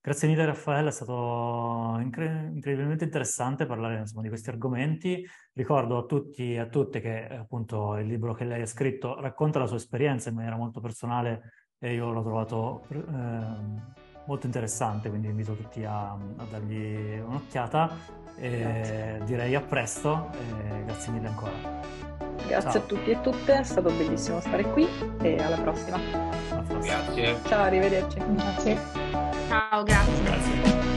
Grazie 0.01 0.29
mille 0.29 0.45
Raffaele, 0.45 0.89
è 0.89 0.91
stato 0.91 1.97
incre- 2.01 2.49
incredibilmente 2.53 3.03
interessante 3.03 3.65
parlare 3.65 3.99
insomma, 3.99 4.21
di 4.21 4.29
questi 4.29 4.49
argomenti. 4.49 5.25
Ricordo 5.53 5.97
a 5.97 6.05
tutti 6.05 6.53
e 6.53 6.59
a 6.59 6.67
tutte 6.67 7.01
che 7.01 7.27
appunto 7.27 7.97
il 7.97 8.07
libro 8.07 8.33
che 8.33 8.45
lei 8.45 8.61
ha 8.61 8.65
scritto 8.65 9.19
racconta 9.19 9.59
la 9.59 9.67
sua 9.67 9.75
esperienza 9.75 10.29
in 10.29 10.35
maniera 10.35 10.55
molto 10.55 10.79
personale 10.79 11.51
e 11.77 11.93
io 11.93 12.11
l'ho 12.11 12.23
trovato 12.23 12.85
eh, 12.89 14.08
molto 14.29 14.45
interessante, 14.45 15.09
quindi 15.09 15.27
invito 15.27 15.55
tutti 15.55 15.83
a, 15.83 16.11
a 16.11 16.45
dargli 16.49 17.19
un'occhiata 17.19 18.17
e 18.37 19.19
direi 19.25 19.55
a 19.55 19.61
presto 19.61 20.29
e 20.33 20.83
grazie 20.85 21.11
mille 21.11 21.27
ancora. 21.27 21.87
Grazie 22.47 22.71
Ciao. 22.71 22.81
a 22.81 22.85
tutti 22.85 23.09
e 23.09 23.21
tutte, 23.21 23.59
è 23.59 23.63
stato 23.63 23.89
bellissimo 23.89 24.39
stare 24.39 24.63
qui 24.63 24.87
e 25.21 25.35
alla 25.37 25.57
prossima. 25.57 25.97
Alla 26.51 26.61
prossima. 26.61 26.95
Grazie. 26.95 27.39
Ciao, 27.45 27.63
arrivederci. 27.63 28.19
Grazie. 28.35 28.77
Ciao, 29.47 29.83
grazie. 29.83 30.23
grazie. 30.23 30.88